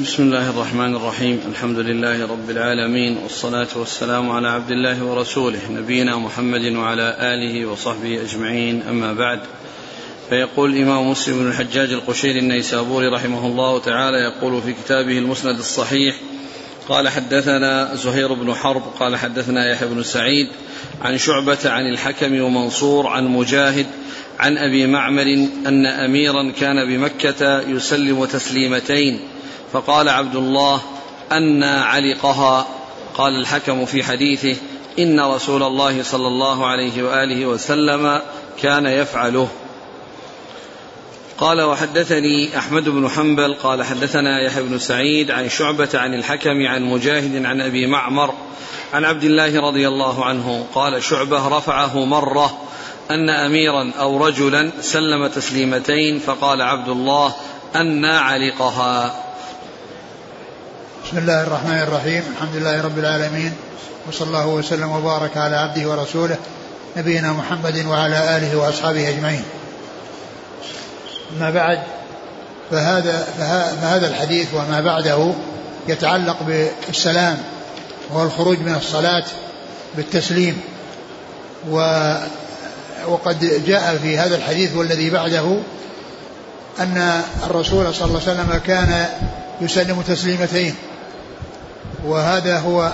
بسم 0.00 0.22
الله 0.22 0.50
الرحمن 0.50 0.94
الرحيم. 0.94 1.40
الحمد 1.50 1.78
لله 1.78 2.26
رب 2.26 2.50
العالمين 2.50 3.18
والصلاة 3.22 3.68
والسلام 3.76 4.30
على 4.30 4.48
عبد 4.48 4.70
الله 4.70 5.04
ورسوله 5.04 5.58
نبينا 5.70 6.16
محمد 6.18 6.72
وعلى 6.72 7.16
آله 7.20 7.66
وصحبه 7.66 8.22
أجمعين. 8.22 8.82
أما 8.82 9.12
بعد 9.12 9.40
فيقول 10.28 10.76
الإمام 10.76 11.10
مسلم 11.10 11.38
بن 11.38 11.48
الحجاج 11.48 11.92
القشيري 11.92 12.38
النيسابوري 12.38 13.06
رحمه 13.08 13.46
الله 13.46 13.78
تعالى 13.80 14.16
يقول 14.16 14.62
في 14.62 14.72
كتابه 14.72 15.18
المسند 15.18 15.58
الصحيح 15.58 16.16
قال 16.88 17.08
حدثنا 17.08 17.94
زهير 17.94 18.32
بن 18.32 18.54
حرب 18.54 18.82
قال 19.00 19.16
حدثنا 19.16 19.70
يحيى 19.70 19.88
بن 19.88 20.02
سعيد 20.02 20.48
عن 21.02 21.18
شعبة 21.18 21.58
عن 21.64 21.86
الحكم 21.86 22.40
ومنصور 22.40 23.06
عن 23.06 23.26
مجاهد 23.26 23.86
عن 24.38 24.58
أبي 24.58 24.86
معمر 24.86 25.48
أن 25.66 25.86
أميرا 25.86 26.52
كان 26.60 26.88
بمكة 26.88 27.60
يسلم 27.60 28.24
تسليمتين. 28.24 29.20
فقال 29.74 30.08
عبد 30.08 30.36
الله 30.36 30.80
أنا 31.32 31.84
علقها. 31.84 32.66
قال 33.14 33.40
الحكم 33.40 33.84
في 33.84 34.04
حديثه 34.04 34.56
إن 34.98 35.20
رسول 35.20 35.62
الله 35.62 36.02
صلى 36.02 36.26
الله 36.26 36.66
عليه 36.66 37.02
وآله 37.02 37.46
وسلم 37.46 38.20
كان 38.62 38.86
يفعله. 38.86 39.48
قال 41.38 41.62
وحدثني 41.62 42.58
أحمد 42.58 42.88
بن 42.88 43.08
حنبل 43.08 43.54
قال 43.54 43.82
حدثنا 43.82 44.40
يحيى 44.40 44.62
بن 44.62 44.78
سعيد 44.78 45.30
عن 45.30 45.48
شعبة 45.48 45.88
عن 45.94 46.14
الحكم 46.14 46.66
عن 46.66 46.82
مجاهد 46.82 47.44
عن 47.44 47.60
أبي 47.60 47.86
معمر 47.86 48.34
عن 48.92 49.04
عبد 49.04 49.24
الله 49.24 49.60
رضي 49.60 49.88
الله 49.88 50.24
عنه 50.24 50.66
قال 50.74 51.02
شعبة 51.02 51.48
رفعه 51.48 52.04
مرة 52.04 52.58
أن 53.10 53.30
أميرا 53.30 53.92
أو 54.00 54.26
رجلا 54.26 54.70
سلم 54.80 55.26
تسليمتين 55.26 56.18
فقال 56.18 56.62
عبد 56.62 56.88
الله 56.88 57.34
أنا 57.74 58.18
علقها. 58.18 59.23
بسم 61.04 61.18
الله 61.18 61.42
الرحمن 61.42 61.78
الرحيم. 61.78 62.22
الحمد 62.32 62.56
لله 62.56 62.82
رب 62.82 62.98
العالمين. 62.98 63.52
وصلى 64.08 64.26
الله 64.26 64.46
وسلم 64.46 64.90
وبارك 64.90 65.36
على 65.36 65.56
عبده 65.56 65.88
ورسوله 65.90 66.36
نبينا 66.96 67.32
محمد 67.32 67.86
وعلى 67.86 68.36
آله 68.36 68.56
وأصحابه 68.56 69.08
أجمعين. 69.08 69.44
أما 71.36 71.50
بعد؟ 71.50 71.78
فهذا 72.70 73.26
فهذا 73.80 74.08
الحديث 74.08 74.54
وما 74.54 74.80
بعده 74.80 75.32
يتعلق 75.88 76.36
بالسلام 76.42 77.38
وهو 78.10 78.24
الخروج 78.24 78.58
من 78.58 78.74
الصلاة 78.74 79.24
بالتسليم. 79.96 80.60
و 81.70 81.76
وقد 83.08 83.64
جاء 83.66 83.96
في 84.02 84.18
هذا 84.18 84.36
الحديث 84.36 84.76
والذي 84.76 85.10
بعده 85.10 85.56
أن 86.80 87.22
الرسول 87.46 87.94
صلى 87.94 88.08
الله 88.08 88.20
عليه 88.20 88.32
وسلم 88.32 88.60
كان 88.66 89.06
يسلم 89.60 90.02
تسليمتين. 90.02 90.74
وهذا 92.04 92.58
هو 92.58 92.92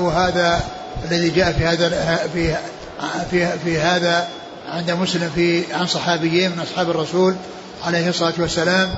وهذا 0.00 0.64
الذي 1.04 1.30
جاء 1.30 1.52
في 1.52 1.66
هذا 1.66 2.16
في 2.32 2.56
في, 3.30 3.58
في 3.64 3.78
هذا 3.78 4.28
عند 4.72 4.90
مسلم 4.90 5.30
في 5.34 5.74
عن 5.74 5.86
صحابيين 5.86 6.50
من 6.50 6.60
أصحاب 6.60 6.90
الرسول 6.90 7.34
عليه 7.84 8.08
الصلاة 8.08 8.32
والسلام. 8.38 8.94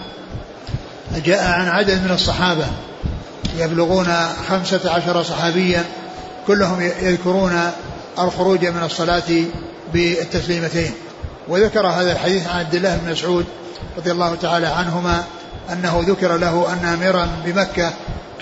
جاء 1.25 1.45
عن 1.45 1.69
عدد 1.69 2.05
من 2.05 2.11
الصحابة 2.11 2.67
يبلغون 3.59 4.07
خمسة 4.49 4.91
عشر 4.91 5.23
صحابيا 5.23 5.85
كلهم 6.47 6.81
يذكرون 6.81 7.71
الخروج 8.19 8.67
من 8.67 8.83
الصلاة 8.83 9.45
بالتسليمتين. 9.93 10.93
وذكر 11.49 11.87
هذا 11.87 12.13
الحديث 12.13 12.47
عن 12.47 12.61
عبد 12.61 12.75
الله 12.75 12.97
بن 12.97 13.13
مسعود 13.13 13.45
رضي 13.97 14.13
الله 14.13 14.35
تعالى 14.35 14.67
عنهما 14.67 15.25
أنه 15.73 16.05
ذكر 16.07 16.37
له 16.37 16.73
أن 16.73 16.85
أميرا 16.85 17.29
بمكة 17.45 17.93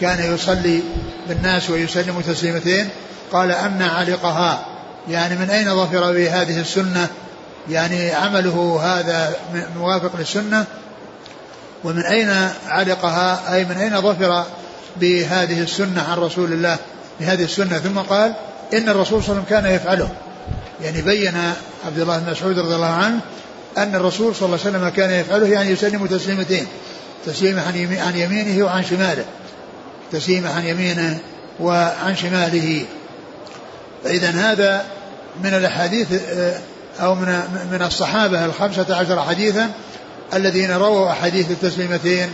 كان 0.00 0.34
يصلي 0.34 0.82
بالناس 1.28 1.70
ويسلم 1.70 2.20
تسليمتين. 2.20 2.88
قال 3.32 3.50
أن 3.50 3.82
علقها. 3.82 4.66
يعني 5.08 5.36
من 5.36 5.50
أين 5.50 5.74
ظفر 5.74 6.12
بهذه 6.12 6.60
السنة؟ 6.60 7.08
يعني 7.70 8.12
عمله 8.12 8.80
هذا 8.82 9.36
موافق 9.76 10.10
للسنة. 10.18 10.64
ومن 11.84 12.02
أين 12.02 12.48
علقها؟ 12.68 13.54
أي 13.54 13.64
من 13.64 13.76
أين 13.76 14.00
ظفر 14.00 14.44
بهذه 14.96 15.60
السنة 15.60 16.02
عن 16.02 16.18
رسول 16.18 16.52
الله 16.52 16.76
بهذه 17.20 17.44
السنة؟ 17.44 17.78
ثم 17.78 17.98
قال 17.98 18.32
إن 18.74 18.88
الرسول 18.88 19.22
صلى 19.24 19.32
الله 19.32 19.44
عليه 19.50 19.56
وسلم 19.56 19.60
كان 19.60 19.74
يفعله. 19.74 20.08
يعني 20.82 21.02
بين 21.02 21.34
عبد 21.86 21.98
الله 21.98 22.18
بن 22.18 22.30
مسعود 22.30 22.58
رضي 22.58 22.74
الله 22.74 22.86
عنه 22.86 23.20
أن 23.78 23.94
الرسول 23.94 24.34
صلى 24.34 24.46
الله 24.46 24.58
عليه 24.64 24.76
وسلم 24.76 24.88
كان 24.88 25.10
يفعله 25.10 25.46
يعني 25.46 25.70
يسلم 25.70 26.06
تسليمتين. 26.06 26.66
تسليمة 27.26 27.62
عن 28.06 28.16
يمينه 28.16 28.64
وعن 28.64 28.84
شماله. 28.84 29.24
تسليمة 30.12 30.54
عن 30.54 30.64
يمينه 30.64 31.18
وعن 31.60 32.16
شماله. 32.16 32.84
فإذا 34.04 34.30
هذا 34.30 34.84
من 35.44 35.54
الأحاديث 35.54 36.12
آه، 36.12 36.58
أو 37.00 37.14
من 37.14 37.26
من 37.72 37.82
الصحابة 37.82 38.44
الخمسة 38.44 38.96
عشر 38.96 39.22
حديثا 39.22 39.70
الذين 40.34 40.70
رووا 40.70 41.10
أحاديث 41.10 41.50
التسليمتين 41.50 42.32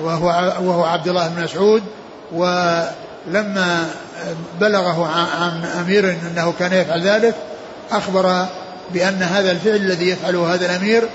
وهو 0.00 0.26
وهو 0.60 0.84
عبد 0.84 1.08
الله 1.08 1.28
بن 1.28 1.42
مسعود 1.42 1.82
ولما 2.32 3.90
بلغه 4.60 5.06
عن 5.06 5.64
أمير 5.64 6.10
أنه 6.10 6.54
كان 6.58 6.72
يفعل 6.72 7.02
ذلك 7.02 7.34
أخبر 7.90 8.46
بأن 8.94 9.22
هذا 9.22 9.50
الفعل 9.50 9.76
الذي 9.76 10.08
يفعله 10.08 10.54
هذا 10.54 10.66
الأمير 10.66 11.08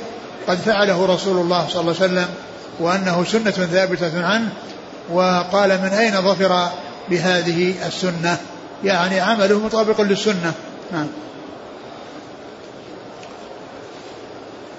قد 0.48 0.58
فعله 0.58 1.06
رسول 1.06 1.38
الله 1.38 1.68
صلى 1.68 1.82
الله 1.82 1.96
عليه 2.02 2.06
وسلم 2.06 2.28
وأنه 2.82 3.24
سنة 3.24 3.52
ثابتة 3.52 4.26
عنه 4.26 4.50
وقال 5.12 5.70
من 5.70 5.88
أين 5.88 6.22
ظفر 6.22 6.70
بهذه 7.10 7.88
السنة؟ 7.88 8.38
يعني 8.84 9.20
عمله 9.20 9.60
مطابق 9.60 10.02
للسنة. 10.02 10.54
نعم. 10.92 11.08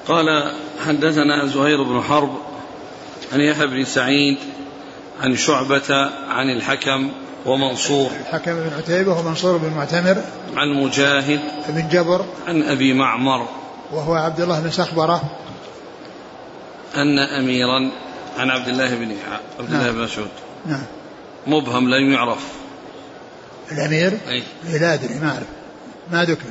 قال 0.08 0.52
حدثنا 0.86 1.46
زهير 1.46 1.82
بن 1.82 2.02
حرب 2.02 2.30
عن 3.32 3.40
يحيى 3.40 3.66
بن 3.66 3.84
سعيد 3.84 4.38
عن 5.20 5.36
شعبة 5.36 6.10
عن 6.28 6.50
الحكم 6.50 7.10
ومنصور 7.46 8.10
الحكم 8.20 8.54
بن 8.54 8.70
عتيبة 8.78 9.18
ومنصور 9.18 9.56
بن 9.56 9.70
معتمر 9.76 10.16
عن 10.56 10.68
مجاهد 10.68 11.40
بن 11.68 11.88
جبر 11.88 12.24
عن 12.46 12.62
أبي 12.62 12.92
معمر 12.92 13.48
وهو 13.92 14.14
عبد 14.14 14.40
الله 14.40 14.60
بن 14.60 14.70
سخبرة 14.70 15.22
أن 16.96 17.18
أميرا 17.18 17.90
عن 18.38 18.50
عبد 18.50 18.68
الله 18.68 18.94
بن 18.94 19.16
عبد 19.58 19.70
الله 19.70 19.82
نعم. 19.82 19.94
بن 19.94 20.02
مسعود. 20.02 20.30
نعم. 20.66 20.86
مبهم 21.46 21.88
لم 21.88 22.12
يعرف. 22.12 22.52
الأمير؟ 23.72 24.18
أي. 24.28 24.42
لا 24.64 24.94
أدري 24.94 25.14
ما 25.14 25.28
أعرف. 25.30 25.46
ما 26.12 26.24
ذكر. 26.24 26.48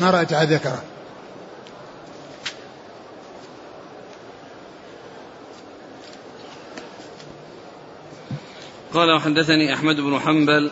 ما 0.00 0.10
رأيت 0.10 0.32
أحد 0.32 0.52
ذكره. 0.52 0.82
قال 8.94 9.12
وحدثني 9.12 9.74
أحمد 9.74 9.96
بن 9.96 10.18
حنبل 10.20 10.70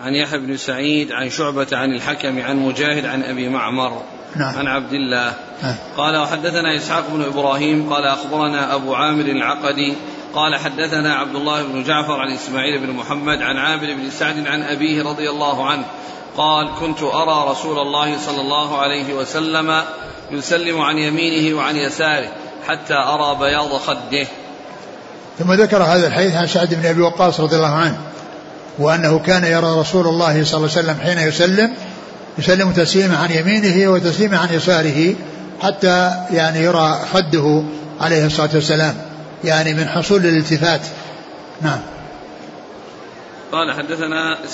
عن 0.00 0.14
يحيى 0.14 0.38
بن 0.38 0.56
سعيد 0.56 1.12
عن 1.12 1.30
شعبة 1.30 1.66
عن 1.72 1.94
الحكم 1.94 2.38
عن 2.42 2.56
مجاهد 2.56 3.06
عن 3.06 3.22
أبي 3.22 3.48
معمر. 3.48 4.02
نعم. 4.36 4.58
عن 4.58 4.66
عبد 4.66 4.92
الله 4.92 5.32
نعم. 5.62 5.74
قال 5.96 6.16
وحدثنا 6.16 6.76
إسحاق 6.76 7.04
بن 7.10 7.22
إبراهيم 7.22 7.92
قال 7.92 8.04
أخبرنا 8.04 8.74
أبو 8.74 8.94
عامر 8.94 9.24
العقدي 9.24 9.94
قال 10.34 10.56
حدثنا 10.56 11.14
عبد 11.14 11.34
الله 11.34 11.62
بن 11.62 11.82
جعفر 11.82 12.20
عن 12.20 12.32
إسماعيل 12.32 12.86
بن 12.86 12.92
محمد 12.92 13.42
عن 13.42 13.56
عامر 13.56 13.94
بن 13.94 14.10
سعد 14.10 14.46
عن 14.46 14.62
أبيه 14.62 15.02
رضي 15.02 15.30
الله 15.30 15.66
عنه 15.66 15.84
قال 16.36 16.70
كنت 16.80 17.02
أرى 17.02 17.50
رسول 17.50 17.78
الله 17.78 18.18
صلى 18.18 18.40
الله 18.40 18.78
عليه 18.78 19.14
وسلم 19.14 19.82
يسلم 20.30 20.80
عن 20.80 20.98
يمينه 20.98 21.56
وعن 21.56 21.76
يساره 21.76 22.28
حتى 22.68 22.94
أرى 22.94 23.38
بياض 23.38 23.76
خده 23.76 24.26
ثم 25.38 25.52
ذكر 25.52 25.82
هذا 25.82 26.06
الحديث 26.06 26.34
عن 26.34 26.46
سعد 26.46 26.74
بن 26.74 26.86
أبي 26.86 27.00
وقاص 27.00 27.40
رضي 27.40 27.56
الله 27.56 27.74
عنه 27.74 27.98
وأنه 28.78 29.18
كان 29.18 29.44
يرى 29.44 29.80
رسول 29.80 30.06
الله 30.06 30.44
صلى 30.44 30.56
الله 30.56 30.70
عليه 30.76 30.80
وسلم 30.80 30.96
حين 31.00 31.18
يسلم 31.18 31.74
يسلم 32.38 32.72
تسليما 32.72 33.16
عن 33.16 33.30
يمينه 33.30 33.90
وتسليما 33.90 34.38
عن 34.38 34.48
يساره 34.52 35.14
حتى 35.62 36.10
يعني 36.30 36.58
يرى 36.58 37.00
خده 37.12 37.64
عليه 38.00 38.26
الصلاة 38.26 38.50
والسلام 38.54 38.94
يعني 39.44 39.74
من 39.74 39.88
حصول 39.88 40.26
الالتفات. 40.26 40.80
نعم. 41.62 41.80
قال 43.52 43.72
حدثنا 43.72 44.44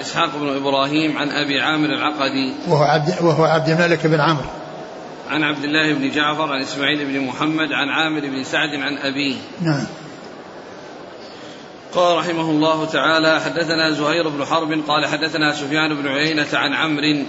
إسحاق 0.00 0.30
بن 0.36 0.56
إبراهيم 0.56 1.18
عن 1.18 1.30
أبي 1.30 1.60
عامر 1.60 1.88
العقدي. 1.88 2.54
وهو 2.68 2.82
عبد 2.82 3.14
وهو 3.20 3.44
عبد 3.44 3.68
الملك 3.68 4.06
بن 4.06 4.20
عمرو. 4.20 4.44
عن 5.30 5.42
عبد 5.42 5.64
الله 5.64 5.94
بن 5.94 6.10
جعفر 6.10 6.52
عن 6.52 6.62
إسماعيل 6.62 7.04
بن 7.06 7.20
محمد 7.20 7.72
عن 7.72 7.88
عامر 7.88 8.20
بن 8.20 8.44
سعد 8.44 8.68
عن 8.74 8.98
أبيه. 8.98 9.36
نعم. 9.62 9.86
قال 11.94 12.18
رحمه 12.18 12.50
الله 12.50 12.84
تعالى 12.84 13.40
حدثنا 13.40 13.90
زهير 13.90 14.28
بن 14.28 14.44
حرب 14.44 14.82
قال 14.88 15.06
حدثنا 15.06 15.52
سفيان 15.52 15.94
بن 15.94 16.08
عيينة 16.08 16.48
عن 16.52 16.74
عمرو 16.74 17.24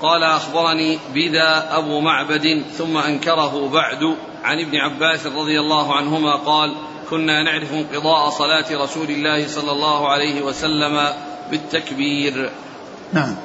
قال 0.00 0.22
أخبرني 0.22 0.98
بدا 1.14 1.78
أبو 1.78 2.00
معبد 2.00 2.64
ثم 2.78 2.96
أنكره 2.96 3.68
بعد 3.68 4.16
عن 4.44 4.60
ابن 4.60 4.76
عباس 4.76 5.26
رضي 5.26 5.60
الله 5.60 5.96
عنهما 5.96 6.36
قال 6.36 6.74
كنا 7.10 7.42
نعرف 7.42 7.72
انقضاء 7.72 8.30
صلاة 8.30 8.84
رسول 8.84 9.10
الله 9.10 9.46
صلى 9.46 9.72
الله 9.72 10.08
عليه 10.08 10.42
وسلم 10.42 11.08
بالتكبير. 11.50 12.50
نعم. 13.12 13.36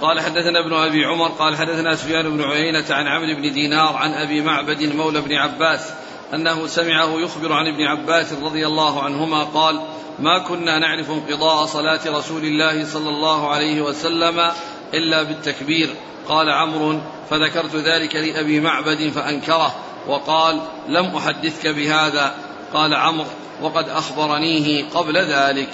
قال 0.00 0.20
حدثنا 0.20 0.66
ابن 0.66 0.74
أبي 0.74 1.04
عمر 1.04 1.28
قال 1.28 1.56
حدثنا 1.56 1.94
سفيان 1.94 2.36
بن 2.36 2.44
عيينة 2.44 2.84
عن 2.90 3.06
عمرو 3.06 3.34
بن 3.36 3.52
دينار 3.52 3.96
عن 3.96 4.12
أبي 4.12 4.40
معبد 4.40 4.82
مولى 4.82 5.20
بن 5.20 5.34
عباس 5.34 5.92
أنه 6.34 6.66
سمعه 6.66 7.20
يخبر 7.20 7.52
عن 7.52 7.66
ابن 7.66 7.82
عباس 7.82 8.32
رضي 8.32 8.66
الله 8.66 9.02
عنهما 9.02 9.44
قال 9.44 9.80
ما 10.18 10.38
كنا 10.38 10.78
نعرف 10.78 11.10
انقضاء 11.10 11.66
صلاة 11.66 12.00
رسول 12.06 12.44
الله 12.44 12.84
صلى 12.84 13.08
الله 13.08 13.48
عليه 13.48 13.80
وسلم 13.80 14.52
إلا 14.94 15.22
بالتكبير. 15.22 15.94
قال 16.28 16.50
عمرو 16.50 17.00
فذكرت 17.30 17.76
ذلك 17.76 18.16
لأبي 18.16 18.60
معبد 18.60 19.12
فأنكره. 19.14 19.74
وقال 20.08 20.60
لم 20.88 21.16
أحدثك 21.16 21.66
بهذا. 21.66 22.34
قال 22.74 22.94
عمرو 22.94 23.26
وقد 23.62 23.88
أخبرنيه 23.88 24.84
قبل 24.94 25.16
ذلك. 25.16 25.70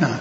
نعم. 0.00 0.18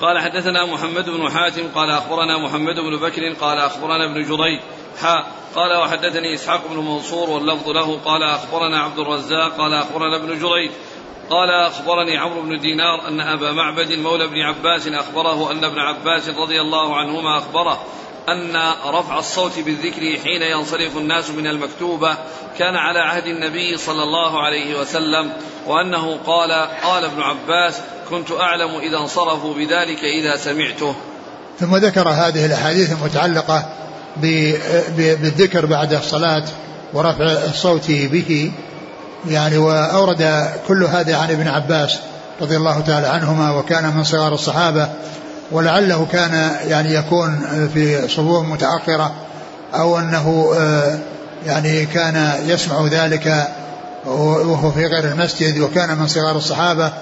قال 0.00 0.18
حدثنا 0.18 0.66
محمد 0.66 1.04
بن 1.04 1.30
حاتم 1.30 1.68
قال 1.74 1.90
أخبرنا 1.90 2.38
محمد 2.38 2.74
بن 2.74 2.96
بكر 2.96 3.32
قال 3.40 3.58
أخبرنا 3.58 4.04
ابن 4.04 4.22
جريج 4.22 4.60
حاء 5.02 5.26
قال 5.54 5.76
وحدثني 5.76 6.34
إسحاق 6.34 6.62
بن 6.70 6.76
منصور 6.76 7.30
واللفظ 7.30 7.68
له. 7.68 7.98
قال 8.04 8.22
أخبرنا 8.22 8.80
عبد 8.80 8.98
الرزاق 8.98 9.56
قال 9.58 9.74
أخبرنا 9.74 10.16
ابن 10.16 10.38
جريج. 10.38 10.70
قال 11.30 11.50
أخبرني 11.50 12.16
عمرو 12.16 12.42
بن 12.42 12.60
دينار 12.60 13.08
أن 13.08 13.20
أبا 13.20 13.52
معبد 13.52 13.92
مولى 13.92 14.24
ابن 14.24 14.40
عباس 14.40 14.88
أخبره 14.88 15.52
أن 15.52 15.64
ابن 15.64 15.78
عباس 15.78 16.28
رضي 16.28 16.60
الله 16.60 16.96
عنهما 16.96 17.38
أخبره 17.38 17.82
أن 18.28 18.56
رفع 18.86 19.18
الصوت 19.18 19.58
بالذكر 19.58 20.00
حين 20.00 20.42
ينصرف 20.42 20.96
الناس 20.96 21.30
من 21.30 21.46
المكتوبة 21.46 22.16
كان 22.58 22.76
على 22.76 22.98
عهد 22.98 23.26
النبي 23.26 23.76
صلى 23.76 24.02
الله 24.02 24.42
عليه 24.42 24.80
وسلم 24.80 25.32
وأنه 25.66 26.18
قال 26.26 26.52
قال 26.82 27.04
ابن 27.04 27.22
عباس 27.22 27.80
كنت 28.10 28.32
أعلم 28.32 28.76
إذا 28.76 28.98
انصرفوا 28.98 29.54
بذلك 29.54 30.04
إذا 30.04 30.36
سمعته. 30.36 30.94
ثم 31.58 31.76
ذكر 31.76 32.08
هذه 32.08 32.46
الأحاديث 32.46 32.92
المتعلقة 32.92 33.77
بالذكر 34.96 35.66
بعد 35.66 35.92
الصلاة 35.92 36.44
ورفع 36.92 37.24
الصوت 37.24 37.90
به. 37.90 38.52
يعني 39.28 39.58
وأورد 39.58 40.50
كل 40.68 40.84
هذا 40.84 41.16
عن 41.16 41.30
ابن 41.30 41.48
عباس 41.48 41.98
رضي 42.40 42.56
الله 42.56 42.80
تعالى 42.80 43.06
عنهما 43.06 43.50
وكان 43.50 43.96
من 43.96 44.04
صغار 44.04 44.34
الصحابة 44.34 44.88
ولعله 45.52 46.06
كان 46.12 46.50
يعني 46.68 46.94
يكون 46.94 47.40
في 47.74 48.08
صفوف 48.08 48.46
متأخرة 48.46 49.12
أو 49.74 49.98
أنه 49.98 50.52
آه، 50.56 50.98
يعني 51.46 51.86
كان 51.86 52.32
يسمع 52.46 52.86
ذلك 52.86 53.48
وهو 54.06 54.70
في 54.70 54.86
غير 54.86 55.04
المسجد 55.04 55.58
وكان 55.58 55.98
من 55.98 56.06
صغار 56.06 56.36
الصحابة 56.36 56.92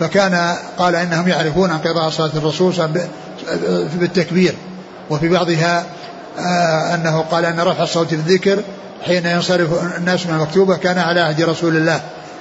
فكان 0.00 0.56
قال 0.78 0.96
إنهم 0.96 1.28
يعرفون 1.28 1.70
انقضاء 1.70 2.10
صلاة 2.10 2.30
الرسول 2.36 2.74
بالتكبير 3.94 4.54
وفي 5.10 5.28
بعضها 5.28 5.84
آه، 6.38 6.94
أنه 6.94 7.20
قال 7.20 7.44
أن 7.44 7.60
رفع 7.60 7.82
الصوت 7.82 8.14
بالذكر 8.14 8.62
حين 9.06 9.26
ينصرف 9.26 9.96
الناس 9.96 10.26
من 10.26 10.34
المكتوبة 10.34 10.76
كان 10.76 10.98
على 10.98 11.20
عهد 11.20 11.42
رسول 11.42 11.76
الله 11.76 12.00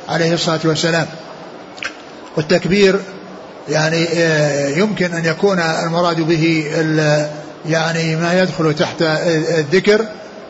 عليه 0.09 0.33
الصلاة 0.33 0.59
والسلام. 0.65 1.05
والتكبير 2.37 2.99
يعني 3.69 4.07
آه، 4.13 4.67
يمكن 4.67 5.13
أن 5.13 5.25
يكون 5.25 5.59
المراد 5.59 6.21
به 6.21 6.65
يعني 7.65 8.15
ما 8.15 8.41
يدخل 8.41 8.75
تحت 8.75 9.01
الذكر 9.57 10.05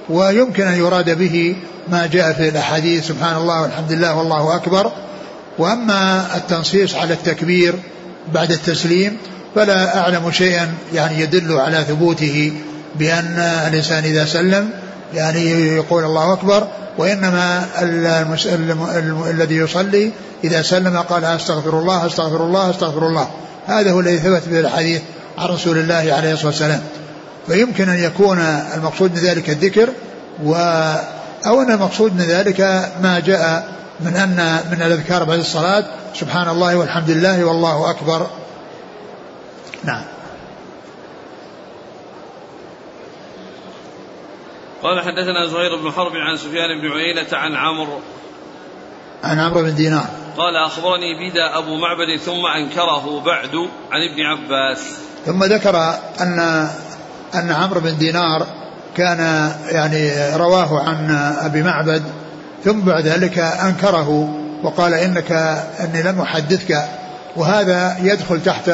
ويمكن 0.09 0.67
أن 0.67 0.77
يراد 0.77 1.17
به 1.17 1.55
ما 1.87 2.07
جاء 2.07 2.33
في 2.33 2.49
الأحاديث. 2.49 3.07
سبحان 3.07 3.35
الله 3.35 3.61
والحمد 3.61 3.91
لله 3.91 4.15
والله 4.15 4.55
أكبر. 4.55 4.91
وأما 5.57 6.27
التنصيص 6.35 6.95
على 6.95 7.13
التكبير 7.13 7.73
بعد 8.33 8.51
التسليم 8.51 9.17
فلا 9.55 9.97
أعلم 9.97 10.31
شيئا 10.31 10.73
يعني 10.93 11.19
يدل 11.19 11.59
على 11.59 11.85
ثبوته 11.87 12.53
بأن 12.95 13.39
الإنسان 13.67 14.03
إذا 14.03 14.25
سلم 14.25 14.69
يعني 15.13 15.51
يقول 15.67 16.03
الله 16.03 16.33
أكبر 16.33 16.67
وإنما 16.97 17.65
الذي 19.29 19.55
يصلي 19.55 20.11
إذا 20.43 20.61
سلم 20.61 20.97
قال 20.97 21.25
أستغفر 21.25 21.79
الله 21.79 22.05
أستغفر 22.05 22.45
الله 22.45 22.69
أستغفر 22.69 23.07
الله. 23.07 23.27
هذا 23.67 23.91
هو 23.91 23.99
الذي 23.99 24.17
ثبت 24.17 24.41
به 24.47 24.59
الحديث 24.59 25.01
عن 25.37 25.47
رسول 25.47 25.77
الله 25.77 26.13
عليه 26.13 26.33
الصلاة 26.33 26.47
والسلام. 26.47 26.81
فيمكن 27.47 27.89
أن 27.89 28.03
يكون 28.03 28.39
المقصود 28.75 29.11
من 29.11 29.19
ذلك 29.19 29.49
الذكر 29.49 29.89
و 30.43 30.55
أو 31.45 31.61
أن 31.61 31.71
المقصود 31.71 32.15
من 32.15 32.21
ذلك 32.21 32.61
ما 33.03 33.19
جاء 33.19 33.67
من 33.99 34.15
أن 34.15 34.59
من 34.71 34.81
الأذكار 34.81 35.23
بعد 35.23 35.39
الصلاة. 35.39 35.83
سبحان 36.19 36.49
الله 36.49 36.75
والحمد 36.75 37.09
لله 37.09 37.45
والله 37.45 37.89
أكبر. 37.89 38.27
نعم. 39.83 40.03
قال 44.83 44.99
حدثنا 44.99 45.47
زهير 45.47 45.75
بن 45.75 45.91
حرب 45.91 46.11
عن 46.15 46.37
سفيان 46.37 46.81
بن 46.81 46.91
عيينة 46.91 47.27
عن 47.33 47.55
عمرو. 47.55 47.99
عن 49.23 49.39
عمرو 49.39 49.61
بن 49.61 49.75
دينار. 49.75 50.05
قال 50.37 50.55
أخبرني 50.55 51.29
بدا 51.29 51.57
أبو 51.57 51.77
معبد 51.77 52.19
ثم 52.19 52.45
أنكره 52.45 53.21
بعد 53.25 53.55
عن 53.91 54.01
ابن 54.11 54.21
عباس. 54.21 54.97
ثم 55.25 55.43
ذكر 55.43 55.75
أن 56.21 56.39
أن 57.35 57.51
عمرو 57.51 57.79
بن 57.79 57.97
دينار 57.97 58.47
كان 58.97 59.51
يعني 59.71 60.35
رواه 60.35 60.79
عن 60.79 61.11
أبي 61.41 61.63
معبد 61.63 62.03
ثم 62.63 62.79
بعد 62.79 63.07
ذلك 63.07 63.39
أنكره 63.39 64.37
وقال 64.63 64.93
إنك 64.93 65.31
أني 65.79 66.03
لم 66.03 66.21
أحدثك 66.21 66.83
وهذا 67.35 67.97
يدخل 68.01 68.43
تحت 68.43 68.71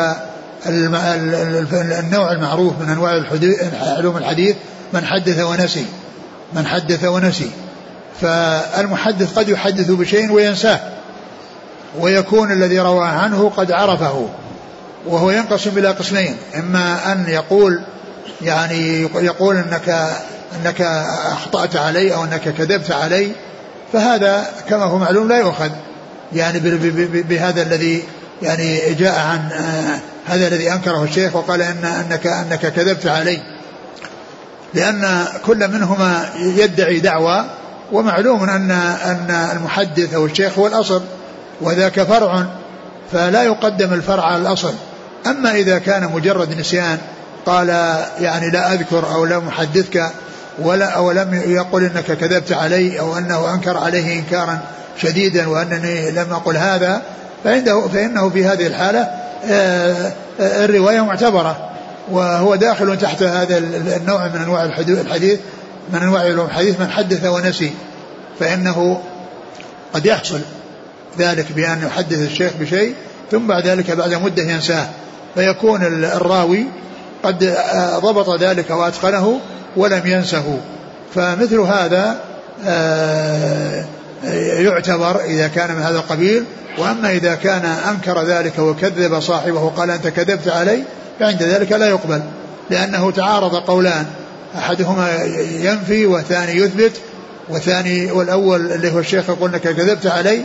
النوع 1.99 2.31
المعروف 2.31 2.73
من 2.79 2.89
أنواع 2.89 3.23
علوم 3.97 4.17
الحديث 4.17 4.55
من 4.93 5.05
حدث 5.05 5.39
ونسي 5.39 5.85
من 6.53 6.67
حدث 6.67 7.03
ونسي. 7.03 7.49
فالمحدث 8.21 9.39
قد 9.39 9.49
يحدث 9.49 9.91
بشيء 9.91 10.31
وينساه. 10.31 10.79
ويكون 11.99 12.51
الذي 12.51 12.79
روى 12.79 13.07
عنه 13.07 13.51
قد 13.57 13.71
عرفه 13.71 14.29
وهو 15.05 15.31
ينقسم 15.31 15.77
إلى 15.77 15.87
قسمين. 15.87 16.37
إما 16.55 17.11
أن 17.11 17.25
يقول 17.27 17.81
يعني 18.41 19.01
يقول 19.01 19.55
أنك 19.55 20.09
أنك 20.55 20.81
أخطأت 21.31 21.75
علي 21.75 22.13
أو 22.13 22.23
أنك 22.23 22.41
كذبت 22.41 22.91
علي 22.91 23.31
فهذا 23.93 24.45
كما 24.69 24.83
هو 24.83 24.97
معلوم 24.97 25.27
لا 25.27 25.37
يؤخذ. 25.37 25.69
يعني 26.33 26.59
بهذا 27.29 27.61
الذي 27.61 28.03
يعني 28.41 28.93
جاء 28.93 29.19
عن 29.19 29.49
آه، 29.51 29.99
هذا 30.25 30.47
الذي 30.47 30.73
أنكره 30.73 31.03
الشيخ 31.03 31.35
وقال 31.35 31.61
إن 31.61 31.85
إنك 31.85 32.27
إنك 32.27 32.59
كذبت 32.59 33.07
علي. 33.07 33.56
لأن 34.73 35.25
كل 35.45 35.67
منهما 35.67 36.29
يدعي 36.39 36.99
دعوى 36.99 37.45
ومعلوم 37.91 38.43
ان 38.43 38.71
أن 39.05 39.49
المحدث 39.51 40.13
أو 40.13 40.25
الشيخ 40.25 40.59
هو 40.59 40.67
الأصل 40.67 41.01
وذاك 41.61 42.01
فرع 42.01 42.45
فلا 43.11 43.43
يقدم 43.43 43.93
الفرع 43.93 44.23
على 44.23 44.41
الأصل. 44.41 44.73
أما 45.27 45.51
إذا 45.51 45.79
كان 45.79 46.11
مجرد 46.13 46.59
نسيان 46.59 46.97
قال 47.45 47.69
يعني 48.19 48.49
لا 48.49 48.73
أذكر 48.73 49.11
أو 49.13 49.25
لا 49.25 49.41
احدثك 49.49 50.11
ولا 50.59 50.85
أو 50.85 51.11
لم 51.11 51.33
يقل 51.33 51.83
إنك 51.83 52.17
كذبت 52.17 52.51
علي 52.51 52.99
أو 52.99 53.17
أنه 53.17 53.53
أنكر 53.53 53.77
عليه 53.77 54.19
إنكارا 54.19 54.59
شديدا 55.01 55.47
وأنني 55.47 56.11
لم 56.11 56.33
أقل 56.33 56.57
هذا 56.57 57.01
فعنده 57.43 57.87
فإنه 57.87 58.29
في 58.29 58.45
هذه 58.45 58.67
الحالة 58.67 58.99
آه، 59.45 60.11
آه، 60.39 60.65
الرواية 60.65 61.01
معتبرة. 61.01 61.69
وهو 62.11 62.55
داخل 62.55 62.97
تحت 62.97 63.23
هذا 63.23 63.57
النوع 63.97 64.27
من 64.27 64.41
أنواع 64.41 64.65
الحديث 64.65 65.39
من 65.93 65.99
أنواع 65.99 66.27
الحديث 66.27 66.79
من 66.79 66.89
حدث 66.89 67.25
ونسي 67.25 67.71
فإنه 68.39 69.01
قد 69.93 70.05
يحصل 70.05 70.39
ذلك 71.19 71.51
بأن 71.51 71.83
يحدث 71.85 72.31
الشيخ 72.31 72.51
بشيء 72.59 72.93
ثم 73.31 73.47
بعد 73.47 73.67
ذلك 73.67 73.91
بعد 73.91 74.13
مدة 74.13 74.43
ينساه. 74.43 74.87
فيكون 75.35 75.83
الراوي 75.83 76.65
قد 77.23 77.43
آه، 77.43 77.99
ضبط 77.99 78.41
ذلك 78.41 78.69
وأتقنه 78.69 79.39
ولم 79.75 80.01
ينسه. 80.05 80.59
فمثل 81.15 81.59
هذا 81.59 82.19
آه، 82.65 83.85
يعتبر 84.23 85.21
إذا 85.25 85.47
كان 85.47 85.75
من 85.75 85.81
هذا 85.81 85.97
القبيل 85.97 86.43
وأما 86.77 87.11
إذا 87.11 87.35
كان 87.35 87.65
أنكر 87.65 88.23
ذلك 88.23 88.59
وكذب 88.59 89.19
صاحبه 89.19 89.63
وقال 89.63 89.91
أنت 89.91 90.07
كذبت 90.07 90.47
علي 90.47 90.83
فعند 91.19 91.43
ذلك 91.43 91.71
لا 91.71 91.89
يقبل 91.89 92.21
لأنه 92.69 93.11
تعارض 93.11 93.55
قولان 93.55 94.05
أحدهما 94.57 95.23
ينفي 95.59 96.05
والثاني 96.05 96.51
يثبت 96.51 96.91
والثاني 97.49 98.11
والأول 98.11 98.71
اللي 98.71 98.91
هو 98.91 98.99
الشيخ 98.99 99.29
يقول 99.29 99.53
أنك 99.53 99.61
كذبت 99.61 100.05
علي 100.05 100.41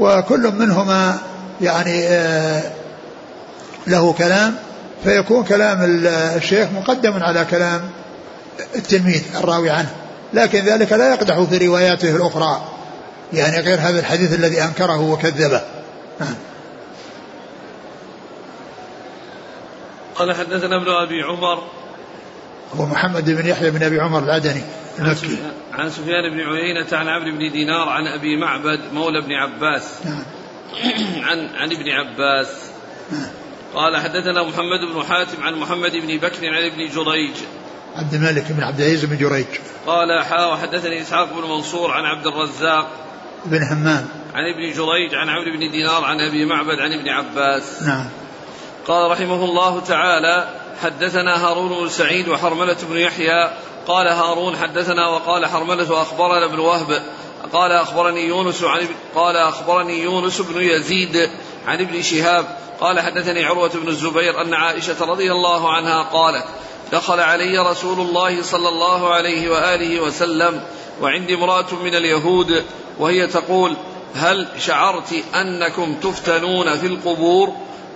وكل 0.00 0.52
منهما 0.58 1.18
يعني 1.60 2.06
آه، 2.08 2.62
له 3.86 4.12
كلام 4.12 4.54
فيكون 5.04 5.44
كلام 5.44 5.78
الشيخ 6.36 6.68
مقدم 6.76 7.22
على 7.22 7.46
كلام 7.50 7.80
التلميذ 8.76 9.22
الراوي 9.36 9.70
عنه 9.70 9.90
لكن 10.34 10.64
ذلك 10.64 10.92
لا 10.92 11.10
يقدح 11.10 11.42
في 11.42 11.66
رواياته 11.66 12.16
الأخرى. 12.16 12.77
يعني 13.32 13.60
غير 13.60 13.78
هذا 13.78 14.00
الحديث 14.00 14.34
الذي 14.34 14.64
أنكره 14.64 15.00
وكذبه. 15.00 15.62
نعم 16.20 16.34
قال 20.14 20.34
حدثنا 20.34 20.76
ابن 20.76 20.88
أبي 20.88 21.22
عمر. 21.22 21.62
هو 22.74 22.86
محمد 22.86 23.30
بن 23.30 23.46
يحيى 23.46 23.70
بن 23.70 23.82
أبي 23.82 24.00
عمر 24.00 24.18
العدني 24.18 24.62
المكي. 24.98 25.38
عن 25.72 25.90
سفيان 25.90 26.30
بن 26.32 26.40
عيينة 26.40 26.86
عن 26.92 27.08
عمرو 27.08 27.32
بن 27.32 27.52
دينار 27.52 27.88
عن 27.88 28.06
أبي 28.06 28.36
معبد 28.36 28.80
مولى 28.92 29.20
بن 29.20 29.32
عباس. 29.32 29.82
نعم. 30.04 30.22
عن 31.28 31.38
عن 31.54 31.72
ابن 31.72 31.88
عباس. 31.88 32.48
نعم. 33.12 33.30
قال 33.74 33.96
حدثنا 33.96 34.42
محمد 34.42 34.94
بن 34.94 35.02
حاتم 35.02 35.42
عن 35.42 35.54
محمد 35.54 35.92
بن 35.92 36.16
بكر 36.16 36.46
عن 36.46 36.62
ابن 36.62 36.88
جريج. 36.88 37.34
عبد 37.96 38.14
الملك 38.14 38.52
بن 38.52 38.62
عبد 38.62 38.80
العزيز 38.80 39.04
بن 39.04 39.16
جريج. 39.16 39.46
قال 39.86 40.24
حا 40.24 40.46
وحدثني 40.46 41.02
إسحاق 41.02 41.32
بن 41.32 41.48
منصور 41.48 41.90
عن 41.90 42.04
عبد 42.04 42.26
الرزاق 42.26 43.07
بن 43.44 43.62
همام 43.62 44.08
عن 44.34 44.44
ابن 44.54 44.72
جريج 44.72 45.14
عن 45.14 45.28
عمرو 45.28 45.52
بن 45.52 45.70
دينار 45.70 46.04
عن 46.04 46.20
أبي 46.20 46.44
معبد 46.44 46.78
عن 46.78 46.92
ابن 46.92 47.08
عباس. 47.08 47.82
نعم. 47.82 48.08
قال 48.86 49.10
رحمه 49.10 49.44
الله 49.44 49.80
تعالى 49.80 50.48
حدثنا 50.82 51.46
هارون 51.46 51.68
بن 51.68 51.88
سعيد 51.88 52.28
وحرملة 52.28 52.76
بن 52.90 52.96
يحيى. 52.96 53.50
قال 53.86 54.06
هارون 54.06 54.56
حدثنا 54.56 55.08
وقال 55.08 55.46
حرملة 55.46 56.02
أخبرنا 56.02 56.44
ابن 56.44 56.58
وهب. 56.58 57.02
قال 57.52 57.72
أخبرني 57.72 58.24
يونس 58.24 58.64
عن 58.64 58.88
قال 59.14 59.36
أخبرني 59.36 60.02
يونس 60.02 60.40
بن 60.40 60.62
يزيد 60.62 61.30
عن 61.66 61.80
ابن 61.80 62.02
شهاب. 62.02 62.46
قال 62.80 63.00
حدثني 63.00 63.44
عروة 63.44 63.70
بن 63.74 63.88
الزبير 63.88 64.42
أن 64.42 64.54
عائشة 64.54 65.04
رضي 65.04 65.32
الله 65.32 65.72
عنها 65.72 66.02
قالت 66.02 66.44
دخل 66.92 67.20
علي 67.20 67.58
رسول 67.58 68.00
الله 68.00 68.42
صلى 68.42 68.68
الله 68.68 69.14
عليه 69.14 69.50
وآله 69.50 70.00
وسلم 70.00 70.62
وعندي 71.00 71.34
امرأة 71.34 71.74
من 71.82 71.94
اليهود 71.94 72.64
وهي 72.98 73.26
تقول 73.26 73.76
هل 74.14 74.46
شعرت 74.58 75.24
أنكم 75.34 75.94
تفتنون 75.94 76.78
في 76.78 76.86
القبور؟ 76.86 77.52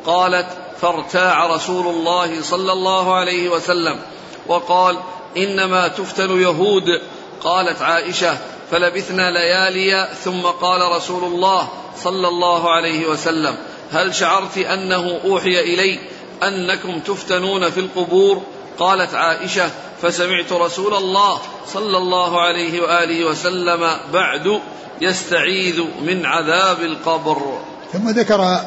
قالت 0.07 0.47
فارتاع 0.81 1.47
رسول 1.47 1.87
الله 1.87 2.43
صلى 2.43 2.73
الله 2.73 3.15
عليه 3.15 3.49
وسلم. 3.49 3.99
وقال 4.47 4.99
إنما 5.37 5.89
تفتن 5.89 6.41
يهود. 6.43 7.01
قالت 7.41 7.83
عائشة 7.83 8.39
فلبثنا 8.71 9.31
ليالي 9.31 10.09
ثم 10.25 10.43
قال 10.43 10.93
رسول 10.93 11.25
الله 11.25 11.69
صلى 11.97 12.29
الله 12.29 12.71
عليه 12.71 13.07
وسلم. 13.07 13.57
هل 13.93 14.15
شعرت 14.15 14.59
أنه 14.59 15.21
أوحي 15.25 15.61
إلي 15.61 15.99
أنكم 16.43 17.01
تفتنون 17.01 17.71
في 17.71 17.81
القبور؟ 17.81 18.43
قالت 18.79 19.15
عائشة 19.15 19.71
فسمعت 20.03 20.53
رسول 20.53 20.95
الله 20.95 21.39
صلى 21.73 21.97
الله 21.99 22.41
عليه 22.41 22.81
وآله 22.81 23.25
وسلم 23.25 23.91
بعد 24.13 24.61
يستعيذ 25.01 25.81
من 26.03 26.27
عذاب 26.27 26.81
القبر. 26.81 27.59
ثم 27.93 28.11
ذكر 28.11 28.61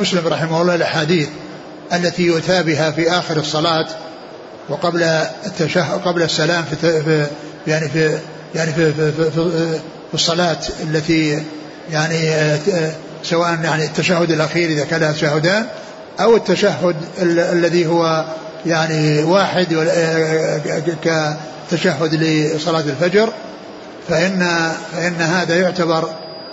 مسلم 0.00 0.28
رحمه 0.28 0.62
الله 0.62 0.74
الأحاديث 0.74 1.28
التي 1.92 2.22
يؤتى 2.22 2.62
بها 2.62 2.90
في 2.90 3.10
آخر 3.10 3.36
الصلاة 3.36 3.88
وقبل 4.68 5.02
التشهد 5.46 6.00
قبل 6.00 6.22
السلام 6.22 6.64
في 6.64 7.26
يعني 7.66 7.88
في 7.88 8.18
يعني 8.54 8.72
في 8.72 8.92
في, 8.92 9.12
في, 9.12 9.30
في 10.08 10.14
الصلاة 10.14 10.58
التي 10.82 11.42
يعني 11.90 12.32
سواء 13.22 13.58
يعني 13.64 13.84
التشهد 13.84 14.30
الأخير 14.30 14.68
إذا 14.68 14.84
كان 14.84 15.14
تشهدان 15.14 15.66
أو 16.20 16.36
التشهد 16.36 16.96
الذي 17.22 17.86
هو 17.86 18.24
يعني 18.66 19.22
واحد 19.22 19.66
كتشهد 21.02 22.14
لصلاة 22.14 22.80
الفجر 22.80 23.32
فإن 24.08 24.72
فإن 24.92 25.20
هذا 25.20 25.60
يعتبر 25.60 26.08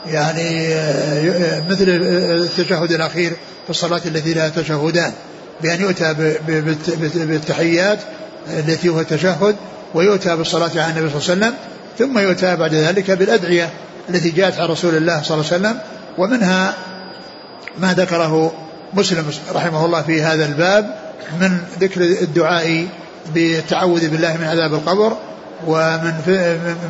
يعني 0.08 0.68
مثل 1.70 1.86
التشهد 1.88 2.92
الأخير 2.92 3.32
في 3.64 3.70
الصلاة 3.70 4.02
التي 4.06 4.34
لها 4.34 4.50
تشهدان 4.50 5.12
بأن 5.62 5.82
يؤتى 5.82 6.14
بالتحيات 7.16 8.00
التي 8.48 8.90
هو 8.90 9.00
التشهد 9.00 9.56
ويؤتى 9.94 10.36
بالصلاة 10.36 10.72
على 10.76 10.88
النبي 10.88 11.10
صلى 11.10 11.34
الله 11.34 11.46
عليه 11.46 11.56
وسلم 11.56 11.70
ثم 12.00 12.20
يؤتى 12.20 12.56
بعد 12.56 12.74
ذلك 12.74 13.12
بالأدعية 13.12 13.70
التي 14.10 14.30
جاءت 14.30 14.60
عن 14.60 14.68
رسول 14.68 14.96
الله 14.96 15.22
صلى 15.22 15.38
الله 15.38 15.46
عليه 15.52 15.56
وسلم 15.56 15.80
ومنها 16.18 16.74
ما 17.80 17.94
ذكره 17.94 18.54
مسلم 18.94 19.26
رحمه 19.52 19.86
الله 19.86 20.02
في 20.02 20.22
هذا 20.22 20.46
الباب 20.46 21.09
من 21.42 21.58
ذكر 21.80 22.02
الدعاء 22.02 22.88
بالتعوذ 23.34 24.10
بالله 24.10 24.38
من 24.38 24.44
عذاب 24.44 24.74
القبر 24.74 25.18
ومن 25.68 26.14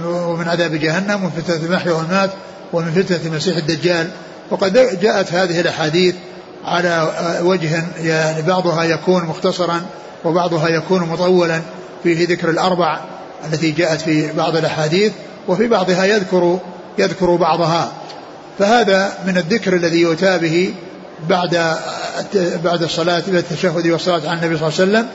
ومن 0.05 0.47
عذاب 0.47 0.75
جهنم 0.75 1.23
ومن 1.23 1.29
فتنة 1.29 1.65
المحيا 1.65 1.91
والمات 1.91 2.29
ومن 2.73 2.91
فتنة 2.91 3.19
المسيح 3.25 3.57
الدجال. 3.57 4.09
وقد 4.51 4.99
جاءت 5.01 5.33
هذه 5.33 5.61
الأحاديث 5.61 6.15
على 6.65 7.11
وجه 7.41 7.83
يعني 7.97 8.41
بعضها 8.41 8.83
يكون 8.83 9.25
مختصرا 9.25 9.81
وبعضها 10.25 10.67
يكون 10.67 11.01
مطولا 11.01 11.61
فيه 12.03 12.27
ذكر 12.27 12.49
الأربع 12.49 12.99
التي 13.45 13.71
جاءت 13.71 14.01
في 14.01 14.31
بعض 14.31 14.55
الأحاديث 14.55 15.13
وفي 15.47 15.67
بعضها 15.67 16.05
يذكر 16.05 16.59
يذكر 16.97 17.35
بعضها. 17.35 17.91
فهذا 18.59 19.13
من 19.27 19.37
الذكر 19.37 19.75
الذي 19.75 20.01
يؤتى 20.01 20.37
به 20.37 20.73
بعد 21.29 21.77
بعد 22.63 22.83
الصلاة 22.83 23.23
إلى 23.27 23.39
التشهد 23.39 23.87
والصلاة 23.87 24.29
على 24.29 24.39
النبي 24.39 24.57
صلى 24.57 24.67
الله 24.67 24.79
عليه 24.79 24.91
وسلم. 24.91 25.07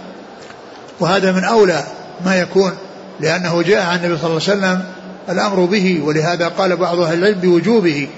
وهذا 1.01 1.33
من 1.33 1.45
أولى 1.45 1.85
ما 2.25 2.37
يكون 2.37 2.73
لأنه 3.21 3.63
جاء 3.63 3.87
عن 3.87 3.97
النبي 3.97 4.19
صلى 4.19 4.31
الله 4.31 4.43
عليه 4.49 4.59
وسلم 4.59 4.85
الأمر 5.29 5.65
به 5.65 6.01
ولهذا 6.05 6.49
قال 6.49 6.77
بعض 6.77 7.01
أهل 7.01 7.19
العلم 7.19 7.41
بوجوبه. 7.41 8.09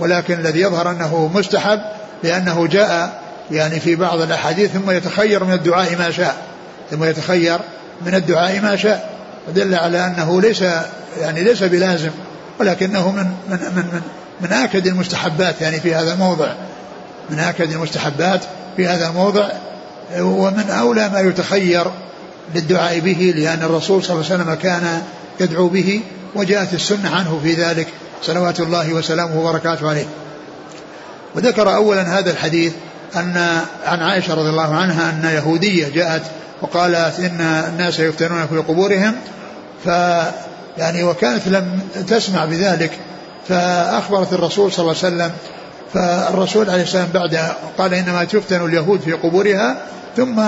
ولكن 0.00 0.34
الذي 0.34 0.60
يظهر 0.60 0.90
أنه 0.90 1.30
مستحب 1.34 1.80
لأنه 2.22 2.66
جاء 2.66 3.22
يعني 3.50 3.80
في 3.80 3.96
بعض 3.96 4.20
الأحاديث 4.20 4.70
ثم 4.70 4.90
يتخير 4.90 5.44
من 5.44 5.52
الدعاء 5.52 5.96
ما 5.96 6.10
شاء 6.10 6.36
ثم 6.90 7.04
يتخير 7.04 7.58
من 8.06 8.14
الدعاء 8.14 8.60
ما 8.60 8.76
شاء. 8.76 9.10
ودل 9.48 9.74
على 9.74 10.06
أنه 10.06 10.40
ليس 10.40 10.64
يعني 11.20 11.44
ليس 11.44 11.62
بلازم 11.62 12.10
ولكنه 12.60 13.10
من 13.10 13.26
من 13.48 13.58
من 13.76 13.84
من, 13.92 14.00
من 14.40 14.52
آكد 14.52 14.86
المستحبات 14.86 15.60
يعني 15.60 15.80
في 15.80 15.94
هذا 15.94 16.12
الموضع. 16.12 16.54
من 17.30 17.38
آكد 17.38 17.72
المستحبات 17.72 18.40
في 18.76 18.86
هذا 18.86 19.08
الموضع 19.08 19.48
ومن 20.18 20.70
أولى 20.70 21.08
ما 21.08 21.20
يتخير 21.20 21.86
للدعاء 22.54 22.98
به 22.98 23.34
لأن 23.36 23.62
الرسول 23.62 24.02
صلى 24.02 24.16
الله 24.16 24.30
عليه 24.30 24.42
وسلم 24.42 24.54
كان 24.54 25.02
يدعو 25.40 25.68
به 25.68 26.00
وجاءت 26.34 26.74
السنة 26.74 27.10
عنه 27.10 27.40
في 27.42 27.52
ذلك 27.52 27.86
صلوات 28.22 28.60
الله 28.60 28.94
وسلامه 28.94 29.40
وبركاته 29.40 29.88
عليه. 29.88 30.06
وذكر 31.34 31.74
أولا 31.74 32.18
هذا 32.18 32.30
الحديث 32.30 32.72
أن 33.16 33.60
عن 33.86 34.02
عائشة 34.02 34.34
رضي 34.34 34.48
الله 34.48 34.74
عنها 34.74 35.10
أن 35.10 35.24
يهودية 35.24 35.88
جاءت 35.88 36.22
وقالت 36.62 37.20
إن 37.20 37.40
الناس 37.40 38.00
يفتنون 38.00 38.46
في 38.46 38.56
قبورهم 38.56 39.14
ف 39.84 39.88
يعني 40.78 41.04
وكانت 41.04 41.48
لم 41.48 41.80
تسمع 42.08 42.44
بذلك 42.44 42.90
فأخبرت 43.48 44.32
الرسول 44.32 44.72
صلى 44.72 44.82
الله 44.82 45.04
عليه 45.04 45.14
وسلم 45.14 45.32
فالرسول 45.94 46.70
عليه 46.70 46.82
السلام 46.82 47.08
بعد 47.14 47.52
قال 47.78 47.94
إنما 47.94 48.24
تفتن 48.24 48.64
اليهود 48.64 49.00
في 49.00 49.12
قبورها 49.12 49.76
ثم 50.16 50.42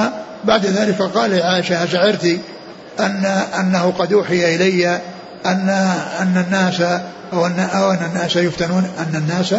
بعد 0.44 0.66
ذلك 0.66 1.02
قال 1.02 1.42
عائشة 1.42 1.84
أشعرت 1.84 2.38
أن 3.00 3.24
أنه 3.60 3.92
قد 3.98 4.12
أوحي 4.12 4.54
إلي 4.54 5.00
أن 5.46 5.68
أن 6.20 6.44
الناس 6.46 6.80
أو 7.32 7.46
أن 7.46 7.60
أو 7.60 7.90
أن 7.90 8.10
الناس 8.10 8.36
يفتنون 8.36 8.90
أن 8.98 9.16
الناس 9.16 9.54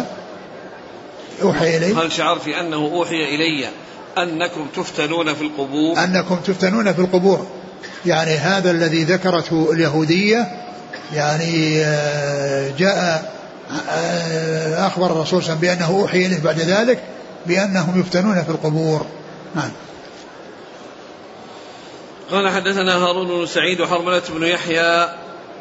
أوحي 1.42 1.76
إلي. 1.76 1.92
هل 1.92 2.12
شعرت 2.12 2.48
أنه 2.48 2.76
أوحي 2.76 3.34
إلي 3.34 3.68
أنكم 4.18 4.66
تفتنون 4.76 5.34
في 5.34 5.42
القبور؟ 5.42 6.04
أنكم 6.04 6.36
تفتنون 6.36 6.92
في 6.92 6.98
القبور. 6.98 7.46
يعني 8.06 8.30
هذا 8.30 8.70
الذي 8.70 9.04
ذكرته 9.04 9.72
اليهودية 9.72 10.46
يعني 11.14 11.82
آه، 11.84 12.70
جاء 12.78 13.32
أخبر 14.86 15.06
الرسول 15.06 15.42
صلى 15.42 15.52
الله 15.52 15.68
عليه 15.68 15.72
وسلم 15.72 15.88
بأنه 15.88 16.00
أوحي 16.00 16.26
إليه 16.26 16.42
بعد 16.42 16.60
ذلك 16.60 17.04
بأنهم 17.46 18.00
يفتنون 18.00 18.42
في 18.44 18.50
القبور. 18.50 19.06
نعم. 19.54 19.70
قال 22.30 22.48
حدثنا 22.48 22.96
هارون 22.96 23.28
بن 23.28 23.46
سعيد 23.46 23.80
وحرملة 23.80 24.22
بن 24.28 24.42
يحيى 24.42 25.08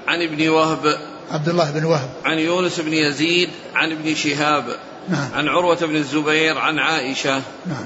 عن 0.07 0.21
ابن 0.21 0.49
وهب. 0.49 0.99
عبد 1.31 1.49
الله 1.49 1.71
بن 1.71 1.85
وهب. 1.85 2.09
عن 2.25 2.39
يونس 2.39 2.79
بن 2.79 2.93
يزيد 2.93 3.49
عن 3.75 3.91
ابن 3.91 4.15
شهاب. 4.15 4.63
نعم. 5.09 5.29
عن 5.33 5.47
عروة 5.47 5.75
بن 5.75 5.95
الزبير 5.95 6.57
عن 6.57 6.79
عائشة. 6.79 7.41
نعم. 7.65 7.85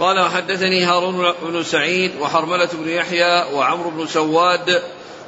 قال 0.00 0.18
وحدثني 0.18 0.84
هارون 0.84 1.32
بن 1.42 1.62
سعيد 1.62 2.10
وحرملة 2.20 2.68
بن 2.72 2.88
يحيى 2.88 3.54
وعمرو 3.54 3.90
بن 3.90 4.06
سواد. 4.06 4.82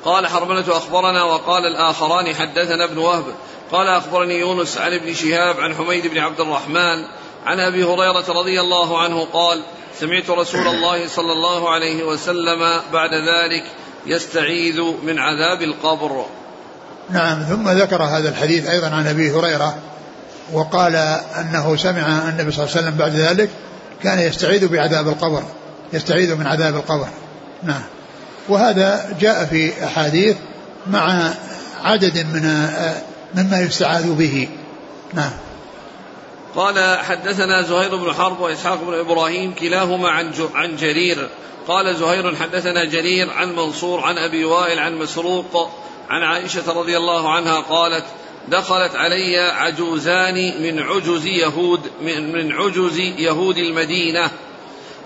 قال 0.05 0.27
حرملة 0.27 0.77
أخبرنا 0.77 1.25
وقال 1.25 1.63
الآخران 1.67 2.35
حدثنا 2.35 2.85
ابن 2.85 2.99
وهب. 2.99 3.25
قال 3.73 3.89
أخبرني 3.89 4.39
يونس 4.39 4.79
عن 4.79 4.93
ابن 4.93 5.15
شهاب 5.15 5.61
عن 5.61 5.75
حميد 5.75 6.07
بن 6.07 6.19
عبد 6.19 6.41
الرحمن 6.41 7.05
عن 7.47 7.61
أبي 7.61 7.85
هريرة 7.85 8.25
رضي 8.29 8.61
الله 8.61 9.03
عنه 9.03 9.25
قال 9.25 9.63
سمعت 10.01 10.31
رسول 10.31 10.67
الله 10.69 11.09
صلى 11.09 11.33
الله 11.33 11.71
عليه 11.71 12.05
وسلم 12.05 12.81
بعد 12.93 13.11
ذلك 13.15 13.65
يستعيذ 14.07 14.81
من 14.81 15.19
عذاب 15.19 15.63
القبر. 15.63 16.27
نعم 17.11 17.43
ثم 17.43 17.69
ذكر 17.69 18.03
هذا 18.03 18.29
الحديث 18.29 18.69
أيضا 18.69 18.87
عن 18.87 19.07
أبي 19.07 19.31
هريرة 19.31 19.79
وقال 20.53 20.97
أنه 21.41 21.77
سمع 21.77 22.29
النبي 22.29 22.53
صلى 22.53 22.65
الله 22.65 22.77
عليه 22.77 22.87
وسلم 22.87 22.97
بعد 22.97 23.15
ذلك 23.15 23.51
كان 24.03 24.19
يستعيذ 24.19 24.69
بعذاب 24.69 25.09
القبر 25.09 25.43
يستعيذ 25.93 26.35
من 26.35 26.47
عذاب 26.47 26.77
القبر. 26.77 27.09
نعم. 27.63 27.83
وهذا 28.49 29.17
جاء 29.21 29.45
في 29.45 29.85
أحاديث 29.85 30.37
مع 30.87 31.31
عدد 31.85 32.19
من 32.19 32.69
مما 33.35 33.61
يستعاذ 33.61 34.13
به. 34.13 34.49
نعم. 35.15 35.33
قال 36.57 36.99
حدثنا 36.99 37.63
زهير 37.63 37.97
بن 37.97 38.13
حرب 38.13 38.41
وإسحاق 38.41 38.85
بن 38.85 38.95
إبراهيم 38.95 39.55
كلاهما 39.55 40.09
عن 40.09 40.33
عن 40.55 40.77
جرير. 40.77 41.29
قال 41.69 41.97
زهير 41.97 42.37
حدثنا 42.37 42.85
جرير 42.85 43.31
عن 43.31 43.57
منصور 43.57 44.01
عن 44.01 44.19
أبي 44.19 44.45
وائل 44.45 44.79
عن 44.79 44.99
مسروق 44.99 45.71
عن 46.09 46.23
عائشة 46.23 46.73
رضي 46.73 46.97
الله 46.97 47.33
عنها 47.33 47.61
قالت 47.61 48.05
دخلت 48.49 48.97
علي 48.97 49.39
عجوزان 49.39 50.63
من 50.63 50.79
عجز 50.79 51.27
يهود 51.27 51.81
من, 52.03 52.33
من 52.33 52.53
عجز 52.53 52.99
يهود 52.99 53.59
المدينة. 53.59 54.31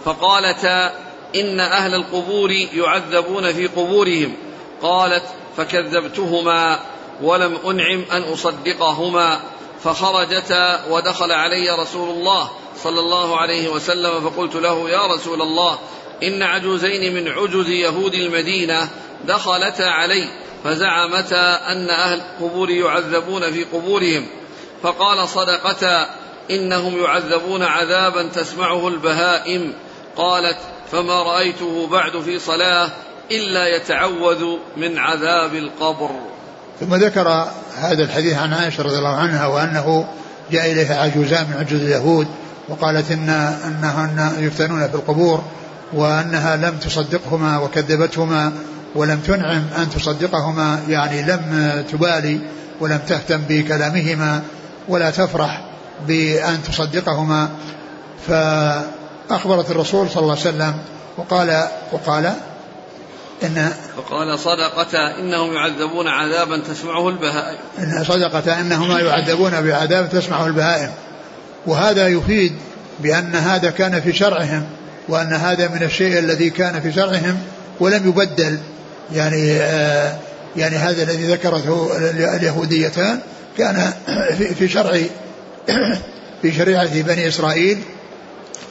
فقالتا 0.05 0.95
إن 1.37 1.61
أهل 1.61 1.95
القبور 1.95 2.51
يعذبون 2.51 3.53
في 3.53 3.67
قبورهم. 3.67 4.37
قالت 4.83 5.25
فكذبتهما. 5.57 6.94
ولم 7.23 7.59
أنعم 7.67 8.05
أن 8.13 8.23
أصدقهما 8.23 9.41
فخرجتا 9.85 10.85
ودخل 10.91 11.33
علي 11.33 11.71
رسول 11.71 12.09
الله 12.11 12.51
صلى 12.83 13.01
الله 13.01 13.37
عليه 13.37 13.69
وسلم 13.69 14.31
فقلت 14.31 14.55
له 14.55 14.91
يا 14.91 15.07
رسول 15.07 15.43
الله 15.43 15.79
إن 16.23 16.43
عجوزين 16.43 17.15
من 17.15 17.29
عجز 17.29 17.69
يهود 17.69 18.15
المدينة 18.15 18.89
دخلتا 19.25 19.83
علي 19.83 20.29
فزعمتا 20.65 21.73
أن 21.73 21.91
أهل 21.91 22.21
القبور 22.21 22.71
يعذبون 22.71 23.53
في 23.53 23.65
قبورهم 23.65 24.27
فقال 24.83 25.29
صدقتا 25.29 26.11
إنهم 26.51 27.03
يعذبون 27.03 27.63
عذابا 27.63 28.23
تسمعه 28.23 28.89
البهائم 28.89 29.75
قالت 30.17 30.59
فما 30.93 31.23
رأيته 31.23 31.87
بعد 31.87 32.21
في 32.21 32.39
صلاة 32.39 32.91
إلا 33.31 33.77
يتعوذ 33.77 34.57
من 34.77 34.99
عذاب 34.99 35.55
القبر. 35.55 36.11
ثم 36.81 36.95
ذكر 36.95 37.47
هذا 37.81 38.03
الحديث 38.03 38.39
عن 38.39 38.53
عائشة 38.53 38.83
رضي 38.83 38.99
الله 38.99 39.17
عنها 39.17 39.47
وأنه 39.47 40.07
جاء 40.53 40.73
إليها 40.73 41.03
عجوزان 41.03 41.47
من 41.51 41.57
عجوز 41.59 41.81
اليهود 41.81 42.27
وقالت 42.69 43.11
إن 43.11 43.29
أنهن 43.29 44.33
يفتنون 44.39 44.89
في 44.89 44.95
القبور 44.95 45.43
وأنها 45.93 46.57
لم 46.57 46.77
تصدقهما 46.77 47.59
وكذبتهما 47.59 48.53
ولم 48.95 49.21
تنعم 49.21 49.63
أن 49.79 49.91
تصدقهما 49.91 50.81
يعني 50.89 51.23
لم 51.23 51.85
تبالي 51.93 52.41
ولم 52.81 52.99
تهتم 53.09 53.41
بكلامهما 53.49 54.43
ولا 54.89 55.11
تفرح 55.11 55.65
بأن 56.07 56.63
تصدقهما. 56.63 57.49
فأخبرت 58.29 59.71
الرسول 59.71 60.11
صلى 60.11 60.23
الله 60.23 60.39
عليه 60.39 60.49
وسلم 60.49 60.75
وقال 61.17 61.65
وقال 61.93 62.33
إن 63.43 63.73
فقال 63.97 64.39
صدقتا 64.39 65.19
إنهم 65.19 65.53
يعذبون 65.53 66.09
عذابا 66.09 66.63
تسمعه 66.69 67.09
البهائم. 67.09 67.59
إن 67.79 68.05
صدقتا 68.05 68.61
إنهما 68.61 69.01
يعذبون 69.01 69.61
بعذاب 69.61 70.09
تسمعه 70.11 70.47
البهائم. 70.47 70.91
وهذا 71.67 72.09
يفيد 72.09 72.53
بأن 73.01 73.35
هذا 73.35 73.71
كان 73.71 74.01
في 74.01 74.13
شرعهم 74.13 74.67
وأن 75.09 75.33
هذا 75.33 75.69
من 75.69 75.83
الشيء 75.83 76.19
الذي 76.19 76.51
كان 76.51 76.81
في 76.81 76.93
شرعهم 76.93 77.39
ولم 77.81 78.09
يبدل. 78.09 78.59
يعني 79.13 79.53
آه 79.53 80.19
يعني 80.57 80.77
هذا 80.77 81.03
الذي 81.03 81.33
ذكرته 81.33 81.91
اليهوديتان 82.37 83.19
كان 83.59 83.93
في 84.59 84.69
شرع 84.69 85.01
في 86.43 86.53
شريعة 86.53 87.03
بني 87.03 87.29
إسرائيل 87.29 87.79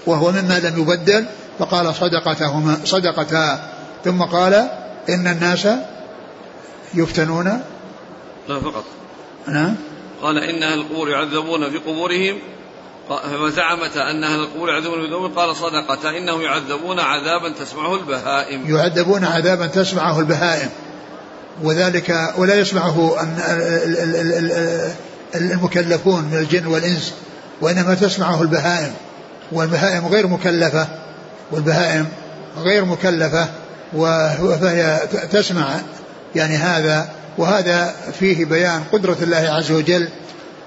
وهو 0.05 0.31
مما 0.31 0.59
لم 0.59 0.81
يبدل. 0.81 1.25
فقال 1.59 1.95
صدقتهما 1.95 2.77
صدقتا 2.85 3.69
ثم 4.03 4.23
قال 4.23 4.53
إن 5.09 5.27
الناس 5.27 5.67
يفتنون. 6.93 7.61
لا 8.49 8.59
فقط. 8.59 8.83
نعم 9.47 9.75
قال 10.21 10.37
إن 10.37 10.63
أهل 10.63 10.79
القبور 10.79 11.09
يعذبون 11.09 11.69
في 11.69 11.77
قبورهم. 11.77 12.39
فزعمت 13.09 13.97
أن 13.97 14.23
أهل 14.23 14.39
القبور 14.39 14.69
يعذبون 14.69 15.01
في 15.01 15.13
قبورهم. 15.13 15.35
قال 15.35 15.55
صدقة 15.55 16.09
إنهم 16.17 16.41
يعذبون 16.41 16.99
عذابا 16.99 17.49
تسمعه 17.49 17.95
البهائم. 17.95 18.75
يعذبون 18.75 19.25
عذابا 19.25 19.67
تسمعه 19.67 20.19
البهائم. 20.19 20.69
وذلك 21.63 22.33
ولا 22.37 22.55
يسمعه 22.55 23.15
المكلفون 25.35 26.23
من 26.23 26.37
الجن 26.37 26.67
والإنس 26.67 27.13
وإنما 27.61 27.95
تسمعه 27.95 28.41
البهائم. 28.41 28.93
والبهائم 29.51 30.07
غير 30.07 30.27
مكلفة. 30.27 30.87
والبهائم 31.51 32.07
غير 32.57 32.85
مكلفة. 32.85 33.49
وهي 33.95 34.99
تسمع 35.31 35.75
يعني 36.35 36.55
هذا 36.55 37.09
وهذا 37.37 37.95
فيه 38.19 38.45
بيان 38.45 38.83
قدرة 38.91 39.17
الله 39.21 39.37
عز 39.37 39.71
وجل 39.71 40.09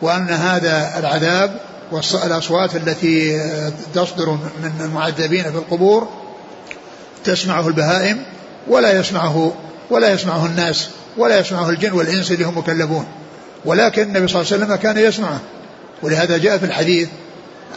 وأن 0.03 0.31
هذا 0.31 0.99
العذاب 0.99 1.61
والأصوات 1.93 2.77
التي 2.77 3.41
تصدر 3.95 4.31
من 4.31 4.73
المعذبين 4.81 5.43
في 5.43 5.59
القبور 5.59 6.09
تسمعه 7.25 7.69
البهائم 7.69 8.23
ولا 8.69 8.99
يسمعه 8.99 9.53
ولا 9.91 10.13
يسمعه 10.13 10.47
الناس 10.47 10.89
ولا 11.17 11.39
يسمعه 11.39 11.71
الجن 11.71 11.93
والإنس 11.93 12.31
اللي 12.31 12.45
هم 12.45 12.59
مكلبون. 12.59 13.07
ولكن 13.65 14.03
النبي 14.03 14.29
صلى 14.29 14.43
الله 14.43 14.53
عليه 14.53 14.65
وسلم 14.65 14.77
كان 14.77 14.99
يسمعه. 14.99 15.41
ولهذا 16.03 16.37
جاء 16.39 16.59
في 16.59 16.67
الحديث 16.67 17.09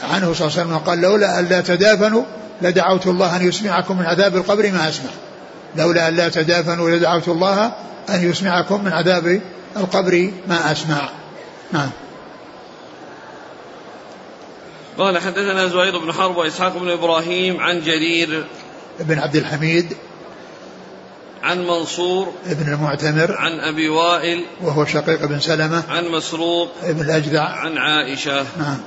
عنه 0.03 0.33
صلى 0.33 0.47
الله 0.47 0.59
عليه 0.59 0.67
وسلم 0.69 0.77
قال 0.77 1.01
لولا 1.01 1.39
أن 1.39 1.45
لا 1.45 1.61
تدافنوا 1.61 2.23
لدعوت 2.61 3.07
الله 3.07 3.35
أن 3.35 3.47
يسمعكم 3.47 3.97
من 3.97 4.05
عذاب 4.05 4.35
القبر 4.35 4.71
ما 4.71 4.89
أسمع. 4.89 5.09
لولا 5.75 6.07
أن 6.07 6.15
لا 6.15 6.29
تدافنوا 6.29 6.89
لدعوت 6.89 7.27
الله 7.27 7.73
أن 8.09 8.29
يسمعكم 8.29 8.83
من 8.83 8.93
عذاب 8.93 9.41
القبر 9.77 10.31
ما 10.47 10.71
أسمع. 10.71 11.09
نعم. 11.71 11.89
قال 14.97 15.17
حدثنا 15.17 15.67
زهير 15.67 15.97
بن 15.97 16.11
حرب 16.13 16.37
وإسحاق 16.37 16.77
بن 16.77 16.89
إبراهيم 16.89 17.59
عن 17.59 17.81
جرير 17.81 18.45
بن 18.99 19.19
عبد 19.19 19.35
الحميد 19.35 19.97
عن 21.43 21.67
منصور 21.67 22.33
ابن 22.45 22.73
المعتمر 22.73 23.35
عن 23.37 23.59
أبي 23.59 23.89
وائل 23.89 24.45
وهو 24.61 24.85
شقيق 24.85 25.25
بن 25.25 25.39
سلمة 25.39 25.83
عن 25.89 26.05
مسروق 26.07 26.69
ابن 26.83 27.01
الأجدع. 27.01 27.43
عن 27.43 27.77
عائشة. 27.77 28.45
نعم. 28.59 28.77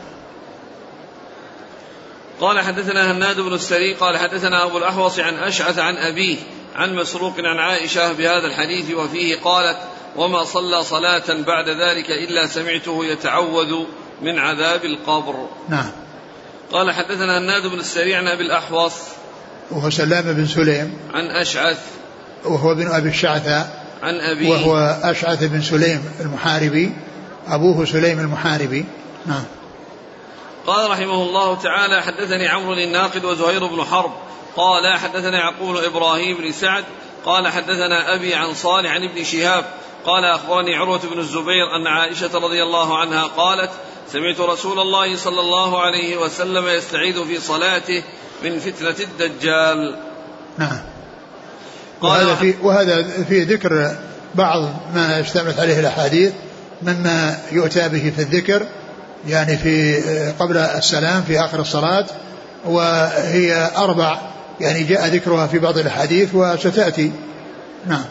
قال 2.43 2.61
حدثنا 2.61 3.13
هناد 3.13 3.41
بن 3.41 3.55
السري 3.55 3.95
قال 3.95 4.19
حدثنا 4.19 4.65
أبو 4.65 4.79
الأحوص 4.79 5.19
عن 5.19 5.35
أشعث 5.35 5.79
عن 5.79 5.97
أبيه 5.97 6.37
عن 6.75 6.95
مسروق 6.95 7.35
عن 7.39 7.59
عائشة 7.59 8.13
بهذا 8.13 8.47
الحديث 8.47 8.91
وفيه 8.91 9.37
قالت 9.45 9.77
وما 10.17 10.45
صلى 10.45 10.85
صلاة 10.85 11.43
بعد 11.47 11.69
ذلك 11.69 12.11
إلا 12.11 12.47
سمعته 12.47 13.05
يتعوذ 13.05 13.73
من 14.23 14.39
عذاب 14.39 14.85
القبر. 14.85 15.35
نعم. 15.69 15.91
قال 16.73 16.91
حدثنا 16.91 17.39
هناد 17.39 17.67
بن 17.67 17.79
السري 17.79 18.15
عن 18.15 18.29
أبي 18.29 18.43
الأحوص 18.43 18.93
وهو 19.71 19.91
سلام 19.91 20.33
بن 20.33 20.47
سليم. 20.47 20.99
عن 21.15 21.27
أشعث 21.27 21.79
وهو 22.45 22.73
ابن 22.73 22.87
أبي 22.87 23.09
الشعثة. 23.09 23.69
عن 24.03 24.21
أبيه. 24.21 24.51
وهو 24.51 24.97
أشعث 25.03 25.45
بن 25.45 25.63
سليم 25.63 26.05
المحاربي. 26.21 26.93
أبوه 27.49 27.85
سليم 27.85 28.21
المحاربي. 28.21 28.85
نعم. 29.27 29.45
قال 30.67 30.91
رحمه 30.91 31.23
الله 31.23 31.55
تعالى 31.55 32.03
حدثني 32.03 32.49
عمرو 32.49 32.73
الناقد 32.73 33.25
وزهير 33.25 33.67
بن 33.67 33.85
حرب 33.85 34.13
قال 34.57 34.99
حدثنا 34.99 35.39
يعقوب 35.39 35.77
بن 35.77 35.85
إبراهيم 35.85 36.37
بن 36.37 36.53
سعد 36.53 36.85
قال 37.25 37.49
حدثنا 37.49 38.15
أبي 38.15 38.35
عن 38.35 38.55
صالح 38.55 38.91
عن 38.91 39.05
ابن 39.05 39.25
شهاب 39.25 39.65
قال 40.07 40.25
أخبرني 40.25 40.77
عروة 40.77 41.01
بن 41.13 41.19
الزبير 41.19 41.77
أن 41.77 41.87
عائشة 41.87 42.39
رضي 42.39 42.63
الله 42.63 42.99
عنها 42.99 43.23
قالت 43.25 43.71
سمعت 44.13 44.41
رسول 44.41 44.79
الله 44.79 45.17
صلى 45.17 45.41
الله 45.41 45.81
عليه 45.81 46.17
وسلم 46.17 46.69
يستعيذ 46.69 47.25
في 47.25 47.41
صلاته 47.41 48.03
من 48.45 48.59
فتنة 48.59 48.97
الدجال. 49.01 49.99
نعم. 50.59 50.81
وهذا 52.03 52.35
في 52.35 52.55
وهذا 52.63 53.03
في 53.29 53.43
ذكر 53.43 53.97
بعض 54.35 54.63
ما 54.95 55.21
اشتملت 55.21 55.59
عليه 55.59 55.81
الأحاديث 55.81 56.33
مما 56.83 57.39
يؤتى 57.53 57.89
به 57.89 58.13
في 58.17 58.23
الذكر 58.23 58.67
يعني 59.27 59.57
في 59.57 60.03
قبل 60.39 60.57
السلام 60.57 61.23
في 61.23 61.41
آخر 61.41 61.61
الصلاة 61.61 62.07
وهي 62.65 63.71
أربع 63.77 64.19
يعني 64.61 64.85
جاء 64.85 65.07
ذكرها 65.07 65.47
في 65.47 65.59
بعض 65.59 65.79
الأحاديث 65.79 66.35
وستأتي. 66.35 67.13
نعم. 67.87 68.05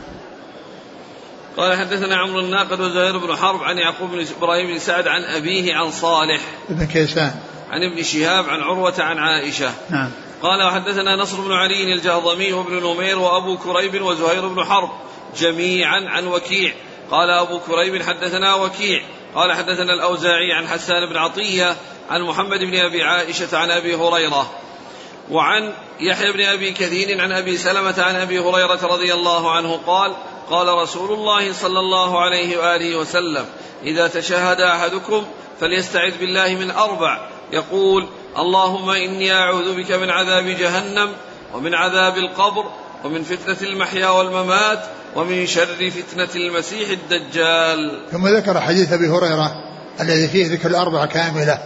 قال 1.58 1.78
حدثنا 1.78 2.16
عمرو 2.16 2.40
الناقد 2.40 2.80
وزهير 2.80 3.18
بن 3.18 3.36
حرب 3.36 3.64
عن 3.64 3.78
يعقوب 3.78 4.12
بن 4.12 4.26
إبراهيم 4.38 4.74
بن 4.74 4.80
سعد 4.80 5.08
عن 5.08 5.24
أبيه 5.24 5.76
عن 5.76 5.92
صالح. 5.92 6.42
بن 6.70 6.86
كيسان. 6.86 7.32
عن 7.72 7.80
ابن 7.92 8.04
شهاب 8.04 8.50
عن 8.50 8.60
عروة 8.60 8.94
عن 9.00 9.18
عائشة. 9.18 9.72
نعم. 9.90 10.10
قال 10.42 10.64
وحدثنا 10.64 11.16
نصر 11.16 11.42
بن 11.42 11.52
علي 11.52 11.94
الجهضمي 11.94 12.54
وابن 12.54 12.74
نمير 12.74 13.20
وأبو 13.20 13.58
كريب 13.58 14.02
وزهير 14.02 14.48
بن 14.48 14.64
حرب 14.64 14.90
جميعا 15.38 16.00
عن 16.08 16.28
وكيع. 16.28 16.74
قال 17.12 17.30
أبو 17.30 17.60
كريب 17.60 18.04
حدثنا 18.04 18.56
وكيع. 18.56 19.02
قال 19.36 19.52
حدثنا 19.52 19.94
الأوزاعي 19.94 20.54
عن 20.54 20.68
حسان 20.68 21.10
بن 21.10 21.18
عطية 21.18 21.76
عن 22.10 22.22
محمد 22.22 22.60
بن 22.60 22.76
أبي 22.76 23.04
عائشة 23.04 23.58
عن 23.58 23.72
أبي 23.72 23.96
هريرة 23.96 24.52
وعن 25.32 25.74
يحيى 26.00 26.32
بن 26.32 26.42
أبي 26.46 26.72
كثير 26.72 27.22
عن 27.22 27.32
أبي 27.32 27.58
سلمة 27.58 27.96
عن 27.98 28.16
أبي 28.16 28.40
هريرة 28.40 28.80
رضي 28.84 29.14
الله 29.14 29.52
عنه 29.52 29.80
قال 29.88 30.16
قال 30.50 30.68
رسول 30.68 31.12
الله 31.12 31.54
صلى 31.54 31.80
الله 31.80 32.20
عليه 32.22 32.58
وآله 32.58 32.96
وسلم 32.96 33.46
إذا 33.84 34.08
تشهد 34.08 34.62
أحدكم 34.62 35.26
فليستعذ 35.60 36.18
بالله 36.18 36.56
من 36.56 36.72
أربع. 36.72 37.28
يقول 37.52 38.08
اللهم 38.38 38.90
إني 38.90 39.34
أعوذ 39.34 39.76
بك 39.76 39.92
من 39.92 40.10
عذاب 40.10 40.46
جهنم 40.46 41.14
ومن 41.54 41.74
عذاب 41.74 42.18
القبر 42.18 42.66
ومن 43.04 43.24
فتنة 43.24 43.70
المحيا 43.70 44.10
والممات 44.10 44.86
ومن 45.16 45.48
شر 45.48 45.92
فتنة 45.92 46.30
المسيح 46.36 46.90
الدجال. 46.90 48.00
ثم 48.12 48.28
ذكر 48.28 48.62
حديث 48.62 48.94
أبي 48.94 49.08
هريرة 49.08 49.64
الذي 50.02 50.28
فيه 50.28 50.54
ذكر 50.54 50.70
الأربعة 50.70 51.06
كاملة 51.06 51.58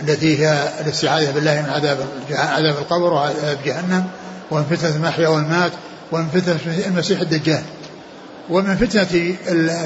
التي 0.00 0.38
هي 0.38 0.68
الاستعاذة 0.80 1.30
بالله 1.30 1.62
من 1.62 1.70
عذاب 1.70 2.06
عذاب 2.30 2.78
القبر 2.78 3.12
وعذاب 3.12 3.58
جهنم 3.64 4.04
ومن 4.50 4.64
فتنة 4.64 4.96
المحيا 4.96 5.28
والمات 5.28 5.72
ومن 6.12 6.28
فتنة 6.28 6.86
المسيح 6.86 7.20
الدجال. 7.20 7.62
ومن 8.50 8.76
فتنة 8.76 9.36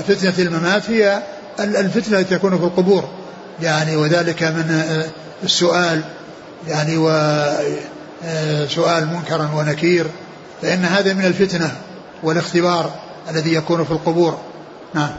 فتنة 0.08 0.34
الممات 0.38 0.90
هي 0.90 1.22
الفتنة 1.60 2.18
التي 2.18 2.34
تكون 2.34 2.58
في 2.58 2.64
القبور. 2.64 3.08
يعني 3.62 3.96
وذلك 3.96 4.42
من 4.42 4.82
السؤال 5.42 6.00
يعني 6.68 6.96
وسؤال 6.96 9.06
منكرا 9.06 9.50
ونكير 9.54 10.06
فإن 10.62 10.84
هذا 10.84 11.12
من 11.12 11.24
الفتنة. 11.24 11.76
والاختبار 12.24 12.90
الذي 13.30 13.54
يكون 13.54 13.84
في 13.84 13.90
القبور. 13.90 14.38
نعم. 14.94 15.10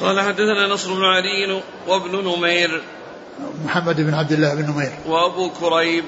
قال 0.00 0.20
حدثنا 0.20 0.66
نصر 0.66 0.94
بن 0.94 1.04
علي 1.04 1.62
وابن 1.88 2.24
نمير. 2.28 2.82
محمد 3.64 4.00
بن 4.00 4.14
عبد 4.14 4.32
الله 4.32 4.54
بن 4.54 4.70
نمير. 4.70 4.92
وأبو 5.06 5.50
كريب. 5.50 6.04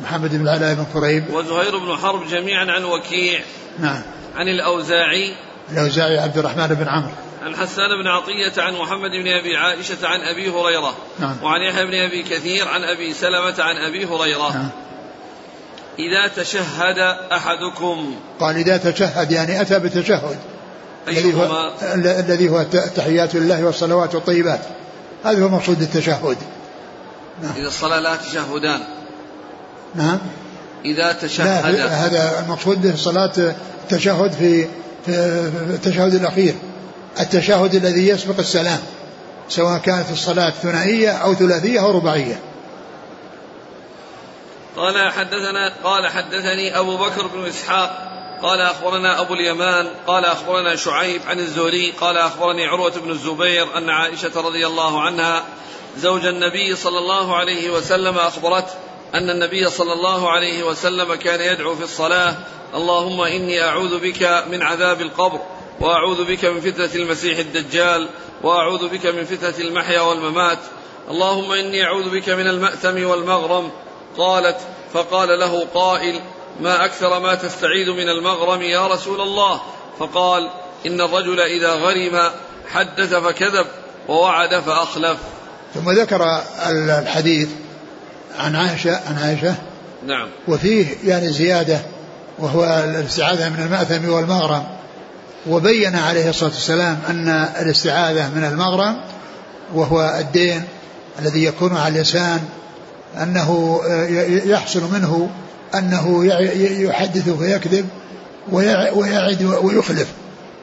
محمد 0.00 0.30
بن 0.30 0.40
العلاء 0.40 0.74
بن 0.74 0.86
كريب. 0.94 1.34
وزهير 1.34 1.78
بن 1.78 1.96
حرب 1.96 2.28
جميعا 2.28 2.66
عن 2.70 2.84
وكيع. 2.84 3.40
نعم. 3.78 4.02
عن 4.36 4.48
الأوزاعي. 4.48 5.34
الأوزاعي 5.72 6.18
عبد 6.18 6.38
الرحمن 6.38 6.66
بن 6.66 6.88
عمرو. 6.88 7.10
عن 7.42 7.56
حسان 7.56 8.02
بن 8.02 8.06
عطية 8.06 8.62
عن 8.62 8.74
محمد 8.74 9.10
بن 9.10 9.28
أبي 9.28 9.56
عائشة 9.56 10.06
عن 10.08 10.20
أبي 10.20 10.50
هريرة. 10.50 10.94
نعم. 11.18 11.36
وعن 11.42 11.60
يحيى 11.60 11.86
بن 11.86 11.94
أبي 11.94 12.22
كثير 12.22 12.68
عن 12.68 12.84
أبي 12.84 13.12
سلمة 13.12 13.54
عن 13.58 13.76
أبي 13.76 14.04
هريرة. 14.04 14.52
نعم. 14.52 14.68
إذا 15.98 16.28
تشهد 16.36 16.98
أحدكم. 17.32 18.14
قال 18.40 18.56
إذا 18.56 18.76
تشهد 18.76 19.32
يعني 19.32 19.60
أتى 19.60 19.78
بتشهد. 19.78 20.36
الذي 21.08 21.34
هو 21.34 21.72
الذي 21.94 22.48
هو 22.48 22.62
تحيات 22.96 23.34
لله 23.34 23.64
والصلوات 23.64 24.14
والطيبات. 24.14 24.60
هذا 25.24 25.44
هو 25.44 25.48
مقصود 25.48 25.82
التشهد. 25.82 26.36
إذا 27.56 27.68
الصلاة 27.68 28.00
لا 28.00 28.16
تشهدان. 28.16 28.80
نعم. 29.94 30.18
إذا 30.84 31.12
تشهد. 31.12 31.76
هذا 31.76 32.40
المقصود 32.44 32.86
الصلاة 32.86 33.54
التشهد 33.82 34.32
في 34.32 34.66
في 35.06 35.10
التشهد 35.70 36.14
الأخير. 36.14 36.54
التشهد 37.20 37.74
الذي 37.74 38.08
يسبق 38.08 38.38
السلام 38.38 38.78
سواء 39.48 39.78
كانت 39.78 40.10
الصلاة 40.12 40.50
ثنائية 40.50 41.10
أو 41.10 41.34
ثلاثية 41.34 41.80
أو 41.80 41.90
رباعية. 41.90 42.40
قال 44.76 45.12
حدثنا 45.12 45.72
قال 45.84 46.08
حدثني 46.08 46.78
أبو 46.78 46.96
بكر 46.96 47.26
بن 47.26 47.46
إسحاق 47.46 48.10
قال 48.42 48.60
أخبرنا 48.60 49.20
أبو 49.20 49.34
اليمان 49.34 49.88
قال 50.06 50.24
أخبرنا 50.24 50.76
شعيب 50.76 51.20
عن 51.26 51.38
الزهري 51.38 51.90
قال 51.90 52.16
أخبرني 52.16 52.66
عروة 52.66 52.92
بن 52.98 53.10
الزبير 53.10 53.78
أن 53.78 53.90
عائشة 53.90 54.40
رضي 54.40 54.66
الله 54.66 55.00
عنها 55.00 55.44
زوج 55.96 56.26
النبي 56.26 56.76
صلى 56.76 56.98
الله 56.98 57.36
عليه 57.36 57.70
وسلم 57.70 58.18
أخبرته 58.18 58.72
أن 59.14 59.30
النبي 59.30 59.70
صلى 59.70 59.92
الله 59.92 60.30
عليه 60.30 60.62
وسلم 60.62 61.14
كان 61.14 61.40
يدعو 61.40 61.76
في 61.76 61.84
الصلاة 61.84 62.34
اللهم 62.74 63.20
إني 63.20 63.62
أعوذ 63.62 63.98
بك 63.98 64.44
من 64.50 64.62
عذاب 64.62 65.00
القبر 65.00 65.40
وأعوذ 65.80 66.24
بك 66.24 66.44
من 66.44 66.60
فتنة 66.60 67.02
المسيح 67.02 67.38
الدجال 67.38 68.08
وأعوذ 68.42 68.88
بك 68.88 69.06
من 69.06 69.24
فتنة 69.24 69.66
المحيا 69.66 70.00
والممات 70.00 70.58
اللهم 71.10 71.52
إني 71.52 71.84
أعوذ 71.84 72.10
بك 72.10 72.28
من 72.28 72.46
المأثم 72.46 73.06
والمغرم 73.06 73.70
قالت 74.18 74.56
فقال 74.92 75.40
له 75.40 75.66
قائل 75.74 76.20
ما 76.60 76.84
أكثر 76.84 77.20
ما 77.20 77.34
تستعيذ 77.34 77.90
من 77.90 78.08
المغرم 78.08 78.62
يا 78.62 78.86
رسول 78.86 79.20
الله؟ 79.20 79.60
فقال 79.98 80.50
إن 80.86 81.00
الرجل 81.00 81.40
إذا 81.40 81.72
غرم 81.72 82.30
حدث 82.68 83.14
فكذب 83.14 83.66
ووعد 84.08 84.60
فأخلف. 84.60 85.18
ثم 85.74 85.90
ذكر 85.90 86.42
الحديث 86.98 87.48
عن 88.38 88.56
عائشة 88.56 89.00
عن 89.08 89.18
عائشة. 89.18 89.54
نعم. 90.06 90.28
وفيه 90.48 90.86
يعني 91.04 91.32
زيادة 91.32 91.80
وهو 92.38 92.64
الاستعاذة 92.64 93.48
من 93.48 93.62
المأثم 93.62 94.12
والمغرم. 94.12 94.66
وبين 95.46 95.96
عليه 95.96 96.30
الصلاة 96.30 96.50
والسلام 96.50 96.98
أن 97.08 97.28
الاستعاذة 97.60 98.28
من 98.28 98.44
المغرم 98.44 99.00
وهو 99.74 100.16
الدين 100.18 100.64
الذي 101.18 101.44
يكون 101.44 101.76
على 101.76 101.88
الإنسان 101.88 102.40
أنه 103.16 103.80
يحصل 104.44 104.92
منه 104.92 105.30
أنه 105.74 106.24
يحدث 106.82 107.28
ويكذب 107.28 107.88
ويعد 108.52 109.42
ويخلف. 109.62 110.06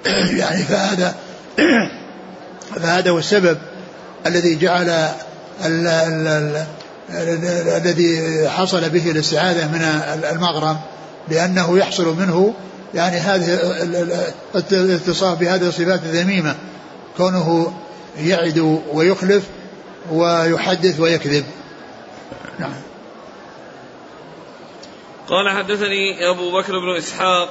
يعني 0.39 0.63
فهذا 0.63 1.15
فهذا 2.81 3.09
هو 3.09 3.17
السبب 3.17 3.57
الذي 4.25 4.55
جعل 4.55 4.89
ال 5.65 5.87
ال 5.87 6.27
ال 6.27 6.65
الذي 7.67 8.49
حصل 8.49 8.89
به 8.89 9.11
الاستعاذة 9.11 9.67
من 9.67 9.81
المغرم 10.31 10.77
لأنه 11.29 11.77
يحصل 11.77 12.15
منه 12.19 12.53
يعني 12.93 13.17
هذه 13.17 13.59
الاتصاف 14.71 15.39
بهذه 15.39 15.67
الصفات 15.67 15.99
الذميمة 16.03 16.55
كونه 17.17 17.73
يعد 18.19 18.79
ويخلف 18.93 19.43
ويحدث 20.11 20.99
ويكذب. 20.99 21.43
نعم. 22.59 22.73
قال 25.29 25.49
حدثني 25.49 26.29
أبو 26.29 26.51
بكر 26.51 26.79
بن 26.79 26.97
إسحاق 26.97 27.49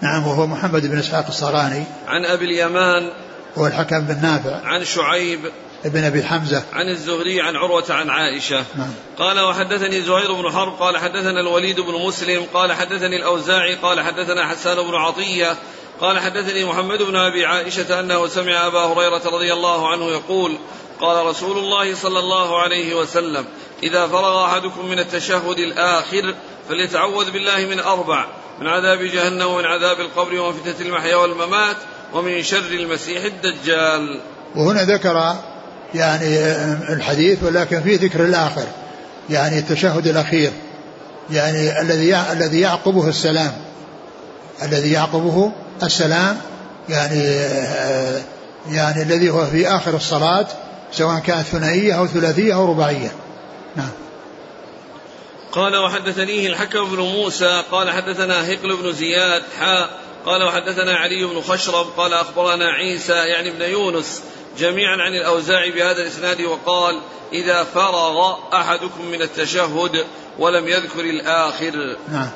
نعم 0.00 0.26
وهو 0.26 0.46
محمد 0.46 0.86
بن 0.86 0.98
إسحاق 0.98 1.26
الصراني 1.26 1.84
عن 2.06 2.24
أبي 2.24 2.44
اليمان 2.44 3.10
هو 3.58 3.66
الحكم 3.66 4.00
بن 4.00 4.22
نافع. 4.22 4.60
عن 4.64 4.84
شعيب 4.84 5.40
ابن 5.84 6.04
أبي 6.04 6.22
حمزة. 6.22 6.62
عن 6.72 6.88
الزهري 6.88 7.40
عن 7.40 7.56
عروة 7.56 7.84
عن 7.90 8.10
عائشة. 8.10 8.64
نعم. 8.74 8.90
قال 9.18 9.40
وحدثني 9.40 10.02
زهير 10.02 10.32
بن 10.32 10.52
حرب 10.52 10.72
قال 10.72 10.98
حدثنا 10.98 11.40
الوليد 11.40 11.80
بن 11.80 12.06
مسلم 12.06 12.46
قال 12.54 12.72
حدثني 12.72 13.16
الأوزاعي 13.16 13.74
قال 13.74 14.00
حدثنا 14.00 14.48
حسان 14.48 14.76
بن 14.76 14.94
عطية 14.94 15.56
قال 16.00 16.18
حدثني 16.18 16.64
محمد 16.64 17.02
بن 17.02 17.16
أبي 17.16 17.46
عائشة 17.46 18.00
أنه 18.00 18.26
سمع 18.26 18.66
أبا 18.66 18.84
هريرة 18.84 19.22
رضي 19.26 19.52
الله 19.52 19.88
عنه 19.88 20.04
يقول 20.04 20.58
قال 21.00 21.26
رسول 21.26 21.58
الله 21.58 21.94
صلى 21.94 22.18
الله 22.18 22.62
عليه 22.62 22.94
وسلم 22.94 23.44
إذا 23.82 24.06
فرغ 24.06 24.44
أحدكم 24.44 24.86
من 24.86 24.98
التشهد 24.98 25.58
الآخر 25.58 26.34
فليتعوذ 26.68 27.30
بالله 27.30 27.66
من 27.66 27.80
أربع 27.80 28.26
من 28.60 28.66
عذاب 28.66 29.02
جهنم 29.02 29.46
ومن 29.46 29.64
عذاب 29.64 30.00
القبر 30.00 30.40
ومن 30.40 30.52
فتنة 30.52 30.86
المحيا 30.86 31.16
والممات 31.16 31.76
ومن 32.14 32.42
شر 32.42 32.70
المسيح 32.70 33.24
الدجال. 33.24 34.20
وهنا 34.56 34.84
ذكر 34.84 35.34
يعني 35.94 36.38
الحديث 36.92 37.42
ولكن 37.42 37.82
فيه 37.82 37.98
ذكر 37.98 38.24
الآخر 38.24 38.66
يعني 39.30 39.58
التشهد 39.58 40.06
الأخير 40.06 40.52
يعني 41.30 41.80
الذي 41.80 42.16
الذي 42.16 42.60
يعقبه 42.60 43.08
السلام 43.08 43.52
الذي 44.62 44.92
يعقبه 44.92 45.52
السلام 45.82 46.40
يعني 46.88 47.22
يعني 48.70 49.02
الذي 49.02 49.30
هو 49.30 49.46
في 49.46 49.68
آخر 49.68 49.96
الصلاة 49.96 50.46
سواء 50.92 51.18
كانت 51.18 51.46
ثنائية 51.46 51.98
أو 51.98 52.06
ثلاثية 52.06 52.54
أو 52.54 52.70
رباعية. 52.70 53.12
نعم. 53.76 53.90
قال 55.52 55.76
وحدثنيه 55.76 56.48
الحكم 56.48 56.84
بن 56.84 57.00
موسى 57.00 57.62
قال 57.70 57.90
حدثنا 57.90 58.52
هقل 58.52 58.76
بن 58.76 58.92
زياد 58.92 59.42
حاء 59.58 59.90
قال 60.26 60.42
وحدثنا 60.42 60.96
علي 60.96 61.24
بن 61.24 61.40
خشرب 61.40 61.86
قال 61.96 62.12
أخبرنا 62.12 62.64
عيسى 62.64 63.12
يعني 63.12 63.50
ابن 63.50 63.62
يونس 63.62 64.22
جميعا 64.58 64.96
عن 64.96 65.14
الأوزاعي 65.14 65.70
بهذا 65.70 66.02
الإسناد 66.02 66.40
وقال 66.40 67.00
إذا 67.32 67.64
فرغ 67.64 68.36
أحدكم 68.54 69.04
من 69.04 69.22
التشهد 69.22 70.04
ولم 70.38 70.68
يذكر 70.68 71.00
الآخر. 71.00 71.96
نعم. 72.12 72.30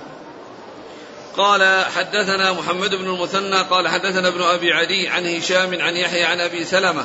قال 1.37 1.85
حدثنا 1.85 2.53
محمد 2.53 2.95
بن 2.95 3.05
المثنى 3.05 3.63
قال 3.71 3.89
حدثنا 3.89 4.29
ابن 4.29 4.43
أبي 4.43 4.73
عدي 4.73 5.09
عن 5.09 5.27
هشام 5.27 5.83
عن 5.83 5.97
يحيى 5.97 6.25
عن 6.25 6.41
أبي 6.41 6.65
سلمة 6.65 7.05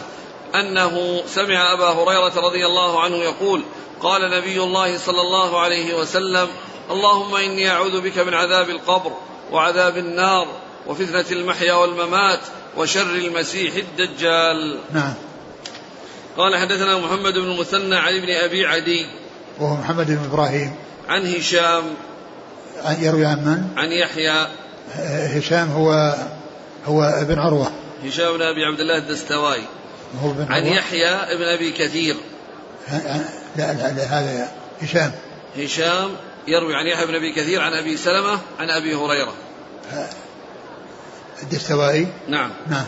أنه 0.55 1.21
سمع 1.27 1.73
أبا 1.73 1.89
هريرة 1.89 2.39
رضي 2.47 2.65
الله 2.65 3.03
عنه 3.03 3.15
يقول 3.15 3.63
قال 4.01 4.31
نبي 4.31 4.63
الله 4.63 4.97
صلى 4.97 5.21
الله 5.21 5.59
عليه 5.59 5.95
وسلم 5.95 6.47
اللهم 6.91 7.35
إني 7.35 7.69
أعوذ 7.69 8.01
بك 8.01 8.17
من 8.17 8.33
عذاب 8.33 8.69
القبر 8.69 9.11
وعذاب 9.51 9.97
النار 9.97 10.47
وفتنة 10.87 11.25
المحيا 11.31 11.73
والممات 11.73 12.39
وشر 12.77 13.15
المسيح 13.15 13.75
الدجال. 13.75 14.79
نعم. 14.93 15.13
قال 16.37 16.55
حدثنا 16.55 16.97
محمد 16.97 17.33
بن 17.33 17.51
المثنى 17.51 17.95
عن 17.95 18.13
ابن 18.15 18.31
أبي 18.31 18.65
عدي. 18.65 19.05
وهو 19.59 19.75
محمد 19.75 20.07
بن 20.07 20.23
إبراهيم. 20.31 20.75
عن 21.09 21.33
هشام. 21.33 21.83
يروي 22.99 23.25
عن 23.25 23.45
من؟ 23.45 23.63
عن 23.77 23.91
يحيى. 23.91 24.47
هشام 25.37 25.71
هو 25.71 26.15
هو 26.85 27.03
ابن 27.03 27.39
عروة. 27.39 27.71
هشام 28.03 28.37
بن 28.37 28.41
أبي 28.41 28.65
عبد 28.65 28.79
الله 28.79 28.97
الدستوائي. 28.97 29.63
عن 30.49 30.65
يحيى 30.65 31.09
ابن 31.09 31.43
أبي 31.43 31.71
كثير. 31.71 32.15
لا 33.55 33.73
لا, 33.73 33.91
لا 33.91 34.03
هذا 34.03 34.51
هشام. 34.81 35.11
هشام 35.57 36.15
يروي 36.47 36.75
عن 36.75 36.87
يحيى 36.87 37.05
بن 37.05 37.15
أبي 37.15 37.33
كثير 37.33 37.61
عن 37.61 37.73
أبي 37.73 37.97
سلمة 37.97 38.39
عن 38.59 38.69
أبي 38.69 38.95
هريرة. 38.95 39.33
الدستوائي؟ 41.43 42.07
نعم. 42.27 42.51
نعم. 42.67 42.85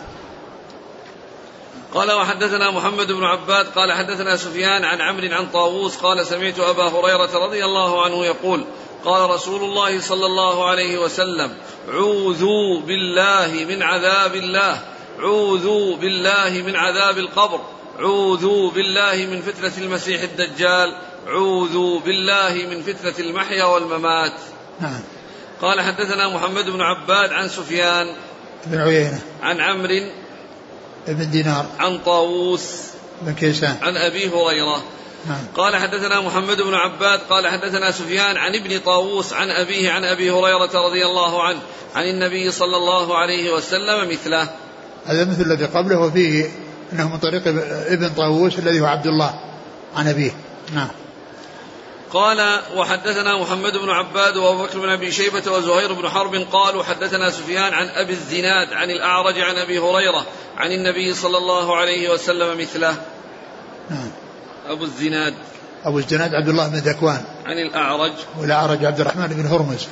قال 1.93 2.11
وحدثنا 2.11 2.71
محمد 2.71 3.07
بن 3.07 3.23
عباد 3.23 3.65
قال 3.65 3.93
حدثنا 3.93 4.37
سفيان 4.37 4.83
عن 4.83 5.01
عمرو 5.01 5.27
عن 5.31 5.47
طاووس 5.47 5.97
قال 5.97 6.25
سمعت 6.25 6.59
أبا 6.59 6.83
هريرة 6.83 7.45
رضي 7.45 7.65
الله 7.65 8.05
عنه 8.05 8.25
يقول 8.25 8.65
قال 9.05 9.29
رسول 9.29 9.63
الله 9.63 10.01
صلى 10.01 10.25
الله 10.25 10.69
عليه 10.69 10.97
وسلم 10.97 11.57
عوذوا 11.89 12.81
بالله 12.81 13.65
من 13.69 13.83
عذاب 13.83 14.35
الله. 14.35 14.81
عوذوا 15.19 15.95
بالله 15.95 16.63
من 16.65 16.75
عذاب 16.75 17.17
القبر 17.17 17.61
عوذوا 17.99 18.71
بالله 18.71 19.25
من 19.25 19.41
فتنة 19.41 19.77
المسيح 19.77 20.21
الدجال 20.21 20.95
عوذوا 21.27 21.99
بالله 21.99 22.67
من 22.69 22.83
فتنة 22.83 23.25
المحيا 23.25 23.63
والممات. 23.63 24.33
نعم. 24.79 25.01
قال 25.61 25.81
حدثنا 25.81 26.27
محمد 26.27 26.69
بن 26.69 26.81
عباد 26.81 27.33
عن 27.33 27.49
سفيان 27.49 28.15
بن 28.65 28.77
عيينة. 28.77 29.21
عن 29.41 29.61
عمرو 29.61 30.01
بن 31.07 31.31
دينار. 31.31 31.65
عن 31.79 31.97
طاووس 31.97 32.69
بن 33.21 33.33
كيسان 33.33 33.77
عن 33.81 33.97
أبي 33.97 34.29
هريرة. 34.29 34.83
نعم. 35.27 35.43
قال 35.57 35.75
حدثنا 35.75 36.21
محمد 36.21 36.61
بن 36.61 36.73
عباد 36.73 37.19
قال 37.19 37.47
حدثنا 37.47 37.91
سفيان 37.91 38.37
عن 38.37 38.55
ابن 38.55 38.79
طاووس 38.79 39.33
عن 39.33 39.49
أبيه 39.49 39.91
عن 39.91 40.05
أبي 40.05 40.31
هريرة 40.31 40.87
رضي 40.87 41.05
الله 41.05 41.43
عنه 41.43 41.59
عن 41.95 42.03
النبي 42.03 42.51
صلى 42.51 42.77
الله 42.77 43.17
عليه 43.17 43.53
وسلم 43.53 44.09
مثله. 44.09 44.49
هذا 45.05 45.25
مثل 45.25 45.41
الذي 45.41 45.65
قبله 45.65 45.99
وفيه 45.99 46.49
إنه 46.93 47.09
من 47.09 47.17
طريق 47.17 47.47
ابن 47.87 48.09
طاووس 48.09 48.59
الذي 48.59 48.79
هو 48.79 48.85
عبد 48.85 49.07
الله 49.07 49.39
عن 49.95 50.07
أبيه. 50.07 50.31
نعم. 50.73 50.89
قال 52.13 52.59
وحدثنا 52.75 53.41
محمد 53.41 53.73
بن 53.73 53.89
عباد 53.89 54.37
وأبو 54.37 54.63
بكر 54.63 54.79
بن 54.79 54.89
أبي 54.89 55.11
شيبة 55.11 55.51
وزهير 55.51 55.93
بن 55.93 56.09
حرب 56.09 56.35
قالوا 56.35 56.83
حدثنا 56.83 57.29
سفيان 57.29 57.73
عن 57.73 57.87
أبي 57.87 58.13
الزناد 58.13 58.73
عن 58.73 58.89
الأعرج 58.89 59.39
عن 59.39 59.55
أبي 59.55 59.79
هريرة 59.79 60.25
عن 60.57 60.71
النبي 60.71 61.13
صلى 61.13 61.37
الله 61.37 61.75
عليه 61.75 62.09
وسلم 62.09 62.61
مثله. 62.61 62.95
نعم. 63.89 64.11
أبو 64.67 64.83
الزناد 64.83 65.33
أبو 65.85 65.99
الزناد 65.99 66.33
عبد 66.33 66.49
الله 66.49 66.67
بن 66.67 66.77
ذكوان. 66.77 67.23
عن 67.45 67.57
الأعرج. 67.57 68.13
والأعرج 68.39 68.85
عبد 68.85 68.99
الرحمن 68.99 69.27
بن 69.27 69.45
هرمز. 69.45 69.87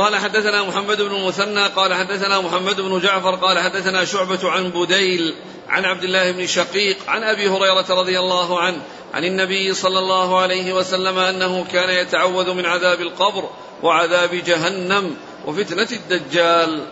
قال 0.00 0.16
حدثنا 0.16 0.62
محمد 0.62 1.02
بن 1.02 1.14
المثنى 1.14 1.66
قال 1.66 1.94
حدثنا 1.94 2.40
محمد 2.40 2.80
بن 2.80 3.00
جعفر 3.00 3.34
قال 3.34 3.58
حدثنا 3.58 4.04
شعبة 4.04 4.50
عن 4.50 4.70
بديل 4.70 5.34
عن 5.68 5.84
عبد 5.84 6.04
الله 6.04 6.30
بن 6.30 6.46
شقيق 6.46 6.96
عن 7.08 7.22
أبي 7.22 7.48
هريرة 7.48 7.86
رضي 7.90 8.18
الله 8.18 8.60
عنه 8.60 8.78
عن 9.14 9.24
النبي 9.24 9.74
صلى 9.74 9.98
الله 9.98 10.38
عليه 10.40 10.72
وسلم 10.72 11.18
أنه 11.18 11.64
كان 11.72 11.90
يتعوذ 11.90 12.54
من 12.54 12.66
عذاب 12.66 13.00
القبر 13.00 13.50
وعذاب 13.82 14.34
جهنم 14.34 15.16
وفتنة 15.46 15.88
الدجال. 15.92 16.86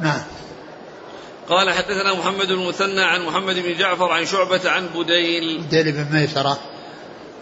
نعم. 0.00 0.22
قال 1.48 1.70
حدثنا 1.70 2.14
محمد 2.14 2.46
بن 2.46 2.60
المثنى 2.60 3.02
عن 3.02 3.22
محمد 3.22 3.54
بن 3.54 3.78
جعفر 3.78 4.12
عن 4.12 4.26
شعبة 4.26 4.70
عن 4.70 4.86
بديل 4.86 5.58
بديل 5.58 5.92
بن 5.92 6.06
ميسرة. 6.12 6.58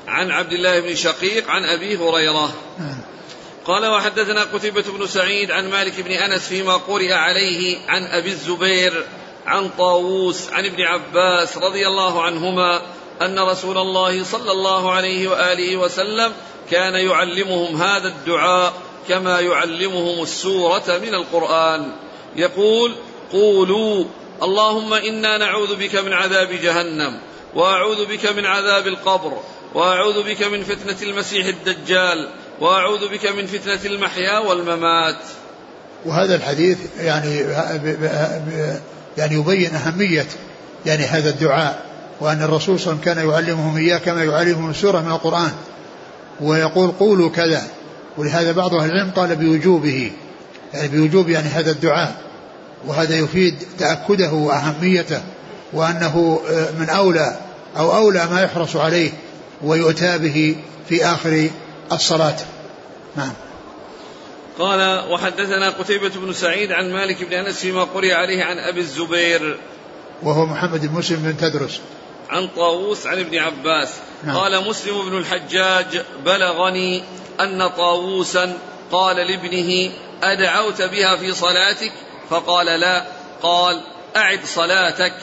عن 0.09 0.31
عبد 0.31 0.53
الله 0.53 0.81
بن 0.81 0.95
شقيق 0.95 1.51
عن 1.51 1.65
أبي 1.65 1.97
هريرة. 1.97 2.55
نعم. 2.79 3.17
قال 3.67 3.87
وحدثنا 3.87 4.45
قتيبة 4.45 4.83
بن 4.83 5.07
سعيد 5.07 5.51
عن 5.51 5.71
مالك 5.71 6.01
بن 6.01 6.11
أنس 6.11 6.49
فيما 6.49 6.77
قرئ 6.77 7.13
عليه 7.13 7.79
عن 7.89 8.05
أبي 8.05 8.29
الزبير 8.29 9.07
عن 9.47 9.69
طاووس 9.69 10.51
عن 10.51 10.65
ابن 10.67 10.83
عباس 10.83 11.59
رضي 11.59 11.87
الله 11.87 12.23
عنهما 12.23 12.83
أن 13.23 13.39
رسول 13.39 13.79
الله 13.79 14.25
صلى 14.25 14.53
الله 14.53 14.93
عليه 14.93 15.29
وآله 15.29 15.77
وسلم 15.77 16.33
كان 16.71 16.95
يعلمهم 16.95 17.77
هذا 17.77 18.09
الدعاء 18.09 18.73
كما 19.09 19.41
يعلمهم 19.41 20.23
السورة 20.23 21.01
من 21.03 21.15
القرآن. 21.15 21.93
يقول 22.37 22.95
قولوا 23.33 24.05
اللهم 24.43 24.93
إنا 24.93 25.39
نعوذ 25.39 25.77
بك 25.77 25.97
من 25.97 26.13
عذاب 26.13 26.49
جهنم 26.49 27.21
وأعوذ 27.55 28.07
بك 28.07 28.27
من 28.27 28.47
عذاب 28.47 28.87
القبر 28.87 29.41
وأعوذ 29.75 30.23
بك 30.23 30.43
من 30.43 30.65
فتنة 30.65 30.97
المسيح 31.03 31.47
الدجال 31.47 32.29
وأعوذ 32.61 33.09
بك 33.13 33.27
من 33.27 33.47
فتنة 33.47 33.93
المحيا 33.95 34.39
والممات. 34.39 35.17
وهذا 36.07 36.35
الحديث 36.35 36.79
يعني 37.01 37.41
يعني 39.19 39.35
يبين 39.35 39.75
أهمية 39.75 40.27
يعني 40.87 41.05
هذا 41.05 41.31
الدعاء 41.31 41.83
وأن 42.21 42.43
الرسول 42.43 42.81
صلى 42.81 42.93
الله 42.93 43.03
عليه 43.07 43.13
وسلم 43.13 43.15
كان 43.15 43.31
يعلمهم 43.31 43.77
إياه 43.77 43.99
كما 43.99 44.25
يعلمهم 44.25 44.73
سورة 44.73 45.01
من 45.01 45.11
القرآن 45.11 45.53
ويقول 46.41 46.91
قولوا 46.91 47.31
كذا. 47.31 47.63
ولهذا 48.17 48.53
بعض 48.53 48.75
أهل 48.75 48.91
العلم 48.91 49.11
قال 49.11 49.37
بوجوبه 49.37 50.13
يعني 50.75 50.89
بوجوب 50.89 51.29
يعني 51.29 51.49
هذا 51.49 51.71
الدعاء. 51.71 52.17
وهذا 52.87 53.17
يفيد 53.17 53.55
تأكده 53.79 54.33
وأهميته 54.33 55.21
وأنه 55.73 56.41
من 56.79 56.89
أولى 56.89 57.37
أو 57.77 57.97
أولى 57.97 58.27
ما 58.31 58.43
يحرص 58.43 58.77
عليه 58.77 59.11
ويؤتى 59.63 60.19
به 60.19 60.57
في 60.89 61.05
آخر 61.07 61.49
الصلاة. 61.93 62.37
نعم. 63.17 63.33
قال 64.59 65.11
وحدثنا 65.11 65.71
قتيبة 65.71 66.09
بن 66.09 66.33
سعيد 66.33 66.73
عن 66.73 66.93
مالك 66.93 67.25
بن 67.25 67.33
أنس 67.33 67.61
فيما 67.61 67.85
قرئ 67.85 68.13
عليه 68.13 68.45
عن 68.45 68.59
أبي 68.59 68.81
الزبير. 68.81 69.59
وهو 70.23 70.47
محمد 70.47 70.87
بن 70.87 70.95
مسلم 70.95 71.23
بن 71.23 71.37
تدرس. 71.37 71.81
عن 72.31 72.49
طاووس 72.57 73.07
عن 73.07 73.19
ابن 73.19 73.39
عباس. 73.39 73.89
نعم. 74.25 74.37
قال 74.37 74.69
مسلم 74.69 75.11
بن 75.11 75.19
الحجاج 75.19 76.03
بلغني 76.25 77.03
أن 77.41 77.69
طاووسا 77.69 78.59
قال 78.93 79.17
لابنه 79.17 79.93
أدعوت 80.23 80.83
بها 80.83 81.17
في 81.17 81.33
صلاتك؟ 81.33 81.93
فقال 82.31 82.67
لا. 82.67 83.05
قال 83.43 83.81
أعد 84.17 84.41
صلاتك 84.45 85.15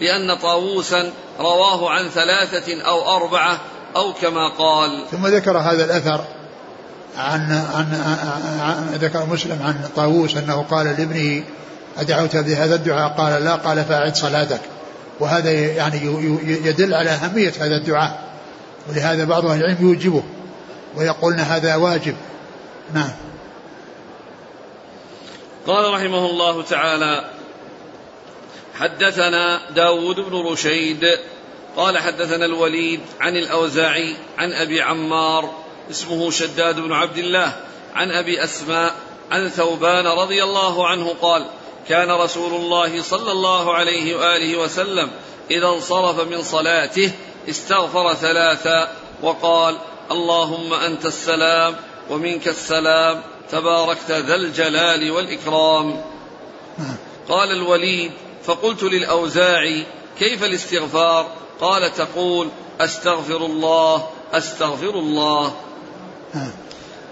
لأن 0.00 0.34
طاووسا 0.34 1.12
رواه 1.40 1.90
عن 1.90 2.08
ثلاثة 2.08 2.82
أو 2.82 3.16
أربعة 3.16 3.60
أو 3.96 4.12
كما 4.12 4.48
قال 4.48 5.04
ثم 5.10 5.26
ذكر 5.26 5.58
هذا 5.58 5.84
الأثر 5.84 6.24
عن, 7.16 7.52
عن, 7.74 7.86
عن, 7.94 8.60
عن 8.60 8.94
ذكر 8.94 9.26
مسلم 9.26 9.62
عن 9.62 9.88
طاووس 9.96 10.36
أنه 10.36 10.62
قال 10.70 10.86
لابنه 10.86 11.44
أدعوت 11.98 12.36
بهذا 12.36 12.74
الدعاء؟ 12.74 13.08
قال 13.08 13.44
لا. 13.44 13.54
قال 13.54 13.84
فأعد 13.84 14.16
صلاتك. 14.16 14.60
وهذا 15.20 15.50
يعني 15.50 15.96
يدل 16.66 16.94
على 16.94 17.10
أهمية 17.10 17.52
هذا 17.60 17.76
الدعاء 17.76 18.20
ولهذا 18.88 19.24
بعض 19.24 19.46
أهل 19.46 19.60
العلم 19.60 19.76
يوجبه 19.80 20.22
ويقولون 20.96 21.40
هذا 21.40 21.76
واجب. 21.76 22.16
نعم. 22.94 23.10
قال 25.66 25.94
رحمه 25.94 26.26
الله 26.26 26.62
تعالى 26.62 27.24
حدثنا 28.74 29.60
داود 29.74 30.16
بن 30.16 30.36
رشيد 30.52 31.04
قال 31.78 31.98
حدثنا 31.98 32.44
الوليد 32.44 33.00
عن 33.20 33.36
الأوزاعي 33.36 34.16
عن 34.38 34.52
أبي 34.52 34.82
عمار 34.82 35.54
اسمه 35.90 36.30
شداد 36.30 36.80
بن 36.80 36.92
عبد 36.92 37.18
الله 37.18 37.56
عن 37.94 38.10
أبي 38.10 38.44
أسماء 38.44 38.94
عن 39.30 39.48
ثوبان 39.48 40.06
رضي 40.06 40.44
الله 40.44 40.86
عنه 40.88 41.14
قال 41.22 41.46
كان 41.88 42.10
رسول 42.10 42.54
الله 42.54 43.02
صلى 43.02 43.32
الله 43.32 43.74
عليه 43.74 44.16
وآله 44.16 44.56
وسلم 44.56 45.10
إذا 45.50 45.66
انصرف 45.66 46.20
من 46.20 46.42
صلاته 46.42 47.12
استغفر 47.48 48.14
ثلاثا 48.14 48.92
وقال 49.22 49.78
اللهم 50.10 50.72
أنت 50.72 51.06
السلام 51.06 51.76
ومنك 52.10 52.48
السلام 52.48 53.22
تباركت 53.50 54.10
ذا 54.10 54.34
الجلال 54.34 55.10
والإكرام. 55.10 56.04
قال 57.28 57.52
الوليد 57.52 58.12
فقلت 58.44 58.82
للأوزاعي 58.82 59.86
كيف 60.18 60.44
الاستغفار؟ 60.44 61.47
قال 61.60 61.94
تقول 61.94 62.48
أستغفر 62.80 63.36
الله 63.36 64.06
أستغفر 64.32 64.90
الله. 64.90 65.54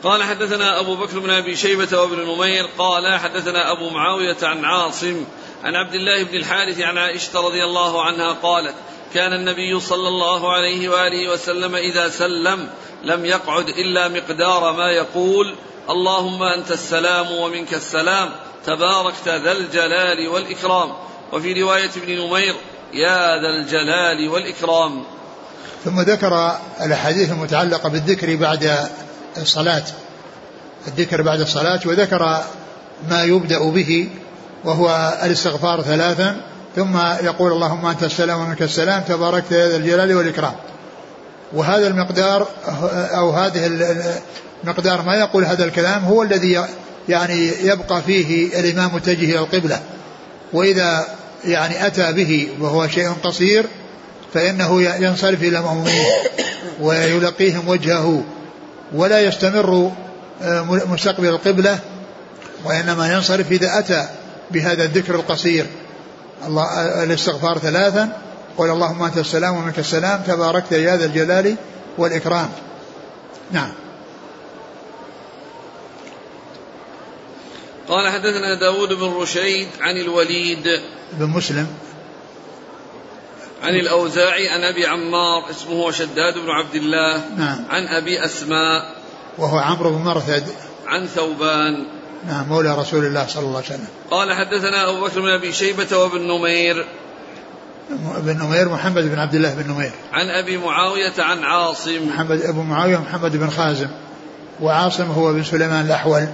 قال 0.04 0.22
حدثنا 0.22 0.80
أبو 0.80 0.96
بكر 0.96 1.18
بن 1.18 1.30
أبي 1.30 1.56
شيبة 1.56 2.00
وابن 2.00 2.20
نمير 2.20 2.66
قال 2.78 3.18
حدثنا 3.18 3.72
أبو 3.72 3.90
معاوية 3.90 4.36
عن 4.42 4.64
عاصم 4.64 5.24
عن 5.64 5.76
عبد 5.76 5.94
الله 5.94 6.22
بن 6.22 6.36
الحارث 6.36 6.80
عن 6.80 6.98
عائشة 6.98 7.40
رضي 7.40 7.64
الله 7.64 8.02
عنها 8.02 8.32
قالت 8.32 8.74
كان 9.14 9.32
النبي 9.32 9.80
صلى 9.80 10.08
الله 10.08 10.52
عليه 10.52 10.88
وآله 10.88 11.32
وسلم 11.32 11.74
إذا 11.74 12.08
سلم 12.08 12.68
لم 13.04 13.24
يقعد 13.24 13.68
إلا 13.68 14.08
مقدار 14.08 14.72
ما 14.72 14.90
يقول 14.90 15.54
اللهم 15.90 16.42
أنت 16.42 16.70
السلام 16.70 17.32
ومنك 17.32 17.74
السلام 17.74 18.30
تباركت 18.66 19.28
ذا 19.28 19.52
الجلال 19.52 20.28
والإكرام. 20.28 20.92
وفي 21.32 21.62
رواية 21.62 21.90
ابن 21.96 22.20
نمير 22.20 22.54
يا 22.92 23.36
ذا 23.40 23.48
الجلال 23.62 24.28
والإكرام. 24.28 25.02
ثم 25.84 26.00
ذكر 26.00 26.56
الأحاديث 26.82 27.30
المتعلقة 27.30 27.88
بالذكر 27.88 28.36
بعد 28.36 28.88
الصلاة 29.38 29.82
الذكر 30.88 31.22
بعد 31.22 31.40
الصلاة 31.40 31.80
وذكر 31.86 32.44
ما 33.10 33.22
يبدأ 33.22 33.70
به 33.70 34.08
وهو 34.64 35.18
الاستغفار 35.22 35.82
ثلاثا 35.82 36.40
ثم 36.76 36.96
يقول 37.22 37.52
اللهم 37.52 37.86
أنت 37.86 38.02
السلام 38.02 38.40
ومنك 38.40 38.62
السلام 38.62 39.02
تباركت 39.02 39.52
يا 39.52 39.68
ذا 39.68 39.76
الجلال 39.76 40.16
والإكرام. 40.16 40.54
وهذا 41.52 41.86
المقدار 41.86 42.46
أو 42.94 43.30
هذه 43.30 43.66
المقدار 44.64 45.02
ما 45.02 45.14
يقول 45.14 45.44
هذا 45.44 45.64
الكلام 45.64 46.04
هو 46.04 46.22
الذي 46.22 46.64
يعني 47.08 47.52
يبقى 47.62 48.02
فيه 48.02 48.60
الإمام 48.60 48.94
متجه 48.94 49.24
إلى 49.24 49.38
القبلة. 49.38 49.80
وإذا 50.52 51.06
يعني 51.46 51.86
أتى 51.86 52.12
به 52.12 52.48
وهو 52.60 52.88
شيء 52.88 53.12
قصير 53.22 53.66
فإنه 54.34 54.82
ينصرف 54.82 55.42
إلى 55.42 55.58
المأمومين 55.58 56.04
ويلقيهم 56.80 57.68
وجهه 57.68 58.22
ولا 58.94 59.20
يستمر 59.20 59.92
آه، 60.42 60.62
مستقبل 60.62 61.28
القبلة 61.28 61.78
وإنما 62.64 63.12
ينصرف 63.12 63.52
إذا 63.52 63.78
أتى 63.78 64.08
بهذا 64.50 64.84
الذكر 64.84 65.14
القصير. 65.14 65.66
الله 66.46 66.64
آه، 66.64 67.04
الاستغفار 67.04 67.58
ثلاثا 67.58 68.08
قل 68.58 68.70
اللهم 68.70 69.02
أنت 69.02 69.18
السلام 69.18 69.56
ومنك 69.56 69.78
السلام 69.78 70.22
تباركت 70.26 70.72
يا 70.72 70.96
ذا 70.96 71.04
الجلال 71.04 71.56
والإكرام. 71.98 72.48
نعم. 73.52 73.72
قال 77.88 78.08
حدثنا 78.08 78.54
داود 78.54 78.92
بن 78.92 79.14
رشيد 79.20 79.68
عن 79.80 79.96
الوليد 79.96 80.68
بن 81.12 81.26
مسلم. 81.26 81.66
عن 83.62 83.74
الأوزاعي 83.74 84.48
عن 84.48 84.60
أبي 84.64 84.86
عمار 84.86 85.50
اسمه 85.50 85.90
شداد 85.90 86.34
بن 86.34 86.50
عبد 86.50 86.74
الله 86.74 87.24
نعم. 87.36 87.64
عن 87.70 87.86
أبي 87.86 88.24
أسماء 88.24 88.94
وهو 89.38 89.58
عمرو 89.58 89.90
بن 89.90 89.98
مرثد. 89.98 90.44
عن 90.86 91.06
ثوبان. 91.06 91.86
نعم 92.28 92.48
مولى 92.48 92.74
رسول 92.78 93.04
الله 93.04 93.26
صلى 93.26 93.42
الله 93.42 93.56
عليه 93.56 93.66
وسلم. 93.66 93.88
قال 94.10 94.32
حدثنا 94.32 94.90
أبو 94.90 95.04
بكر 95.04 95.20
بن 95.20 95.28
أبي 95.28 95.52
شيبة 95.52 95.96
وابن 95.98 96.20
نمير. 96.20 96.86
بن 98.18 98.38
نمير 98.38 98.68
محمد 98.68 99.02
بن 99.02 99.18
عبد 99.18 99.34
الله 99.34 99.54
بن 99.54 99.70
نمير. 99.70 99.92
عن 100.12 100.28
أبي 100.28 100.58
معاوية 100.58 101.14
عن 101.18 101.44
عاصم. 101.44 102.08
محمد 102.08 102.42
أبو 102.42 102.62
معاوية 102.62 102.96
محمد 102.96 103.36
بن 103.36 103.50
خازم. 103.50 103.88
وعاصم 104.60 105.10
هو 105.10 105.32
بن 105.32 105.44
سليمان 105.44 105.86
الأحول. 105.86 106.28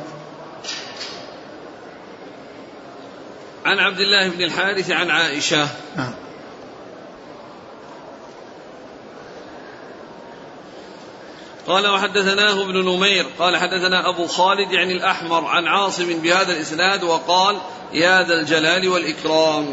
عن 3.64 3.78
عبد 3.78 3.98
الله 3.98 4.28
بن 4.28 4.42
الحارث 4.42 4.90
عن 4.90 5.10
عائشة. 5.10 5.68
نعم. 5.96 6.12
قال 11.66 11.86
وحدثناه 11.86 12.62
ابن 12.62 12.84
نمير 12.84 13.26
قال 13.38 13.56
حدثنا 13.56 14.08
أبو 14.14 14.26
خالد 14.26 14.72
يعني 14.72 14.92
الأحمر 14.92 15.44
عن 15.44 15.66
عاصم 15.66 16.18
بهذا 16.22 16.52
الإسناد 16.52 17.02
وقال 17.02 17.56
يا 17.92 18.22
ذا 18.22 18.34
الجلال 18.34 18.88
والإكرام. 18.88 19.66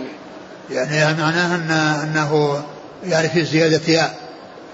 يعني 0.71 1.21
معناه 1.21 1.55
أن 1.55 1.71
أنه 1.71 2.63
يعني 3.03 3.29
في 3.29 3.43
زيادة 3.43 3.93
ياء 3.93 4.19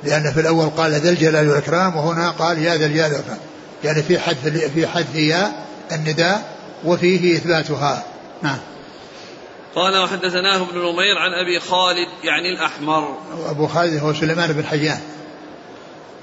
لأن 0.04 0.34
في 0.34 0.40
الأول 0.40 0.70
قال 0.70 0.92
ذا 0.92 1.10
الجلال 1.10 1.50
والإكرام 1.50 1.96
وهنا 1.96 2.32
قال 2.32 2.58
يا 2.58 2.76
ذا 2.76 2.86
الجلال 2.86 3.12
والإكرام. 3.12 3.40
يعني 3.84 4.04
في 4.04 4.20
حذف 4.20 4.72
في 4.74 4.88
حذف 4.88 5.16
ياء 5.16 5.66
النداء 5.92 6.56
وفيه 6.86 7.38
إثباتها. 7.38 8.04
نعم. 8.42 8.58
قال 9.76 9.98
وحدثناه 9.98 10.56
ابن 10.56 10.80
نمير 10.80 11.18
عن 11.18 11.34
أبي 11.34 11.60
خالد 11.60 12.08
يعني 12.24 12.50
الأحمر. 12.50 13.18
أبو 13.50 13.68
خالد 13.68 14.04
هو 14.04 14.14
سليمان 14.14 14.54
بن 14.54 14.66
حيان. 14.66 15.00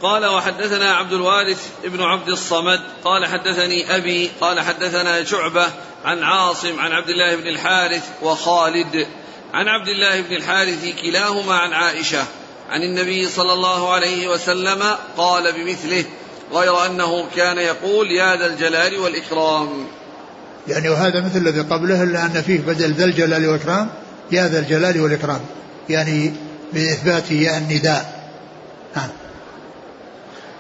قال 0.02 0.26
وحدثنا 0.26 0.92
عبد 0.92 1.12
الوارث 1.12 1.68
ابن 1.84 2.02
عبد 2.02 2.28
الصمد. 2.28 2.80
قال 3.04 3.26
حدثني 3.26 3.96
أبي 3.96 4.30
قال 4.40 4.60
حدثنا 4.60 5.24
شعبة 5.24 5.66
عن 6.04 6.22
عاصم 6.22 6.80
عن 6.80 6.92
عبد 6.92 7.08
الله 7.08 7.36
بن 7.36 7.48
الحارث 7.48 8.08
وخالد. 8.22 9.06
عن 9.54 9.68
عبد 9.68 9.88
الله 9.88 10.20
بن 10.20 10.36
الحارث 10.36 11.02
كلاهما 11.02 11.54
عن 11.54 11.72
عائشة. 11.72 12.24
عن 12.70 12.82
النبي 12.82 13.28
صلى 13.28 13.52
الله 13.52 13.92
عليه 13.92 14.28
وسلم 14.28 14.96
قال 15.16 15.52
بمثله 15.52 16.04
غير 16.52 16.86
أنه 16.86 17.26
كان 17.36 17.58
يقول 17.58 18.10
يا 18.10 18.36
ذا 18.36 18.46
الجلال 18.46 18.98
والإكرام. 18.98 19.86
يعني 20.68 20.88
وهذا 20.88 21.20
مثل 21.20 21.38
الذي 21.38 21.60
قبله 21.60 22.02
إلا 22.02 22.26
أن 22.26 22.42
فيه 22.42 22.60
بدل 22.60 22.92
ذا 22.92 23.04
الجلال 23.04 23.46
والإكرام 23.46 23.88
يا 24.32 24.48
ذا 24.48 24.58
الجلال 24.58 25.00
والإكرام. 25.00 25.40
يعني 25.88 26.34
بإثبات 26.72 27.30
يا 27.30 27.58
النداء. 27.58 28.30
ها. 28.94 29.08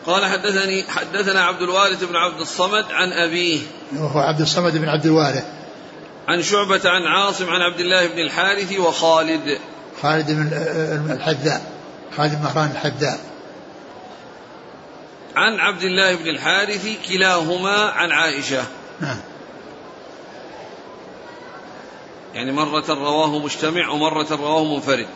قال 0.06 0.24
حدثني 0.24 0.84
حدثنا 0.88 1.44
عبد 1.44 1.62
الوارث 1.62 2.04
بن 2.04 2.16
عبد 2.16 2.40
الصمد 2.40 2.84
عن 2.90 3.12
أبيه. 3.12 3.60
وهو 3.96 4.20
عبد 4.20 4.40
الصمد 4.40 4.76
بن 4.76 4.88
عبد 4.88 5.06
الوارث. 5.06 5.44
عن 6.28 6.42
شعبة 6.42 6.80
عن 6.84 7.02
عاصم 7.02 7.50
عن 7.50 7.60
عبد 7.60 7.80
الله 7.80 8.06
بن 8.06 8.18
الحارث 8.18 8.78
وخالد. 8.78 9.58
خالد 10.02 10.30
بن 10.30 11.12
الحذاء. 11.12 11.62
خالد 12.16 12.34
بن 12.34 12.42
مهران 12.42 12.70
الحذاء. 12.70 13.18
عن 15.36 15.60
عبد 15.60 15.82
الله 15.82 16.14
بن 16.14 16.28
الحارث 16.28 16.88
كلاهما 17.08 17.76
عن 17.76 18.12
عائشة. 18.12 18.64
نعم. 19.00 19.16
يعني 22.34 22.52
مرة 22.52 22.84
رواه 22.88 23.38
مجتمع 23.38 23.88
ومرة 23.88 24.26
رواه 24.30 24.64
منفرد. 24.64 25.06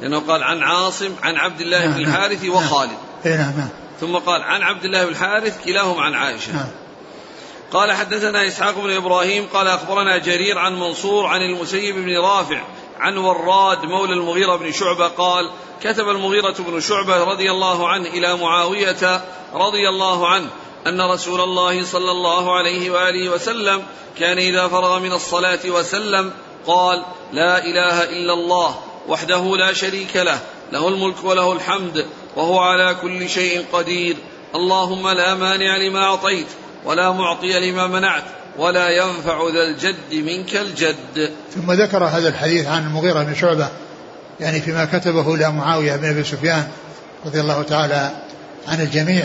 لأنه 0.00 0.18
قال 0.18 0.42
عن 0.42 0.62
عاصم 0.62 1.14
عن 1.22 1.36
عبد 1.36 1.60
الله 1.60 1.86
نعم 1.86 1.94
بن 1.94 2.00
الحارث 2.00 2.44
نعم. 2.44 2.52
وخالد. 2.52 2.98
نعم 3.24 3.58
نعم. 3.58 3.68
ثم 4.00 4.16
قال 4.16 4.42
عن 4.42 4.62
عبد 4.62 4.84
الله 4.84 5.04
بن 5.04 5.10
الحارث 5.10 5.64
كلاهما 5.64 6.02
عن 6.02 6.14
عائشة. 6.14 6.52
نعم. 6.52 6.68
قال 7.72 7.92
حدثنا 7.92 8.46
إسحاق 8.46 8.78
بن 8.78 8.90
إبراهيم 8.90 9.46
قال 9.52 9.68
أخبرنا 9.68 10.18
جرير 10.18 10.58
عن 10.58 10.80
منصور 10.80 11.26
عن 11.26 11.40
المسيب 11.40 11.94
بن 11.94 12.18
رافع 12.18 12.60
عن 13.00 13.16
وراد 13.16 13.84
مولى 13.84 14.12
المغيرة 14.12 14.56
بن 14.56 14.72
شعبة 14.72 15.08
قال 15.08 15.50
كتب 15.82 16.08
المغيرة 16.08 16.54
بن 16.58 16.80
شعبة 16.80 17.24
رضي 17.24 17.50
الله 17.50 17.88
عنه 17.88 18.08
إلى 18.08 18.36
معاوية 18.36 19.24
رضي 19.54 19.88
الله 19.88 20.28
عنه 20.28 20.48
أن 20.86 21.00
رسول 21.00 21.40
الله 21.40 21.84
صلى 21.84 22.10
الله 22.10 22.58
عليه 22.58 22.90
وآله 22.90 23.28
وسلم 23.28 23.82
كان 24.18 24.38
إذا 24.38 24.68
فرغ 24.68 24.98
من 24.98 25.12
الصلاة 25.12 25.58
وسلم 25.66 26.32
قال 26.66 27.02
لا 27.32 27.64
إله 27.64 28.02
إلا 28.02 28.32
الله 28.32 28.74
وحده 29.08 29.56
لا 29.56 29.72
شريك 29.72 30.16
له 30.16 30.38
له 30.72 30.88
الملك 30.88 31.24
وله 31.24 31.52
الحمد 31.52 32.06
وهو 32.36 32.58
على 32.58 32.96
كل 33.02 33.28
شيء 33.28 33.64
قدير. 33.72 34.16
اللهم 34.54 35.08
لا 35.08 35.34
مانع 35.34 35.76
لما 35.76 36.04
أعطيت 36.04 36.46
ولا 36.84 37.12
معطي 37.12 37.70
لما 37.70 37.86
منعت 37.86 38.24
ولا 38.58 38.88
ينفع 38.88 39.48
ذا 39.54 39.62
الجد 39.62 40.14
منك 40.14 40.56
الجد. 40.56 41.32
ثم 41.54 41.72
ذكر 41.72 42.04
هذا 42.04 42.28
الحديث 42.28 42.66
عن 42.66 42.86
المغيرة 42.86 43.22
بن 43.22 43.34
شعبة 43.34 43.68
يعني 44.40 44.60
فيما 44.60 44.84
كتبه 44.84 45.34
إلى 45.34 45.52
معاوية 45.52 45.96
بن 45.96 46.08
أبي 46.08 46.24
سفيان 46.24 46.68
رضي 47.26 47.40
الله 47.40 47.62
تعالى 47.62 48.10
عن 48.68 48.80
الجميع. 48.80 49.24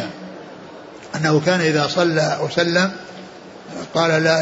أنه 1.15 1.41
كان 1.45 1.61
إذا 1.61 1.87
صلى 1.87 2.39
وسلم 2.41 2.91
قال 3.95 4.23
لا 4.23 4.41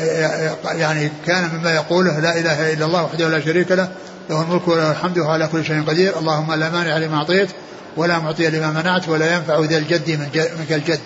يعني 0.66 1.12
كان 1.26 1.50
مما 1.54 1.72
يقوله 1.76 2.20
لا 2.20 2.40
إله 2.40 2.74
إلا 2.74 2.86
الله 2.86 3.04
وحده 3.04 3.30
لا 3.30 3.40
شريك 3.46 3.72
له 3.72 3.92
له 4.30 4.42
الملك 4.42 4.68
وله 4.68 4.92
الحمد 4.92 5.18
وهو 5.18 5.30
على 5.30 5.48
كل 5.48 5.66
شيء 5.66 5.84
قدير. 5.84 6.20
اللهم 6.20 6.54
لا 6.54 6.70
مانع 6.70 6.98
لما 6.98 7.18
أعطيت 7.18 7.50
ولا 7.98 8.20
معطي 8.20 8.50
لما 8.50 8.72
منعت 8.72 9.10
ولا 9.10 9.36
ينفع 9.36 9.60
ذا 9.60 9.78
الجد 9.78 10.20
منك 10.60 10.72
الجد. 10.72 11.00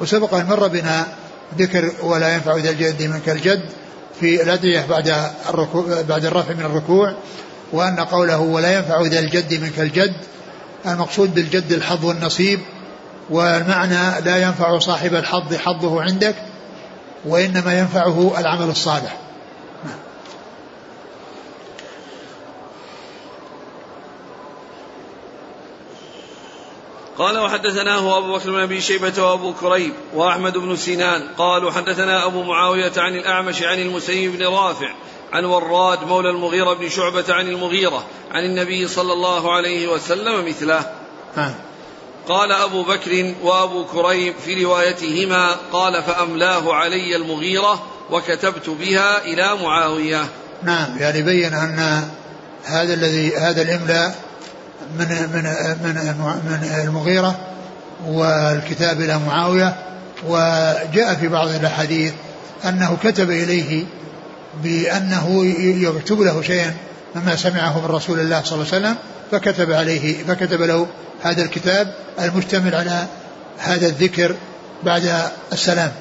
وسبق 0.00 0.34
أن 0.34 0.46
مر 0.46 0.68
بنا 0.68 1.06
ذكر 1.58 1.92
ولا 2.02 2.34
ينفع 2.34 2.56
ذا 2.56 2.70
الجد 2.70 3.02
منك 3.02 3.28
الجد 3.28 3.62
في 4.20 4.42
الأدعية 4.42 4.86
بعد 4.86 5.14
الركوع 5.48 6.02
بعد 6.08 6.24
الرفع 6.24 6.54
من 6.54 6.64
الركوع 6.64 7.14
وأن 7.72 8.00
قوله 8.00 8.38
ولا 8.38 8.76
ينفع 8.76 9.02
ذا 9.02 9.18
الجد 9.18 9.60
منك 9.60 9.80
الجد 9.80 10.16
المقصود 10.86 11.34
بالجد 11.34 11.72
الحظ 11.72 12.04
والنصيب 12.04 12.60
والمعنى 13.30 14.20
لا 14.20 14.42
ينفع 14.42 14.78
صاحب 14.78 15.14
الحظ 15.14 15.54
حظه 15.54 16.02
عندك 16.02 16.36
وإنما 17.24 17.78
ينفعه 17.78 18.34
العمل 18.38 18.70
الصالح. 18.70 19.16
قال 27.18 27.38
وحدثناه 27.38 28.18
أبو 28.18 28.36
بكر 28.36 28.50
بن 28.50 28.60
أبي 28.60 28.80
شيبة 28.80 29.22
وأبو 29.22 29.52
كريب 29.52 29.92
وأحمد 30.14 30.58
بن 30.58 30.76
سنان. 30.76 31.22
قالوا 31.38 31.70
حدثنا 31.72 32.26
أبو 32.26 32.42
معاوية 32.42 32.92
عن 32.96 33.16
الأعمش 33.16 33.62
عن 33.62 33.78
المسيب 33.78 34.36
بن 34.36 34.46
رافع 34.46 34.94
عن 35.32 35.44
وراد 35.44 36.04
مولى 36.04 36.30
المغيرة 36.30 36.74
بن 36.74 36.88
شعبة 36.88 37.24
عن 37.28 37.48
المغيرة 37.48 38.04
عن 38.30 38.44
النبي 38.44 38.88
صلى 38.88 39.12
الله 39.12 39.52
عليه 39.52 39.88
وسلم 39.88 40.48
مثله. 40.48 40.92
قال 42.28 42.52
أبو 42.52 42.82
بكر 42.82 43.34
وأبو 43.42 43.84
كريب 43.84 44.34
في 44.44 44.64
روايتهما 44.64 45.56
قال 45.72 46.02
فأملاه 46.02 46.74
علي 46.74 47.16
المغيرة 47.16 47.82
وكتبت 48.10 48.68
بها 48.68 49.24
إلى 49.24 49.62
معاوية. 49.62 50.24
نعم 50.62 50.98
يعني 50.98 51.22
بين 51.22 51.54
أن 51.54 52.08
هذا 52.64 52.94
الذي 52.94 53.36
هذا 53.36 53.62
الإملاء 53.62 54.14
من 54.98 55.08
من 55.08 55.42
من 55.82 55.94
من 56.44 56.80
المغيرة 56.84 57.36
والكتاب 58.06 59.00
إلى 59.00 59.20
معاوية 59.26 59.76
وجاء 60.28 61.14
في 61.14 61.28
بعض 61.28 61.48
الأحاديث 61.48 62.12
أنه 62.64 62.96
كتب 63.02 63.30
إليه 63.30 63.84
بأنه 64.62 65.44
يكتب 65.58 66.20
له 66.20 66.42
شيئا 66.42 66.74
مما 67.14 67.36
سمعه 67.36 67.80
من 67.80 67.94
رسول 67.94 68.20
الله 68.20 68.42
صلى 68.44 68.54
الله 68.54 68.74
عليه 68.74 68.86
وسلم 68.86 68.96
فكتب 69.30 69.72
عليه 69.72 70.24
فكتب 70.24 70.62
له 70.62 70.86
هذا 71.26 71.42
الكتاب 71.42 71.94
المشتمل 72.20 72.74
على 72.74 73.06
هذا 73.58 73.86
الذكر 73.86 74.36
بعد 74.82 75.30
السلام. 75.52 75.92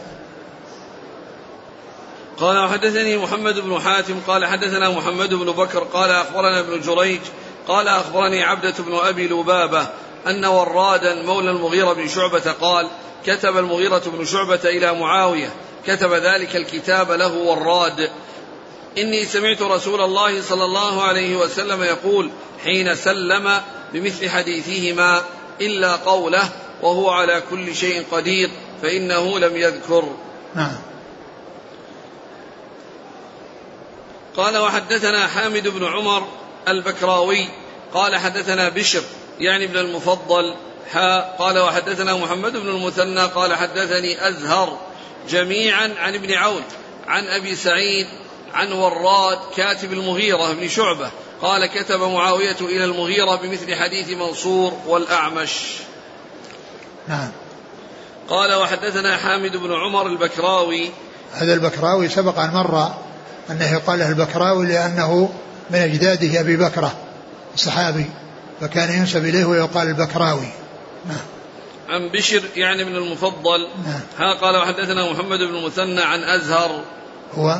قال 2.40 2.58
وحدثني 2.58 3.18
محمد 3.18 3.60
بن 3.60 3.80
حاتم 3.80 4.20
قال 4.28 4.46
حدثنا 4.46 4.90
محمد 4.90 5.34
بن 5.34 5.52
بكر 5.52 5.80
قال 5.80 6.12
أخبرنا 6.12 6.60
ابن 6.60 6.82
جريج 6.82 7.20
قال 7.68 7.88
أخبرني 7.88 8.44
عبدة 8.44 8.74
بن 8.80 8.96
أبي 8.96 9.28
لبابة 9.28 9.88
أن 10.28 10.46
ورادا 10.46 11.22
مولى 11.22 11.52
المغيرة 11.52 11.94
بن 11.94 12.08
شعبة 12.08 12.52
قال 12.52 12.90
كتب 13.26 13.58
المغيرة 13.58 14.02
بن 14.06 14.26
شعبة 14.26 14.60
إلى 14.64 14.94
معاوية 15.00 15.50
كتب 15.88 16.14
ذلك 16.14 16.56
الكتاب 16.56 17.12
له 17.12 17.34
وراد. 17.34 18.10
إني 18.98 19.26
سمعت 19.26 19.62
رسول 19.62 20.02
الله 20.02 20.42
صلى 20.42 20.66
الله 20.66 21.04
عليه 21.04 21.36
وسلم 21.36 21.84
يقول 21.84 22.30
حين 22.64 22.96
سلم 22.96 23.62
بمثل 23.96 24.30
حديثهما 24.30 25.22
إلا 25.62 25.96
قوله 25.96 26.50
وهو 26.82 27.10
على 27.10 27.44
كل 27.50 27.76
شيء 27.76 28.06
قدير 28.12 28.50
فإنه 28.82 29.40
لم 29.40 29.58
يذكر. 29.58 30.04
نعم. 30.56 30.76
قال 34.38 34.58
وحدثنا 34.58 35.28
حامد 35.28 35.68
بن 35.68 35.86
عمر 35.86 36.28
البكراوي 36.68 37.48
قال 37.94 38.18
حدثنا 38.18 38.70
بشر 38.70 39.02
يعني 39.40 39.66
ابن 39.66 39.78
المفضل 39.78 40.56
حا 40.92 41.20
قال 41.20 41.60
وحدثنا 41.60 42.14
محمد 42.14 42.52
بن 42.52 42.70
المثنى 42.70 43.26
قال 43.26 43.56
حدثني 43.56 44.28
أزهر 44.28 44.80
جميعا 45.30 45.94
عن 45.98 46.16
ابن 46.16 46.34
عون 46.34 46.64
عن 47.08 47.28
أبي 47.28 47.56
سعيد 47.56 48.08
عن 48.54 48.72
وراد 48.72 49.40
كاتب 49.56 49.94
المغيرة 49.94 50.54
بن 50.54 50.68
شعبة 50.68 51.12
قال 51.42 51.66
كتب 51.66 52.00
معاوية 52.00 52.58
إلى 52.62 52.86
المغيرة 52.86 53.36
بمثل 53.36 53.76
حديث 53.76 54.10
منصور 54.10 54.74
والأعمش. 54.88 55.52
نعم. 57.08 57.32
قال 58.30 58.54
وحدثنا 58.54 59.18
حامد 59.18 59.52
بن 59.58 59.74
عمر 59.74 60.08
البكراوي. 60.08 60.90
هذا 61.34 61.54
البكراوي 61.54 62.10
سبق 62.10 62.40
أن 62.40 62.54
مر 62.54 62.94
أنه 63.50 63.74
يقال 63.74 64.00
له 64.00 64.10
البكراوي 64.10 64.68
لأنه 64.68 65.34
من 65.70 65.80
أجداده 65.80 66.40
أبي 66.40 66.58
بكرة 66.58 66.96
الصحابي 67.54 68.06
فكان 68.62 69.00
ينسب 69.00 69.26
إليه 69.26 69.46
ويقال 69.46 69.88
البكراوي. 69.88 70.50
نعم. 71.06 71.26
عن 71.90 72.10
بشر 72.10 72.44
يعني 72.56 72.84
من 72.84 72.96
المفضل. 72.96 73.68
نعم. 73.86 74.02
ها 74.18 74.34
قال 74.34 74.58
وحدثنا 74.58 75.12
محمد 75.12 75.40
بن 75.40 75.56
المثنى 75.56 76.02
عن 76.02 76.24
أزهر. 76.24 76.82
هو؟ 77.34 77.60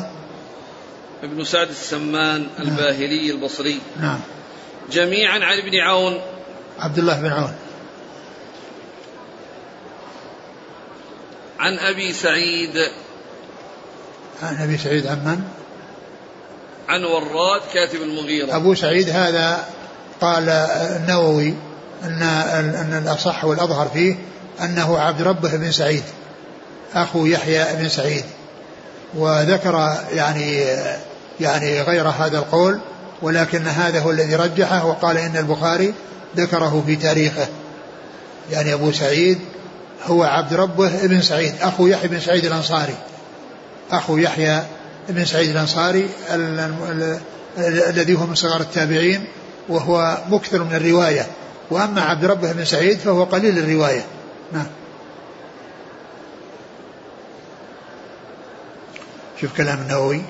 ابن 1.22 1.44
سعد 1.44 1.68
السمان 1.68 2.46
الباهلي 2.58 3.30
البصري. 3.30 3.80
نعم. 4.00 4.20
جميعا 4.92 5.38
عن 5.38 5.58
ابن 5.58 5.78
عون. 5.78 6.20
عبد 6.78 6.98
الله 6.98 7.20
بن 7.20 7.26
عون. 7.26 7.54
عن 11.58 11.78
أبي 11.78 12.12
سعيد. 12.12 12.76
عن 14.42 14.56
أبي 14.62 14.78
سعيد 14.78 15.06
عن 15.06 15.24
من؟ 15.24 15.42
عن 16.88 17.04
وراد 17.04 17.60
كاتب 17.74 18.02
المغيرة. 18.02 18.56
أبو 18.56 18.74
سعيد 18.74 19.10
هذا 19.10 19.64
قال 20.20 20.48
النووي 20.48 21.54
أن 22.04 22.22
أن 22.22 23.02
الأصح 23.04 23.44
والأظهر 23.44 23.88
فيه 23.88 24.16
أنه 24.60 24.98
عبد 24.98 25.22
ربه 25.22 25.56
بن 25.56 25.72
سعيد 25.72 26.04
أخو 26.94 27.26
يحيى 27.26 27.76
بن 27.76 27.88
سعيد. 27.88 28.24
وذكر 29.14 29.96
يعني 30.12 30.64
يعني 31.40 31.80
غير 31.80 32.08
هذا 32.08 32.38
القول 32.38 32.78
ولكن 33.22 33.66
هذا 33.66 34.00
هو 34.00 34.10
الذي 34.10 34.34
رجحه 34.34 34.86
وقال 34.86 35.16
إن 35.16 35.36
البخاري 35.36 35.94
ذكره 36.36 36.82
في 36.86 36.96
تاريخه. 36.96 37.46
يعني 38.50 38.74
أبو 38.74 38.92
سعيد 38.92 39.38
هو 40.06 40.22
عبد 40.22 40.54
ربه 40.54 41.06
بن 41.06 41.22
سعيد 41.22 41.54
أخو 41.60 41.86
يحيى 41.86 42.08
بن 42.08 42.20
سعيد 42.20 42.44
الأنصاري. 42.44 42.94
أخو 43.90 44.16
يحيى 44.16 44.62
بن 45.08 45.24
سعيد 45.24 45.50
الأنصاري 45.50 46.08
الذي 47.88 48.14
هو 48.14 48.26
من 48.26 48.34
صغار 48.34 48.60
التابعين 48.60 49.24
وهو 49.68 50.18
مكثر 50.30 50.64
من 50.64 50.74
الرواية. 50.74 51.26
وأما 51.70 52.00
عبد 52.00 52.24
ربه 52.24 52.52
بن 52.52 52.64
سعيد 52.64 52.98
فهو 52.98 53.24
قليل 53.24 53.58
الرواية. 53.58 54.04
نعم. 54.52 54.66
شوف 59.40 59.56
كلام 59.56 59.78
النووي. 59.78 60.22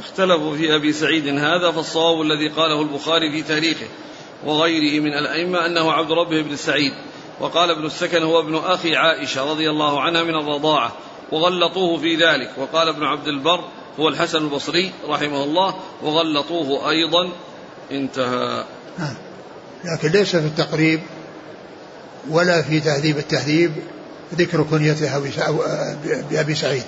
اختلفوا 0.00 0.56
في 0.56 0.74
أبي 0.74 0.92
سعيد 0.92 1.28
هذا 1.28 1.70
فالصواب 1.70 2.20
الذي 2.20 2.48
قاله 2.48 2.82
البخاري 2.82 3.32
في 3.32 3.42
تاريخه 3.42 3.86
وغيره 4.44 5.00
من 5.00 5.12
الأئمة 5.12 5.66
أنه 5.66 5.92
عبد 5.92 6.12
ربه 6.12 6.42
بن 6.42 6.56
سعيد. 6.56 6.92
وقال 7.40 7.70
ابن 7.70 7.86
السكن 7.86 8.22
هو 8.22 8.40
ابن 8.40 8.56
أخي 8.56 8.96
عائشة 8.96 9.50
رضي 9.50 9.70
الله 9.70 10.00
عنها 10.00 10.22
من 10.22 10.34
الرضاعة 10.34 10.92
وغلطوه 11.32 11.98
في 11.98 12.16
ذلك. 12.16 12.50
وقال 12.58 12.88
ابن 12.88 13.02
عبد 13.02 13.26
البر 13.26 13.64
هو 14.00 14.08
الحسن 14.08 14.38
البصري 14.38 14.92
رحمه 15.08 15.44
الله 15.44 15.74
وغلطوه 16.02 16.90
أيضا. 16.90 17.32
انتهى. 17.90 18.64
لكن 19.84 20.08
ليس 20.08 20.36
في 20.36 20.46
التقريب 20.46 21.00
ولا 22.30 22.62
في 22.62 22.80
تهذيب 22.80 23.18
التهذيب. 23.18 23.72
ذكر 24.38 24.62
كنيته 24.62 25.18
بأبي 26.30 26.54
سعيد. 26.54 26.84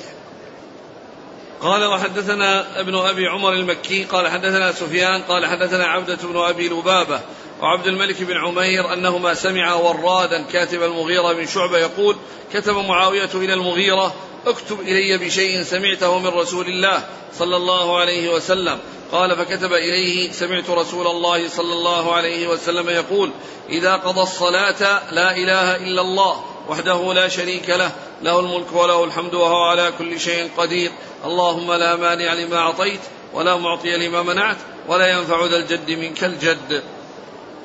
قال 1.60 1.84
وحدثنا 1.84 2.80
ابن 2.80 2.94
أبي 2.94 3.26
عمر 3.26 3.52
المكي 3.52 4.04
قال 4.04 4.28
حدثنا 4.28 4.72
سفيان 4.72 5.22
قال 5.22 5.46
حدثنا 5.46 5.84
عبدة 5.84 6.18
بن 6.22 6.36
أبي 6.36 6.68
لبابة 6.68 7.20
وعبد 7.60 7.86
الملك 7.86 8.22
بن 8.22 8.36
عمير 8.36 8.92
أنهما 8.92 9.34
سمعا 9.34 9.74
ورادا 9.74 10.42
كاتب 10.42 10.82
المغيرة 10.82 11.32
بن 11.32 11.46
شعبة 11.46 11.78
يقول 11.78 12.16
كتب 12.52 12.76
معاوية 12.76 13.30
إلى 13.34 13.54
المغيرة 13.54 14.14
اكتب 14.46 14.80
إلي 14.80 15.18
بشيء 15.18 15.62
سمعته 15.62 16.18
من 16.18 16.26
رسول 16.26 16.66
الله 16.66 17.02
صلى 17.38 17.56
الله 17.56 18.00
عليه 18.00 18.32
وسلم. 18.32 18.78
قال 19.12 19.36
فكتب 19.36 19.72
إليه 19.72 20.32
سمعت 20.32 20.70
رسول 20.70 21.06
الله 21.06 21.48
صلى 21.48 21.72
الله 21.72 22.14
عليه 22.14 22.48
وسلم 22.48 22.88
يقول 22.88 23.30
إذا 23.68 23.96
قضى 23.96 24.20
الصلاة 24.20 25.12
لا 25.12 25.36
إله 25.36 25.76
إلا 25.76 26.02
الله. 26.02 26.44
وحده 26.68 27.12
لا 27.14 27.28
شريك 27.28 27.70
له 27.70 27.90
له 28.22 28.40
الملك 28.40 28.72
وله 28.72 29.04
الحمد 29.04 29.34
وهو 29.34 29.62
على 29.62 29.92
كل 29.98 30.20
شيء 30.20 30.50
قدير. 30.56 30.90
اللهم 31.24 31.72
لا 31.72 31.96
مانع 31.96 32.32
لما 32.34 32.56
أعطيت 32.56 33.00
ولا 33.34 33.56
معطي 33.56 33.96
لما 33.96 34.22
منعت 34.22 34.56
ولا 34.88 35.06
ينفع 35.18 35.46
ذا 35.46 35.56
الجد 35.56 35.90
منك 35.90 36.24
الجد. 36.24 36.82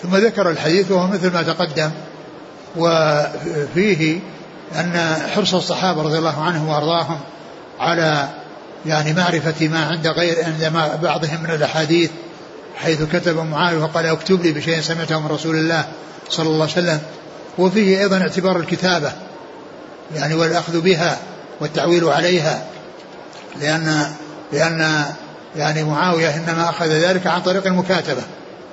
ثم 0.01 0.15
ذكر 0.15 0.49
الحديث 0.49 0.91
وهو 0.91 1.07
مثل 1.07 1.33
ما 1.33 1.43
تقدم 1.43 1.91
وفيه 2.77 4.19
أن 4.75 5.15
حرص 5.35 5.53
الصحابة 5.53 6.01
رضي 6.01 6.17
الله 6.17 6.41
عنهم 6.43 6.67
وأرضاهم 6.67 7.19
على 7.79 8.29
يعني 8.85 9.13
معرفة 9.13 9.67
ما 9.67 9.85
عند 9.85 10.07
غير 10.07 10.45
عند 10.45 10.73
بعضهم 11.01 11.43
من 11.43 11.49
الأحاديث 11.49 12.11
حيث 12.77 13.03
كتب 13.03 13.37
معاوية 13.37 13.83
وقال 13.83 14.05
اكتب 14.05 14.43
لي 14.43 14.51
بشيء 14.51 14.81
سمعته 14.81 15.19
من 15.19 15.27
رسول 15.27 15.55
الله 15.55 15.87
صلى 16.29 16.45
الله 16.45 16.61
عليه 16.61 16.73
وسلم. 16.73 17.01
وفيه 17.57 18.01
أيضا 18.01 18.17
اعتبار 18.17 18.57
الكتابة 18.57 19.11
يعني 20.15 20.35
والأخذ 20.35 20.81
بها 20.81 21.19
والتعويل 21.61 22.09
عليها 22.09 22.65
لأن 23.59 24.13
لأن 24.53 25.05
يعني 25.55 25.83
معاوية 25.83 26.35
إنما 26.35 26.69
أخذ 26.69 26.87
ذلك 26.87 27.27
عن 27.27 27.41
طريق 27.41 27.67
المكاتبة. 27.67 28.21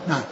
نعم. 0.09 0.23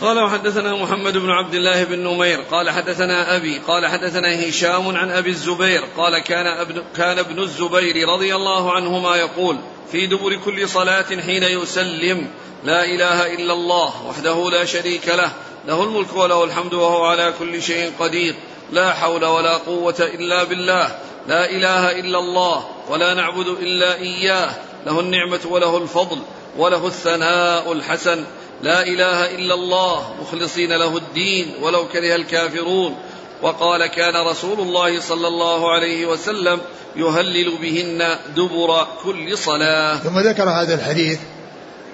قال 0.00 0.18
وحدثنا 0.18 0.76
محمد 0.76 1.12
بن 1.12 1.30
عبد 1.30 1.54
الله 1.54 1.84
بن 1.84 1.98
نمير 1.98 2.40
قال 2.40 2.70
حدثنا 2.70 3.36
أبي 3.36 3.58
قال 3.58 3.86
حدثنا 3.86 4.48
هشام 4.48 4.96
عن 4.96 5.10
أبي 5.10 5.30
الزبير 5.30 5.80
قال 5.96 6.22
كان 6.22 6.46
أبن, 6.46 6.82
كان 6.96 7.18
ابن 7.18 7.38
الزبير 7.38 8.08
رضي 8.08 8.34
الله 8.34 8.72
عنهما 8.72 9.16
يقول 9.16 9.58
في 9.92 10.06
دبر 10.06 10.36
كل 10.36 10.68
صلاة 10.68 11.20
حين 11.26 11.42
يسلم 11.42 12.26
لا 12.64 12.84
إله 12.84 13.34
إلا 13.34 13.52
الله 13.52 14.06
وحده 14.06 14.50
لا 14.50 14.64
شريك 14.64 15.08
له 15.08 15.32
له 15.68 15.84
الملك 15.84 16.16
وله 16.16 16.44
الحمد 16.44 16.74
وهو 16.74 17.04
على 17.04 17.34
كل 17.38 17.62
شيء 17.62 17.92
قدير. 18.00 18.34
لا 18.72 18.92
حول 18.92 19.24
ولا 19.24 19.56
قوة 19.56 19.94
إلا 20.00 20.44
بالله. 20.44 20.94
لا 21.28 21.50
إله 21.50 22.00
إلا 22.00 22.18
الله 22.18 22.64
ولا 22.88 23.14
نعبد 23.14 23.46
إلا 23.46 23.94
إياه. 23.94 24.50
له 24.86 25.00
النعمة 25.00 25.40
وله 25.44 25.78
الفضل 25.78 26.18
وله 26.58 26.86
الثناء 26.86 27.72
الحسن. 27.72 28.24
لا 28.62 28.82
إله 28.82 29.34
إلا 29.34 29.54
الله. 29.54 30.14
مخلصين 30.22 30.72
له 30.72 30.96
الدين 30.96 31.54
ولو 31.62 31.88
كره 31.88 32.14
الكافرون. 32.16 32.96
وقال 33.42 33.86
كان 33.86 34.26
رسول 34.26 34.60
الله 34.60 35.00
صلى 35.00 35.28
الله 35.28 35.74
عليه 35.74 36.06
وسلم 36.06 36.60
يهلل 36.96 37.56
بهن 37.62 38.16
دبر 38.36 38.86
كل 39.04 39.38
صلاة. 39.38 39.96
ثم 39.96 40.18
ذكر 40.18 40.48
هذا 40.48 40.74
الحديث 40.74 41.18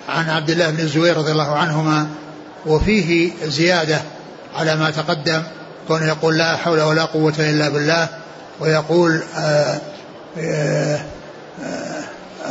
عن 0.09 0.31
عبد 0.31 0.51
الله 0.51 0.71
بن 0.71 0.81
الزبير 0.81 1.17
رضي 1.17 1.33
الله 1.33 1.51
عنهما 1.57 2.09
وفيه 2.67 3.31
زيادة 3.45 4.01
على 4.55 4.77
ما 4.77 4.91
تقدم 4.91 5.43
كونه 5.89 6.07
يقول 6.07 6.39
لا 6.39 6.57
حول 6.57 6.81
ولا 6.81 7.05
قوة 7.05 7.35
إلا 7.39 7.69
بالله 7.69 8.09
ويقول 8.61 9.23
آآ 9.37 9.81
آآ 10.39 11.01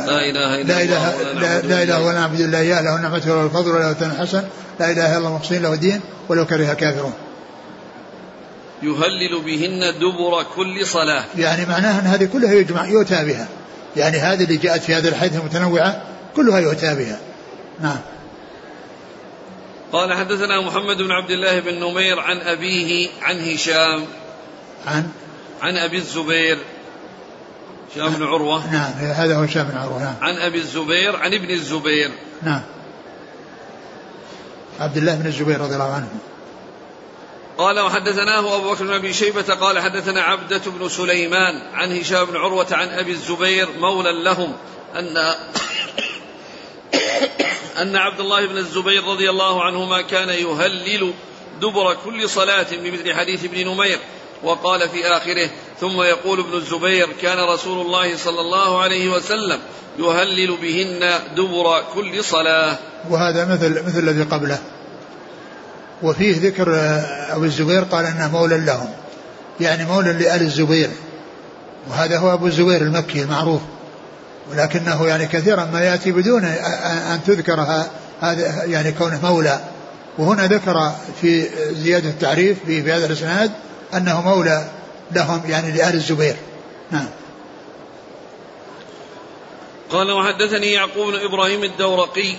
لا 0.06 0.30
إله 0.30 0.60
إلا 0.60 0.72
لا 0.72 0.82
إله 0.82 1.30
الله 1.32 1.40
لا, 1.40 1.60
لا 1.60 1.82
إله 1.82 2.02
ولا 2.02 2.18
نعبد 2.18 2.40
إلا 2.40 2.58
إياه 2.58 2.82
له 2.82 2.96
النعمة 2.96 3.22
وله 3.26 3.44
الفضل 3.44 3.70
وله 3.70 3.90
الثناء 3.90 4.12
الحسن 4.12 4.42
لا 4.80 4.90
إله 4.90 5.06
إلا 5.06 5.18
الله 5.18 5.34
مخلصين 5.34 5.62
له 5.62 5.72
الدين 5.72 6.00
ولو 6.28 6.46
كره 6.46 6.72
الكافرون. 6.72 7.12
يهلل 8.82 9.42
بهن 9.44 9.80
دبر 9.98 10.42
كل 10.56 10.86
صلاة. 10.86 11.24
يعني 11.38 11.66
معناها 11.66 12.00
أن 12.00 12.06
هذه 12.06 12.28
كلها 12.32 12.52
يجمع 12.52 12.86
يؤتى 12.86 13.24
بها. 13.24 13.48
يعني 13.96 14.18
هذه 14.18 14.44
اللي 14.44 14.56
جاءت 14.56 14.82
في 14.82 14.94
هذه 14.94 15.08
الحديث 15.08 15.40
المتنوعة 15.40 16.02
كلها 16.36 16.58
يؤتى 16.58 16.94
بها. 16.94 17.18
نعم. 17.80 17.98
قال 19.92 20.14
حدثنا 20.14 20.60
محمد 20.60 20.96
بن 20.96 21.12
عبد 21.12 21.30
الله 21.30 21.60
بن 21.60 21.74
نمير 21.74 22.20
عن 22.20 22.40
أبيه 22.40 23.08
عن 23.22 23.40
هشام. 23.40 24.06
عن؟ 24.86 25.10
عن 25.62 25.76
أبي 25.76 25.96
الزبير. 25.96 26.58
هشام 27.92 28.14
بن 28.14 28.22
عروة. 28.22 28.72
نعم 28.72 28.92
هذا 28.92 29.36
هو 29.36 29.42
هشام 29.42 29.64
بن 29.64 29.76
عروة 29.76 30.02
نعم. 30.02 30.14
عن 30.20 30.36
أبي 30.36 30.58
الزبير 30.58 31.16
عن 31.16 31.34
ابن 31.34 31.50
الزبير. 31.50 32.10
نعم. 32.42 32.62
عبد 34.80 34.96
الله 34.96 35.14
بن 35.14 35.26
الزبير 35.26 35.60
رضي 35.60 35.74
الله 35.74 35.92
عنه. 35.92 36.08
قال 37.58 37.80
وحدثناه 37.80 38.56
أبو 38.56 38.70
بكر 38.70 38.84
بن 38.84 38.92
أبي 38.92 39.12
شيبة 39.12 39.54
قال 39.54 39.78
حدثنا 39.78 40.22
عبدة 40.22 40.62
بن 40.66 40.88
سليمان 40.88 41.62
عن 41.74 41.98
هشام 41.98 42.24
بن 42.24 42.36
عروة 42.36 42.66
عن 42.70 42.88
أبي 42.88 43.12
الزبير 43.12 43.68
مولى 43.80 44.24
لهم 44.24 44.52
أن 44.96 45.34
أن 47.82 47.96
عبد 47.96 48.20
الله 48.20 48.46
بن 48.46 48.58
الزبير 48.58 49.04
رضي 49.04 49.30
الله 49.30 49.64
عنهما 49.64 50.02
كان 50.02 50.28
يهلل 50.28 51.12
دبر 51.60 51.96
كل 52.04 52.28
صلاة 52.28 52.66
بمثل 52.72 53.14
حديث 53.14 53.44
ابن 53.44 53.68
نمير 53.68 53.98
وقال 54.42 54.88
في 54.88 55.06
آخره 55.06 55.50
ثم 55.80 56.02
يقول 56.02 56.40
ابن 56.40 56.52
الزبير 56.52 57.08
كان 57.22 57.38
رسول 57.38 57.86
الله 57.86 58.16
صلى 58.16 58.40
الله 58.40 58.82
عليه 58.82 59.08
وسلم 59.08 59.58
يهلل 59.98 60.56
بهن 60.56 61.20
دبر 61.36 61.82
كل 61.94 62.24
صلاة. 62.24 62.78
وهذا 63.10 63.44
مثل 63.44 63.86
مثل 63.86 63.98
الذي 63.98 64.22
قبله. 64.22 64.58
وفيه 66.02 66.40
ذكر 66.40 66.66
أبو 67.30 67.44
الزبير 67.44 67.82
قال 67.82 68.04
أنه 68.04 68.30
مولى 68.32 68.58
لهم 68.58 68.88
يعني 69.60 69.84
مولى 69.84 70.12
لآل 70.12 70.40
الزبير. 70.40 70.90
وهذا 71.90 72.18
هو 72.18 72.32
أبو 72.32 72.46
الزبير 72.46 72.82
المكي 72.82 73.22
المعروف. 73.22 73.60
ولكنه 74.50 75.06
يعني 75.06 75.26
كثيرا 75.26 75.64
ما 75.64 75.80
يأتي 75.80 76.12
بدون 76.12 76.44
أن 76.44 77.20
تذكر 77.26 77.86
هذا 78.20 78.64
يعني 78.64 78.92
كونه 78.92 79.20
مولى. 79.22 79.60
وهنا 80.18 80.46
ذكر 80.46 80.92
في 81.20 81.48
زيادة 81.74 82.08
التعريف 82.08 82.58
في 82.66 82.92
هذا 82.92 83.06
الإسناد 83.06 83.52
أنه 83.94 84.20
مولى 84.20 84.70
لهم 85.12 85.42
يعني 85.48 85.72
لآل 85.72 85.94
الزبير. 85.94 86.36
نعم. 86.90 87.08
قال 89.90 90.12
وحدثني 90.12 90.72
يعقوب 90.72 91.12
بن 91.12 91.18
إبراهيم 91.24 91.64
الدورقي. 91.64 92.34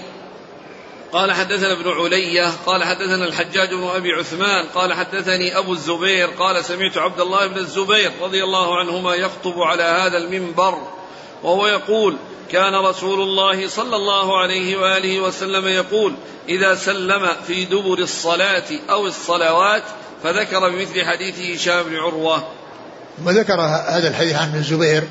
قال 1.12 1.32
حدثنا 1.32 1.74
ابن 1.74 1.90
علية. 1.90 2.52
قال 2.66 2.84
حدثنا 2.84 3.26
الحجاج 3.26 3.70
بن 3.70 3.88
أبي 3.96 4.14
عثمان. 4.14 4.66
قال 4.76 4.94
حدثني 4.94 5.58
أبو 5.58 5.74
الزبير. 5.74 6.28
قال 6.28 6.66
سمعت 6.66 6.98
عبد 6.98 7.20
الله 7.20 7.48
بن 7.48 7.58
الزبير 7.58 8.12
رضي 8.22 8.44
الله 8.44 8.80
عنهما 8.80 9.16
يخطب 9.16 9.60
على 9.60 9.84
هذا 9.84 10.18
المنبر. 10.18 10.78
وهو 11.44 11.68
يقول 11.68 12.18
كان 12.52 12.76
رسول 12.76 13.22
الله 13.22 13.68
صلى 13.68 13.96
الله 13.96 14.42
عليه 14.42 14.78
وآله 14.78 15.20
وسلم 15.20 15.68
يقول 15.68 16.14
إذا 16.50 16.76
سلم 16.76 17.28
في 17.48 17.66
دبر 17.66 18.00
الصلاة 18.00 18.64
أو 18.90 19.08
الصلوات 19.08 19.84
فذكر 20.24 20.70
بمثل 20.70 21.06
حديث 21.06 21.40
هشام 21.40 21.84
بن 21.84 21.96
عروة. 21.96 22.44
وذكر 23.26 23.62
هذا 23.62 24.08
الحديث 24.08 24.36
عن 24.36 24.56
الزبير 24.56 25.04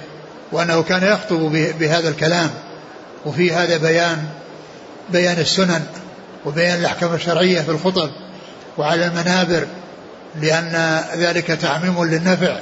وأنه 0.52 0.82
كان 0.82 1.02
يخطب 1.02 1.52
بهذا 1.78 2.08
الكلام 2.08 2.50
وفي 3.26 3.52
هذا 3.52 3.76
بيان 3.76 4.28
بيان 5.10 5.38
السنن 5.38 5.86
وبيان 6.44 6.78
الأحكام 6.78 7.14
الشرعية 7.14 7.60
في 7.60 7.70
الخطب 7.70 8.10
وعلى 8.78 9.06
المنابر 9.06 9.66
لأن 10.40 11.04
ذلك 11.16 11.46
تعميم 11.46 12.04
للنفع 12.04 12.60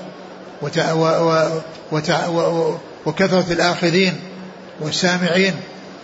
وكثرة 3.06 3.44
الآخذين 3.50 4.14
والسامعين 4.80 5.54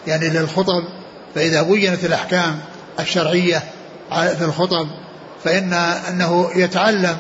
يعني 0.07 0.29
للخطب 0.29 0.85
فإذا 1.35 1.63
بينت 1.63 2.05
الأحكام 2.05 2.61
الشرعية 3.01 3.63
في 4.11 4.45
الخطب 4.45 4.89
فإن 5.45 5.73
أنه 6.09 6.51
يتعلم 6.57 7.17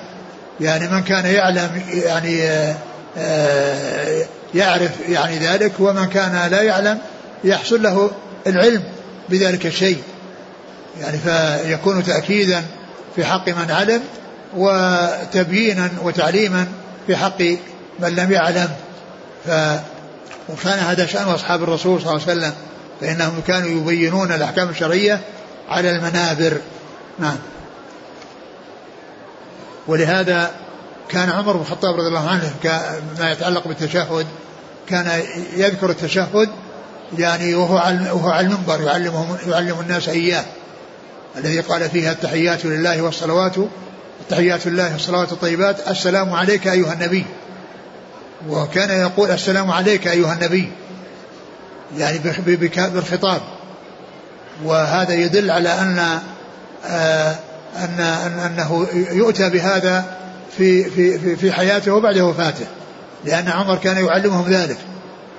يعني 0.61 0.89
من 0.89 1.03
كان 1.03 1.27
يعلم 1.27 1.83
يعني 1.93 2.43
آه، 3.19 4.25
يعرف 4.55 4.91
يعني 5.09 5.39
ذلك 5.39 5.73
ومن 5.79 6.07
كان 6.07 6.51
لا 6.51 6.63
يعلم 6.63 6.99
يحصل 7.45 7.83
له 7.83 8.11
العلم 8.47 8.83
بذلك 9.29 9.67
الشيء. 9.67 10.03
يعني 11.01 11.19
فيكون 11.19 12.05
تأكيدا 12.05 12.63
في 13.17 13.25
حق 13.25 13.49
من 13.49 13.71
علم 13.71 14.03
وتبيينا 14.57 15.91
وتعليما 16.03 16.67
في 17.07 17.17
حق 17.17 17.43
من 18.01 18.09
لم 18.09 18.33
يعلم. 18.33 18.69
ف 19.47 19.51
وكان 20.49 20.79
هذا 20.79 21.07
شأن 21.07 21.29
أصحاب 21.29 21.63
الرسول 21.63 22.01
صلى 22.01 22.11
الله 22.11 22.23
عليه 22.29 22.33
وسلم 22.39 22.53
فإنهم 23.01 23.41
كانوا 23.47 23.69
يبينون 23.69 24.33
الأحكام 24.33 24.69
الشرعية 24.69 25.21
على 25.69 25.91
المنابر. 25.91 26.61
نعم. 27.19 27.37
ولهذا 29.87 30.51
كان 31.09 31.31
عمر 31.31 31.53
بن 31.53 31.61
الخطاب 31.61 31.95
رضي 31.95 32.09
الله 32.09 32.29
عنه 32.29 32.53
ما 33.19 33.33
يتعلق 33.33 33.69
بالتشهد 33.69 34.27
كان 34.89 35.23
يذكر 35.57 35.91
التشهد 35.91 36.49
يعني 37.19 37.55
وهو 37.55 37.79
على 37.79 38.11
وهو 38.11 38.31
على 38.31 38.47
المنبر 38.47 38.81
يعلمهم 38.81 39.37
يعلم 39.49 39.81
الناس 39.81 40.09
إياه. 40.09 40.45
الذي 41.37 41.61
قال 41.61 41.91
فيها 41.91 42.13
التحيات 42.13 42.65
لله 42.65 43.03
والصلوات 43.03 43.57
التحيات 44.21 44.67
لله 44.67 44.93
والصلوات 44.93 45.33
الطيبات 45.33 45.89
السلام 45.89 46.33
عليك 46.33 46.69
أيها 46.69 46.93
النبي. 46.93 47.25
وكان 48.49 48.91
يقول 48.91 49.31
السلام 49.31 49.71
عليك 49.71 50.09
أيها 50.09 50.33
النبي. 50.33 50.73
يعني 51.99 52.19
بالخطاب. 52.77 53.41
وهذا 54.65 55.15
يدل 55.15 55.51
على 55.51 55.69
آه 56.87 57.35
أن 57.77 58.01
أنه 58.47 58.87
يؤتى 58.93 59.51
بهذا 59.51 60.05
في 60.57 60.85
في 60.85 61.19
في, 61.19 61.37
في 61.37 61.53
حياته 61.53 61.93
وبعد 61.93 62.19
وفاته. 62.19 62.67
لأن 63.25 63.49
عمر 63.49 63.77
كان 63.77 64.05
يعلمهم 64.05 64.51
ذلك. 64.51 64.79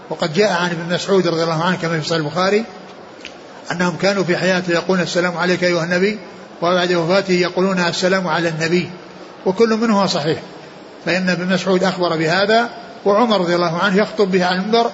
وقد 0.10 0.34
جاء 0.34 0.52
عن 0.52 0.70
ابن 0.70 0.94
مسعود 0.94 1.28
رضي 1.28 1.44
الله 1.44 1.64
عنه 1.64 1.78
كما 1.82 2.00
في 2.00 2.08
صحيح 2.08 2.20
البخاري 2.20 2.64
أنهم 3.72 3.98
كانوا 3.98 4.24
في 4.24 4.38
حياته 4.38 4.72
يقولون 4.72 5.04
السلام 5.04 5.38
عليك 5.38 5.64
أيها 5.64 5.84
النبي 5.84 6.20
وبعد 6.62 6.94
وفاته 6.94 7.34
يقولون 7.34 7.80
السلام 7.80 8.28
على 8.28 8.50
النبي. 8.50 8.90
وكل 9.46 9.70
منهما 9.70 10.08
صحيح. 10.08 10.40
فإن 11.06 11.30
ابن 11.30 11.54
مسعود 11.54 11.84
أخبر 11.84 12.18
بهذا 12.18 12.70
وعمر 13.06 13.42
رضي 13.42 13.56
الله 13.56 13.78
عنه 13.78 13.98
يخطب 13.98 14.32
به 14.32 14.46
على 14.46 14.56
المنبر 14.60 14.92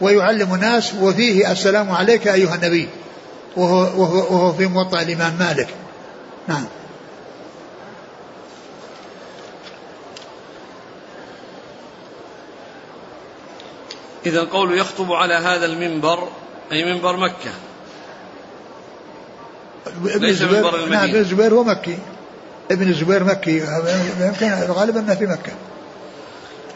ويعلم 0.00 0.54
الناس 0.54 0.94
وفيه 0.94 1.52
السلام 1.52 1.90
عليك 1.90 2.28
أيها 2.28 2.54
النبي. 2.54 2.88
وهو, 3.56 4.02
وهو, 4.02 4.16
وهو 4.16 4.52
في 4.52 4.66
موطأ 4.66 5.02
الإمام 5.02 5.36
مالك. 5.38 5.68
نعم. 6.48 6.64
إذا 14.26 14.40
القول 14.40 14.78
يخطب 14.78 15.12
على 15.12 15.34
هذا 15.34 15.66
المنبر 15.66 16.28
أي 16.72 16.94
منبر 16.94 17.16
مكة. 17.16 17.50
ابن 19.86 20.26
ليس 20.26 20.42
منبر 20.42 20.74
المدينة. 20.74 20.96
نعم 20.96 21.08
ابن 21.08 21.18
الزبير 21.18 21.54
هو 21.54 21.64
مكي. 21.64 21.98
ابن 22.70 22.88
الزبير 22.88 23.24
مكي. 23.24 23.64
يمكن 24.20 24.50
غالبا 24.72 25.00
أنه 25.00 25.14
في 25.14 25.26
مكة. 25.26 25.52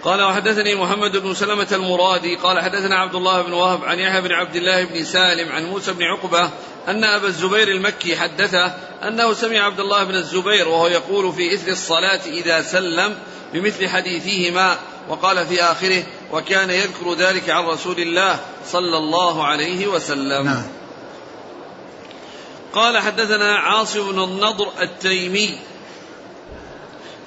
قال 0.05 0.23
وحدثني 0.23 0.75
محمد 0.75 1.17
بن 1.17 1.35
سلمة 1.35 1.69
المرادي 1.73 2.37
قال 2.37 2.61
حدثنا 2.61 2.97
عبد 2.97 3.15
الله 3.15 3.43
بن 3.43 3.53
وهب 3.53 3.85
عن 3.85 3.99
يحيى 3.99 4.21
بن 4.21 4.33
عبد 4.33 4.57
الله 4.57 4.85
بن 4.85 5.05
سالم 5.05 5.53
عن 5.53 5.65
موسى 5.65 5.93
بن 5.93 6.03
عقبة 6.03 6.51
أن 6.89 7.05
أبا 7.05 7.27
الزبير 7.27 7.69
المكي 7.69 8.17
حدثه 8.17 8.67
أنه 9.03 9.33
سمع 9.33 9.59
عبد 9.59 9.81
الله 9.81 10.05
بن 10.05 10.15
الزبير 10.15 10.69
وهو 10.69 10.87
يقول 10.87 11.33
في 11.33 11.55
إثر 11.55 11.73
الصلاة 11.73 12.21
إذا 12.27 12.63
سلم 12.63 13.19
بمثل 13.53 13.89
حديثهما 13.89 14.79
وقال 15.09 15.47
في 15.47 15.63
آخره 15.63 16.03
وكان 16.33 16.71
يذكر 16.71 17.15
ذلك 17.15 17.51
عن 17.51 17.65
رسول 17.65 17.99
الله 17.99 18.41
صلى 18.67 18.97
الله 18.97 19.45
عليه 19.45 19.87
وسلم. 19.87 20.45
نعم. 20.45 20.67
قال 22.75 22.99
حدثنا 22.99 23.57
عاصم 23.57 24.13
بن 24.13 24.25
النضر 24.25 24.69
التيمي 24.83 25.59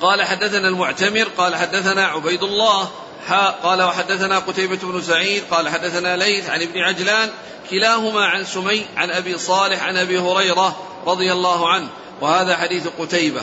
قال 0.01 0.23
حدثنا 0.23 0.67
المعتمر 0.67 1.27
قال 1.37 1.55
حدثنا 1.55 2.05
عبيد 2.05 2.43
الله 2.43 2.89
قال 3.63 3.81
وحدثنا 3.81 4.39
قتيبة 4.39 4.79
بن 4.83 5.01
سعيد 5.01 5.43
قال 5.51 5.69
حدثنا 5.69 6.17
ليث 6.17 6.49
عن 6.49 6.61
ابن 6.61 6.79
عجلان 6.79 7.29
كلاهما 7.69 8.25
عن 8.25 8.45
سمي 8.45 8.85
عن 8.97 9.11
أبي 9.11 9.37
صالح 9.37 9.83
عن 9.83 9.97
أبي 9.97 10.19
هريرة 10.19 10.75
رضي 11.05 11.31
الله 11.31 11.69
عنه 11.69 11.87
وهذا 12.21 12.55
حديث 12.55 12.87
قتيبة. 12.99 13.41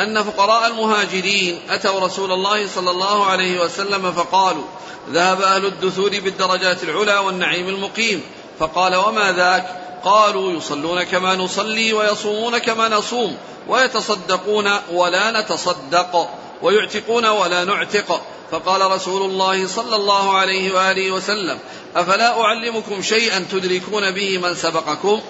أن 0.00 0.22
فقراء 0.22 0.66
المهاجرين 0.66 1.60
أتوا 1.70 2.00
رسول 2.00 2.32
الله 2.32 2.66
صلى 2.66 2.90
الله 2.90 3.26
عليه 3.26 3.60
وسلم 3.60 4.12
فقالوا 4.12 4.64
ذهب 5.10 5.40
أهل 5.42 5.64
الدثور 5.66 6.10
بالدرجات 6.10 6.82
العلى 6.82 7.18
والنعيم 7.18 7.68
المقيم. 7.68 8.22
فقال 8.58 8.96
وما 8.96 9.32
ذاك؟ 9.32 9.87
قالوا 10.04 10.52
يصلون 10.52 11.02
كما 11.02 11.34
نصلي 11.34 11.92
ويصومون 11.92 12.58
كما 12.58 12.88
نصوم 12.88 13.36
ويتصدقون 13.68 14.70
ولا 14.92 15.40
نتصدق 15.40 16.28
ويعتقون 16.62 17.26
ولا 17.26 17.64
نعتق. 17.64 18.22
فقال 18.50 18.90
رسول 18.90 19.22
الله 19.22 19.66
صلى 19.66 19.96
الله 19.96 20.36
عليه 20.36 20.72
وآله 20.74 21.10
وسلم 21.10 21.58
أفلا 21.96 22.40
أعلمكم 22.40 23.02
شيئا 23.02 23.46
تدركون 23.50 24.10
به 24.10 24.38
من 24.38 24.54
سبقكم 24.54 25.20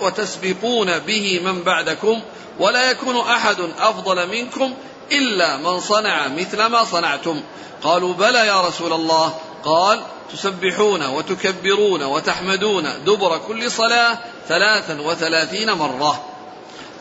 وتسبقون, 0.00 0.98
به 0.98 1.40
من 1.44 1.62
بعدكم 1.62 2.20
ولا 2.58 2.90
يكون 2.90 3.16
أحد 3.16 3.56
أفضل 3.78 4.28
منكم 4.28 4.74
إلا 5.12 5.56
من 5.56 5.80
صنع 5.80 6.28
مثل 6.28 6.66
ما 6.66 6.84
صنعتم. 6.84 7.40
قالوا 7.82 8.14
بلى 8.14 8.46
يا 8.46 8.60
رسول 8.60 8.92
الله 8.92 9.34
قال 9.66 10.00
تسبحون 10.32 11.06
وتكبرون 11.06 12.02
وتحمدون 12.02 12.88
دبر 13.06 13.38
كل 13.38 13.70
صلاة 13.70 14.18
ثلاثا 14.48 15.00
وثلاثين 15.00 15.72
مرة. 15.72 16.24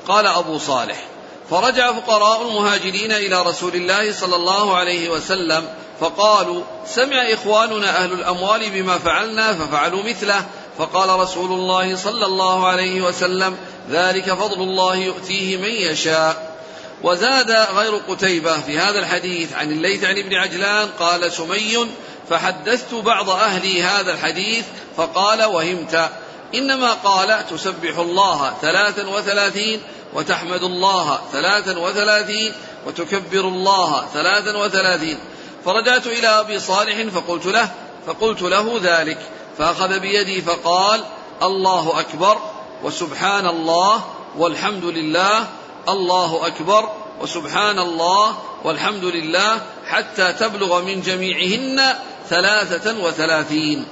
قال 0.07 0.27
أبو 0.27 0.57
صالح 0.57 1.07
فرجع 1.49 1.93
فقراء 1.93 2.41
المهاجرين 2.41 3.11
إلى 3.11 3.41
رسول 3.41 3.75
الله 3.75 4.13
صلى 4.13 4.35
الله 4.35 4.75
عليه 4.75 5.09
وسلم 5.09 5.67
فقالوا 5.99 6.63
سمع 6.87 7.33
إخواننا 7.33 8.03
أهل 8.03 8.13
الأموال 8.13 8.69
بما 8.69 8.97
فعلنا 8.97 9.53
ففعلوا 9.53 10.03
مثله. 10.03 10.45
فقال 10.77 11.19
رسول 11.19 11.51
الله 11.51 11.95
صلى 11.95 12.25
الله 12.25 12.67
عليه 12.67 13.01
وسلم 13.01 13.57
ذلك 13.91 14.33
فضل 14.33 14.61
الله 14.61 14.95
يؤتيه 14.95 15.57
من 15.57 15.71
يشاء. 15.91 16.55
وزاد 17.03 17.51
غير 17.51 17.95
قتيبة 17.95 18.61
في 18.61 18.79
هذا 18.79 18.99
الحديث 18.99 19.53
عن 19.53 19.71
الليث 19.71 20.03
عن 20.03 20.17
ابن 20.17 20.33
عجلان 20.33 20.87
قال 20.99 21.31
سمي 21.31 21.87
فحدثت 22.29 22.93
بعض 22.93 23.29
أهلي 23.29 23.83
هذا 23.83 24.11
الحديث 24.11 24.65
فقال 24.97 25.43
وهمت. 25.43 26.09
إنما 26.55 26.93
قال 26.93 27.45
تسبح 27.49 27.97
الله 27.97 28.53
ثلاثا 28.61 29.07
وثلاثين 29.07 29.81
وتحمد 30.13 30.63
الله 30.63 31.19
ثلاثا 31.31 31.79
وثلاثين 31.79 32.53
وتكبر 32.87 33.47
الله 33.47 34.05
ثلاثا 34.13 34.57
وثلاثين. 34.57 35.17
فرجعت 35.65 36.07
إلى 36.07 36.27
أبي 36.27 36.59
صالح 36.59 37.09
فقلت 37.09 37.45
له 37.45 37.69
فقلت 38.07 38.41
له 38.41 38.79
ذلك. 38.83 39.17
فأخذ 39.57 39.99
بيدي 39.99 40.41
فقال 40.41 41.03
الله 41.43 41.99
أكبر 41.99 42.37
وسبحان 42.83 43.47
الله 43.47 44.03
والحمد 44.37 44.85
لله 44.85 45.47
الله 45.89 46.47
أكبر 46.47 46.89
وسبحان 47.21 47.79
الله 47.79 48.37
والحمد 48.63 49.05
لله 49.05 49.61
حتى 49.87 50.33
تبلغ 50.33 50.81
من 50.81 51.01
جميعهن 51.01 51.95
ثلاثة 52.29 53.03
وثلاثين. 53.03 53.85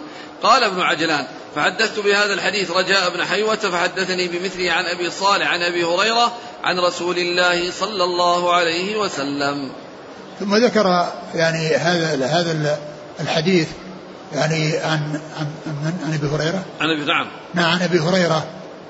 قال 0.43 0.63
ابن 0.63 0.81
عجلان 0.81 1.25
فحدثت 1.55 1.99
بهذا 1.99 2.33
الحديث 2.33 2.71
رجاء 2.71 3.09
بن 3.09 3.23
حيوة 3.23 3.55
فحدثني 3.55 4.27
بمثله 4.27 4.71
عن 4.71 4.85
أبي 4.85 5.09
صالح 5.09 5.47
عن 5.47 5.61
أبي 5.61 5.83
هريرة 5.83 6.33
عن 6.63 6.79
رسول 6.79 7.17
الله 7.17 7.71
صلى 7.71 8.03
الله 8.03 8.53
عليه 8.53 8.97
وسلم. 8.97 9.71
ثم 10.39 10.55
ذكر 10.55 11.07
يعني 11.35 11.67
هذا 11.67 12.25
هذا 12.25 12.79
الحديث 13.19 13.67
يعني 14.33 14.77
عن 14.77 15.19
عن 15.39 15.47
عن, 15.67 15.93
عن 16.05 16.13
أبي 16.13 16.27
هريرة. 16.27 16.63
عن 16.81 16.89
أبي 16.89 17.05
نعم. 17.05 17.27
نعم 17.53 17.71
عن 17.71 17.81
أبي 17.81 17.99
هريرة 17.99 18.45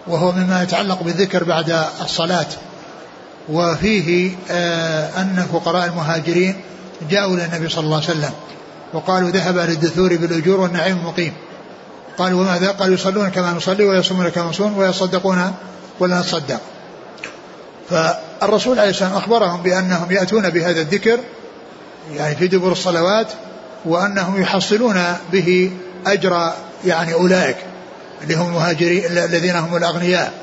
وهو 0.08 0.32
مما 0.32 0.64
يتعلق 0.64 1.04
بالذكر 1.04 1.44
بعد 1.44 1.86
الصلاة. 2.02 2.48
وفيه 3.50 4.36
آه 4.52 5.22
ان 5.22 5.48
فقراء 5.54 5.86
المهاجرين 5.86 6.62
جاءوا 7.10 7.36
إلى 7.36 7.46
النبي 7.46 7.70
صلى 7.70 7.86
الله 7.86 7.96
عليه 7.96 8.06
وسلم. 8.06 8.34
وقالوا 8.94 9.30
ذهب 9.30 9.58
أهل 9.58 9.70
الدثور 9.72 10.16
بالأجور 10.16 10.60
والنعيم 10.60 10.98
المقيم 10.98 11.34
قالوا 12.18 12.42
وماذا؟ 12.42 12.72
قالوا 12.72 12.94
يصلون 12.94 13.30
كما 13.30 13.52
نصلي 13.52 13.86
ويصومون 13.86 14.30
كما 14.30 14.46
نصوم 14.46 14.78
ويصدقون 14.78 15.54
ولا 16.00 16.20
نتصدق. 16.20 16.60
فالرسول 17.90 18.80
عليه 18.80 18.90
السلام 18.90 19.14
أخبرهم 19.14 19.62
بأنهم 19.62 20.12
يأتون 20.12 20.50
بهذا 20.50 20.82
الذكر 20.82 21.20
يعني 22.16 22.36
في 22.36 22.48
دبر 22.48 22.72
الصلوات 22.72 23.28
وأنهم 23.86 24.42
يحصلون 24.42 25.04
به 25.32 25.72
أجر 26.06 26.54
يعني 26.86 27.14
أولئك 27.14 27.58
اللي 28.24 28.36
هم 28.36 28.48
المهاجرين 28.48 29.06
الذين 29.06 29.56
هم 29.56 29.76
الأغنياء 29.76 30.34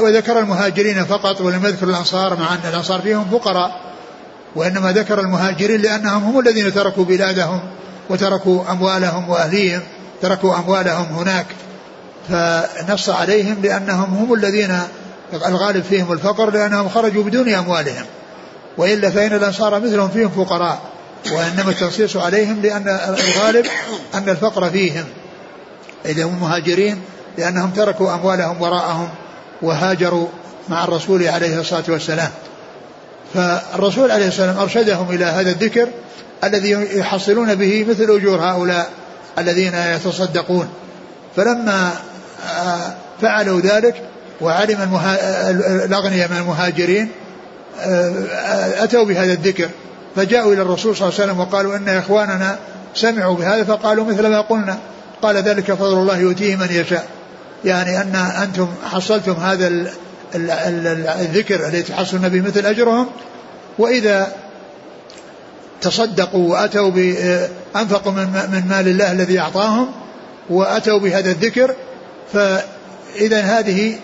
وذكر 0.00 0.38
المهاجرين 0.38 1.04
فقط 1.04 1.40
ولم 1.40 1.66
يذكر 1.66 1.86
الأنصار 1.86 2.36
مع 2.36 2.54
أن 2.54 2.60
الأنصار 2.68 3.00
فيهم 3.00 3.24
فقراء 3.30 3.87
وإنما 4.56 4.92
ذكر 4.92 5.20
المهاجرين 5.20 5.80
لأنهم 5.80 6.24
هم 6.24 6.40
الذين 6.40 6.74
تركوا 6.74 7.04
بلادهم 7.04 7.60
وتركوا 8.10 8.70
أموالهم 8.70 9.28
وأهليهم 9.28 9.80
تركوا 10.22 10.56
أموالهم 10.56 11.04
هناك. 11.04 11.46
فنص 12.28 13.08
عليهم 13.08 13.56
لأنهم 13.62 14.14
هم 14.14 14.34
الذين 14.34 14.80
الغالب 15.32 15.84
فيهم 15.84 16.12
الفقر 16.12 16.50
لأنهم 16.50 16.88
خرجوا 16.88 17.24
بدون 17.24 17.48
أموالهم. 17.48 18.04
وإلا 18.78 19.10
فإن 19.10 19.32
الأنصار 19.32 19.80
مثلهم 19.80 20.08
فيهم 20.08 20.28
فقراء. 20.28 20.78
وإنما 21.32 21.70
التنصيص 21.70 22.16
عليهم 22.16 22.62
لأن 22.62 22.88
الغالب 22.88 23.66
أن 24.14 24.28
الفقر 24.28 24.70
فيهم. 24.70 25.04
إذا 26.06 26.24
هم 26.24 26.40
مهاجرين 26.40 27.00
لأنهم 27.38 27.70
تركوا 27.70 28.14
أموالهم 28.14 28.62
وراءهم 28.62 29.08
وهاجروا 29.62 30.28
مع 30.68 30.84
الرسول 30.84 31.28
عليه 31.28 31.60
الصلاة 31.60 31.84
والسلام. 31.88 32.30
فالرسول 33.34 34.10
عليه 34.10 34.28
الصلاة 34.28 34.46
والسلام 34.46 34.58
أرشدهم 34.58 35.10
إلى 35.10 35.24
هذا 35.24 35.50
الذكر 35.50 35.88
الذي 36.44 36.70
يحصلون 36.70 37.54
به 37.54 37.86
مثل 37.88 38.02
أجور 38.02 38.40
هؤلاء 38.40 38.90
الذين 39.38 39.74
يتصدقون. 39.74 40.68
فلما 41.36 41.90
آه، 42.46 42.94
فعلوا 43.22 43.60
ذلك 43.60 44.02
وعلم 44.40 44.82
المها... 44.82 45.50
الأغنياء 45.84 46.30
من 46.30 46.36
المهاجرين 46.36 47.08
آه، 47.80 48.84
أتوا 48.84 49.04
بهذا 49.04 49.32
الذكر. 49.32 49.68
فجاءوا 50.16 50.52
إلى 50.52 50.62
الرسول 50.62 50.96
صلى 50.96 51.08
الله 51.08 51.20
عليه 51.20 51.30
وسلم 51.32 51.40
وقالوا 51.40 51.76
إن 51.76 51.88
إخواننا 51.88 52.58
سمعوا 52.94 53.36
بهذا 53.36 53.64
فقالوا 53.64 54.04
مثل 54.04 54.26
ما 54.26 54.40
قلنا. 54.40 54.78
قال 55.22 55.36
ذلك 55.36 55.72
فضل 55.72 55.98
الله 55.98 56.18
يؤتيه 56.18 56.56
من 56.56 56.68
يشاء. 56.70 57.06
يعني 57.64 58.00
أن 58.00 58.14
أنتم 58.42 58.68
حصلتم 58.92 59.32
هذا 59.32 59.66
الذكر 60.34 61.66
الذي 61.66 61.82
تحصلون 61.82 62.28
به 62.28 62.40
مثل 62.40 62.66
أجرهم 62.66 63.06
وإذا 63.78 64.32
تصدقوا 65.80 66.50
وأتوا 66.50 66.90
أنفقوا 67.76 68.12
من 68.12 68.64
مال 68.68 68.88
الله 68.88 69.12
الذي 69.12 69.40
أعطاهم 69.40 69.88
وأتوا 70.50 70.98
بهذا 70.98 71.30
الذكر 71.30 71.74
فإذا 72.32 73.40
هذه 73.40 73.98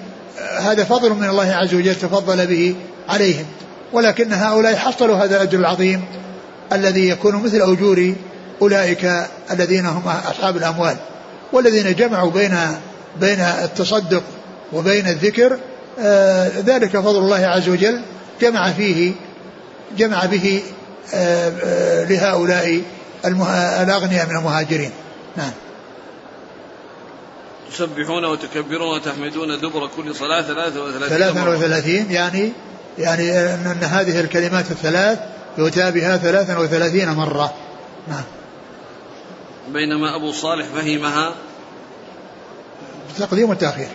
هذا 0.59 0.85
فضل 0.85 1.11
من 1.11 1.29
الله 1.29 1.53
عز 1.53 1.75
وجل 1.75 1.95
تفضل 1.95 2.47
به 2.47 2.75
عليهم. 3.09 3.47
ولكن 3.93 4.33
هؤلاء 4.33 4.77
حصلوا 4.77 5.17
هذا 5.17 5.37
الأجر 5.37 5.59
العظيم 5.59 6.05
الذي 6.73 7.09
يكون 7.09 7.37
مثل 7.37 7.57
أجور 7.57 8.15
أولئك 8.63 9.27
الذين 9.51 9.87
هم 9.87 10.03
أصحاب 10.09 10.57
الأموال 10.57 10.97
والذين 11.53 11.95
جمعوا 11.95 12.31
بين 12.31 12.57
بين 13.21 13.41
التصدق 13.41 14.23
وبين 14.73 15.09
الذكر 15.09 15.59
ذلك 16.67 16.97
فضل 16.97 17.19
الله 17.19 17.47
عز 17.47 17.69
وجل 17.69 18.01
جمع 18.41 18.73
فيه 18.73 19.13
جمع 19.99 20.25
به 20.25 20.63
آه، 21.15 21.53
آه، 21.65 22.05
لهؤلاء 22.05 22.83
الأغنياء 23.83 24.27
من 24.27 24.37
المهاجرين. 24.37 24.91
نعم. 25.37 25.51
تسبحون 27.71 28.25
وتكبرون 28.25 28.97
وتحمدون 28.97 29.61
دبر 29.61 29.91
كل 29.97 30.15
صلاة 30.15 30.43
ثلاثة 30.43 30.85
وثلاثين 30.85 31.09
ثلاثة 31.09 31.51
وثلاثين 31.51 32.11
يعني 32.11 32.53
يعني 32.99 33.31
أن 33.55 33.85
هذه 33.85 34.21
الكلمات 34.21 34.71
الثلاث 34.71 35.19
يؤتى 35.59 35.91
بها 35.91 36.17
ثلاثا 36.17 36.59
وثلاثين 36.59 37.11
مرة. 37.11 37.55
نعم. 38.09 38.25
بينما 39.69 40.17
أبو 40.17 40.33
صالح 40.33 40.67
فهمها 40.67 41.35
بتقديم 43.15 43.49
والتأخير 43.49 43.89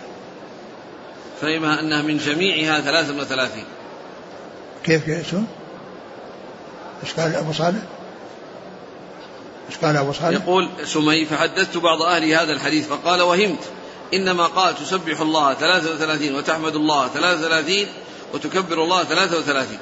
فهمها 1.40 1.80
أنها 1.80 2.02
من 2.02 2.18
جميعها 2.18 2.80
ثلاثة 2.80 3.16
وثلاثين 3.20 3.64
كيف 4.84 5.30
شو؟ 5.30 5.38
إيش 7.02 7.12
قال 7.12 7.34
أبو 7.34 7.52
صالح؟ 7.52 7.82
إيش 9.68 9.78
قال 9.78 9.96
أبو 9.96 10.12
صالح؟ 10.12 10.42
يقول 10.42 10.68
سمي 10.84 11.24
فحدثت 11.24 11.76
بعض 11.76 12.02
أهل 12.02 12.32
هذا 12.32 12.52
الحديث 12.52 12.88
فقال 12.88 13.22
وهمت 13.22 13.64
إنما 14.14 14.46
قال 14.46 14.74
تسبح 14.74 15.20
الله 15.20 15.54
33 15.54 16.34
وتحمد 16.34 16.76
الله 16.76 17.08
33 17.08 17.86
وتكبر 18.34 18.84
الله 18.84 19.04
33 19.04 19.78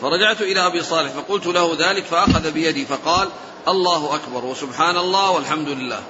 فرجعت 0.00 0.42
إلى 0.42 0.66
أبي 0.66 0.82
صالح 0.82 1.10
فقلت 1.10 1.46
له 1.46 1.76
ذلك 1.78 2.04
فأخذ 2.04 2.50
بيدي 2.50 2.86
فقال 2.86 3.28
الله 3.68 4.14
أكبر 4.14 4.44
وسبحان 4.44 4.96
الله 4.96 5.30
والحمد 5.30 5.68
لله 5.68 6.00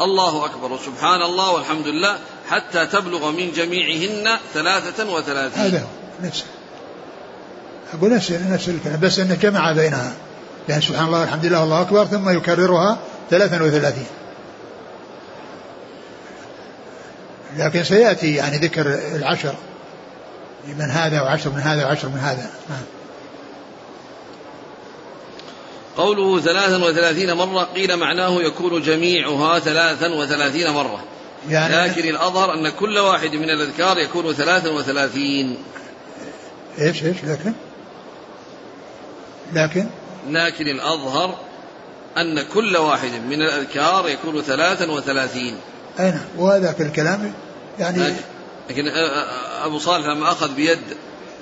الله 0.00 0.44
أكبر 0.44 0.72
وسبحان 0.72 1.22
الله 1.22 1.50
والحمد 1.50 1.86
لله 1.86 2.18
حتى 2.48 2.86
تبلغ 2.86 3.30
من 3.30 3.52
جميعهن 3.52 4.38
ثلاثة 4.54 5.12
وثلاثين. 5.12 5.62
هذا 5.62 5.78
هو 5.78 6.26
نفسه. 6.26 6.44
أقول 7.94 8.14
نفس 8.14 8.30
نفس 8.30 8.68
الكلام 8.68 9.00
بس 9.00 9.18
أنه 9.18 9.34
جمع 9.34 9.72
بينها. 9.72 10.12
يعني 10.68 10.82
سبحان 10.82 11.06
الله 11.06 11.20
والحمد 11.20 11.46
لله 11.46 11.60
والله 11.60 11.80
أكبر 11.80 12.04
ثم 12.04 12.36
يكررها 12.36 12.98
ثلاثا 13.30 13.62
وثلاثين. 13.62 14.06
لكن 17.56 17.84
سيأتي 17.84 18.34
يعني 18.34 18.56
ذكر 18.56 18.98
العشر. 19.14 19.54
من 20.66 20.90
هذا 20.90 21.22
وعشر 21.22 21.50
من 21.50 21.60
هذا 21.60 21.86
وعشر 21.86 22.08
من 22.08 22.18
هذا. 22.18 22.50
قوله 25.96 26.40
ثلاثا 26.40 26.84
وثلاثين 26.84 27.32
مرة 27.32 27.62
قيل 27.62 27.96
معناه 27.96 28.42
يكون 28.42 28.82
جميعها 28.82 29.58
ثلاثا 29.58 30.08
وثلاثين 30.08 30.70
مرة. 30.70 31.04
يعني 31.48 31.88
لكن 31.88 32.08
الأظهر 32.08 32.54
أن 32.54 32.68
كل 32.68 32.98
واحد 32.98 33.34
من 33.34 33.50
الأذكار 33.50 33.98
يكون 33.98 34.32
ثلاثا 34.32 34.70
وثلاثين. 34.70 35.58
إيش 36.78 37.04
إيش 37.04 37.16
لكن؟ 37.24 37.52
لكن؟ 39.52 39.86
لكن 40.28 40.68
الأظهر 40.68 41.38
أن 42.16 42.42
كل 42.54 42.76
واحد 42.76 43.10
من 43.10 43.42
الأذكار 43.42 44.08
يكون 44.08 44.42
ثلاثا 44.42 44.90
وثلاثين. 44.90 45.56
أي 46.00 46.10
نعم 46.10 46.24
وهذاك 46.38 46.80
الكلام؟ 46.80 47.32
يعني 47.78 48.14
لكن 48.70 48.88
أبو 49.64 49.78
صالح 49.78 50.06
لما 50.06 50.32
أخذ 50.32 50.54
بيد 50.54 50.80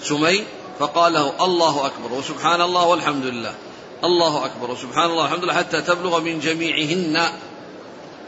سمي 0.03 0.45
فقال 0.79 1.13
له 1.13 1.45
الله 1.45 1.87
أكبر 1.87 2.13
وسبحان 2.13 2.61
الله 2.61 2.87
والحمد 2.87 3.25
لله. 3.25 3.55
الله 4.05 4.45
أكبر 4.47 4.71
وسبحان 4.71 5.11
الله 5.11 5.23
والحمد 5.23 5.45
لله 5.45 5.55
حتى 5.55 5.83
تبلغ 5.83 6.21
من 6.21 6.41
جميعهن 6.41 7.29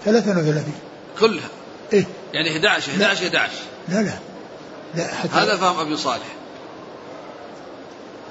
33 0.05 0.75
كلها. 1.21 1.49
إيه. 1.93 2.05
يعني 2.33 2.51
11 2.51 2.93
11 2.93 3.27
11 3.27 3.53
لا 3.89 4.03
لا. 4.03 4.13
لا 4.95 5.15
حتى 5.15 5.33
هذا 5.33 5.57
فهم 5.57 5.79
أبي 5.79 5.97
صالح. 5.97 6.27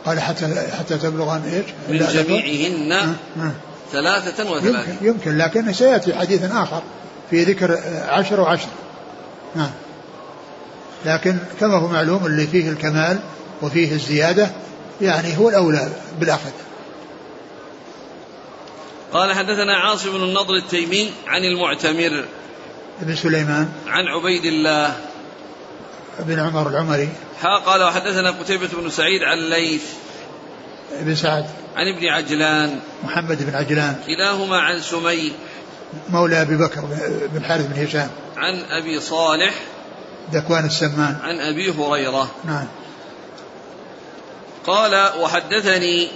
قال 0.05 0.19
حتى 0.19 0.67
حتى 0.79 0.97
تبلغ 0.97 1.35
إيش؟ 1.35 1.65
من 1.89 1.97
جميعهن 1.97 3.15
ثلاثة 3.91 4.51
وثلاثين. 4.51 4.93
يمكن, 4.93 5.05
يمكن 5.05 5.37
لكن 5.37 5.73
سيأتي 5.73 6.15
حديث 6.15 6.51
آخر 6.51 6.81
في 7.29 7.43
ذكر 7.43 7.79
عشر 8.07 8.39
وعشر. 8.39 8.67
نعم 9.55 9.71
لكن 11.05 11.37
كما 11.59 11.75
هو 11.75 11.87
معلوم 11.87 12.25
اللي 12.25 12.47
فيه 12.47 12.69
الكمال 12.69 13.19
وفيه 13.61 13.91
الزيادة 13.91 14.51
يعني 15.01 15.37
هو 15.37 15.49
الأولى 15.49 15.89
بالأخذ. 16.19 16.51
قال 19.13 19.33
حدثنا 19.33 19.75
عاصم 19.75 20.11
بن 20.11 20.23
النضر 20.23 20.55
التيمي 20.55 21.11
عن 21.27 21.43
المعتمر. 21.43 22.25
ابن 23.01 23.15
سليمان 23.15 23.69
عن 23.87 24.07
عبيد 24.07 24.45
الله 24.45 24.95
بن 26.19 26.39
عمر 26.39 26.69
العمري. 26.69 27.09
ها 27.41 27.57
قال 27.57 27.83
وحدثنا 27.83 28.31
قتيبة 28.31 28.69
بن 28.73 28.89
سعيد 28.89 29.23
عن 29.23 29.37
ليث 29.37 29.83
بن 30.91 31.15
سعد. 31.15 31.45
عن 31.75 31.87
ابن 31.95 32.07
عجلان. 32.07 32.79
محمد 33.03 33.49
بن 33.49 33.55
عجلان. 33.55 33.95
كلاهما 34.07 34.59
عن 34.59 34.81
سمي. 34.81 35.33
مولى 36.09 36.41
أبي 36.41 36.57
بكر 36.57 36.81
بن 37.33 37.43
حارث 37.43 37.65
بن 37.65 37.83
هشام. 37.83 38.09
عن 38.37 38.59
أبي 38.69 38.99
صالح. 38.99 39.53
ذكوان 40.33 40.65
السمان. 40.65 41.17
عن 41.23 41.39
أبي 41.39 41.71
هريرة. 41.71 42.31
نعم. 42.45 42.67
قال 44.67 45.11
وحدثني 45.19 46.07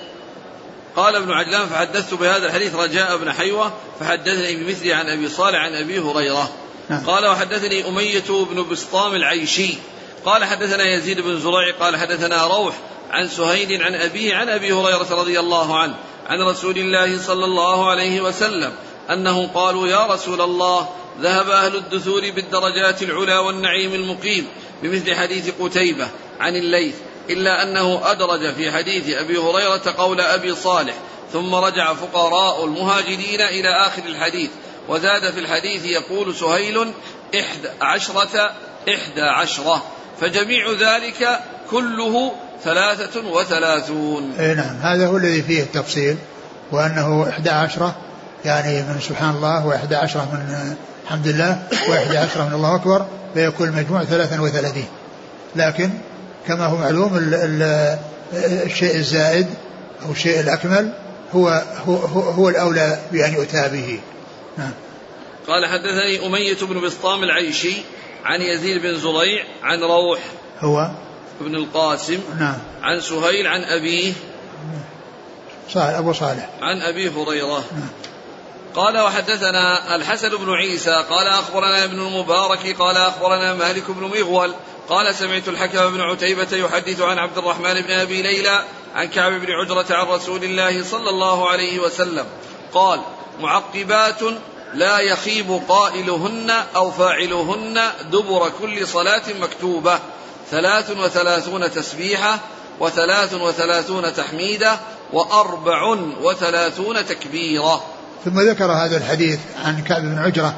قال 0.95 1.15
ابن 1.15 1.31
عجلان 1.31 1.67
فحدثت 1.67 2.13
بهذا 2.13 2.45
الحديث 2.45 2.75
رجاء 2.75 3.17
بن 3.17 3.31
حيوة 3.31 3.73
فحدثني 3.99 4.55
بمثله 4.55 4.95
عن 4.95 5.09
أبي 5.09 5.29
صالح 5.29 5.59
عن 5.59 5.73
أبي 5.73 5.99
هريرة. 5.99 6.49
نعم. 6.89 7.05
قال 7.05 7.25
وحدثني 7.27 7.87
أمية 7.87 8.23
بن 8.29 8.69
بسطام 8.71 9.15
العيشي 9.15 9.77
قال 10.25 10.45
حدثنا 10.45 10.93
يزيد 10.93 11.21
بن 11.21 11.39
زريع 11.39 11.75
قال 11.79 11.97
حدثنا 11.97 12.47
روح 12.47 12.75
عن 13.11 13.27
سهيل 13.27 13.83
عن 13.83 13.95
أبيه 13.95 14.35
عن 14.35 14.49
أبي 14.49 14.71
هريرة 14.71 15.07
رضي 15.11 15.39
الله 15.39 15.79
عنه 15.79 15.95
عن 16.27 16.41
رسول 16.41 16.77
الله 16.77 17.17
صلى 17.17 17.45
الله 17.45 17.89
عليه 17.89 18.21
وسلم 18.21 18.73
أنه 19.09 19.47
قالوا 19.47 19.87
يا 19.87 20.05
رسول 20.05 20.41
الله 20.41 20.89
ذهب 21.21 21.49
أهل 21.49 21.75
الدثور 21.75 22.31
بالدرجات 22.31 23.03
العلى 23.03 23.37
والنعيم 23.37 23.93
المقيم 23.93 24.47
بمثل 24.83 25.15
حديث 25.15 25.49
قتيبة 25.59 26.07
عن 26.39 26.55
الليث 26.55 26.95
إلا 27.29 27.63
أنه 27.63 28.01
أدرج 28.11 28.53
في 28.53 28.71
حديث 28.71 29.09
أبي 29.09 29.37
هريرة 29.37 29.93
قول 29.97 30.21
أبي 30.21 30.55
صالح 30.55 30.93
ثم 31.33 31.55
رجع 31.55 31.93
فقراء 31.93 32.65
المهاجرين 32.65 33.41
إلى 33.41 33.69
آخر 33.69 34.03
الحديث 34.05 34.49
وزاد 34.89 35.31
في 35.33 35.39
الحديث 35.39 35.85
يقول 35.85 36.35
سهيل 36.35 36.93
إحدى 37.39 37.69
عشرة 37.81 38.51
إحدى 38.89 39.21
عشرة. 39.21 39.83
فجميع 40.21 40.71
ذلك 40.71 41.39
كله 41.71 42.31
ثلاثة 42.63 43.27
وثلاثون. 43.27 44.33
أي 44.39 44.55
نعم 44.55 44.75
هذا 44.81 45.07
هو 45.07 45.17
الذي 45.17 45.41
فيه 45.41 45.63
التفصيل 45.63 46.17
وأنه 46.71 47.29
إحدى 47.29 47.49
عشرة 47.49 47.95
يعني 48.45 48.81
من 48.81 48.99
سبحان 49.01 49.35
الله 49.35 49.65
وإحدى 49.67 49.95
عشرة 49.95 50.21
من 50.21 50.75
الحمد 51.03 51.27
لله 51.27 51.63
وإحدى 51.89 52.17
عشرة 52.17 52.47
من 52.47 52.53
الله 52.53 52.75
أكبر 52.75 53.05
فيكون 53.33 53.67
المجموع 53.67 54.03
ثلاثا 54.03 54.41
وثلاثين. 54.41 54.87
لكن 55.55 55.89
كما 56.47 56.65
هو 56.65 56.77
معلوم 56.77 57.17
ال 57.17 57.33
ال 57.33 57.97
الشيء 58.65 58.95
الزائد 58.95 59.47
أو 60.05 60.11
الشيء 60.11 60.39
الأكمل 60.39 60.93
هو 61.35 61.63
هو, 61.87 61.95
هو, 61.95 62.21
هو 62.21 62.49
الأولى 62.49 62.99
بأن 63.11 63.33
يؤتى 63.33 63.69
به. 63.69 63.99
نعم 64.57 64.71
قال 65.47 65.65
حدثني 65.65 66.25
أمية 66.25 66.57
بن 66.61 66.81
بسطام 66.81 67.23
العيشي 67.23 67.75
عن 68.25 68.41
يزيد 68.41 68.81
بن 68.81 68.95
زريع 68.95 69.45
عن 69.63 69.83
روح 69.83 70.19
هو؟ 70.59 70.91
ابن 71.41 71.55
القاسم 71.55 72.19
نعم. 72.39 72.57
عن 72.81 73.01
سهيل 73.01 73.47
عن 73.47 73.63
أبيه 73.63 74.13
صالح 75.69 75.97
أبو 75.97 76.13
صالح. 76.13 76.49
عن 76.61 76.81
أبي 76.81 77.09
هريرة. 77.09 77.63
نعم. 77.71 77.89
قال 78.75 78.99
وحدثنا 78.99 79.95
الحسن 79.95 80.29
بن 80.29 80.53
عيسى 80.53 81.05
قال 81.09 81.27
أخبرنا 81.27 81.83
ابن 81.83 81.99
المبارك 81.99 82.75
قال 82.79 82.97
أخبرنا 82.97 83.53
مالك 83.53 83.91
بن 83.91 84.03
مغول 84.03 84.53
قال 84.89 85.15
سمعت 85.15 85.47
الحكم 85.47 85.89
بن 85.89 86.01
عتيبة 86.01 86.47
يحدث 86.51 87.01
عن 87.01 87.17
عبد 87.17 87.37
الرحمن 87.37 87.81
بن 87.81 87.91
أبي 87.91 88.21
ليلى 88.21 88.63
عن 88.95 89.07
كعب 89.07 89.31
بن 89.31 89.47
عجرة 89.51 89.95
عن 89.95 90.07
رسول 90.07 90.43
الله 90.43 90.83
صلى 90.83 91.09
الله 91.09 91.49
عليه 91.49 91.79
وسلم. 91.79 92.25
قال 92.73 93.01
معقبات 93.41 94.21
لا 94.73 94.99
يخيب 94.99 95.61
قائلهن 95.67 96.51
أو 96.75 96.91
فاعلهن 96.91 97.79
دبر 98.11 98.49
كل 98.61 98.87
صلاة 98.87 99.23
مكتوبة. 99.41 99.99
ثلاث 100.51 100.91
وثلاثون 100.91 101.71
تسبيحة 101.71 102.39
وثلاث 102.79 103.33
وثلاثون 103.33 104.13
تحميدة 104.13 104.77
وأربع 105.13 105.97
وثلاثون 106.21 107.05
تكبيرة. 107.05 107.83
ثم 108.25 108.39
ذكر 108.39 108.71
هذا 108.71 108.97
الحديث 108.97 109.39
عن 109.65 109.83
كعب 109.83 110.01
بن 110.01 110.17
عجرة 110.17 110.53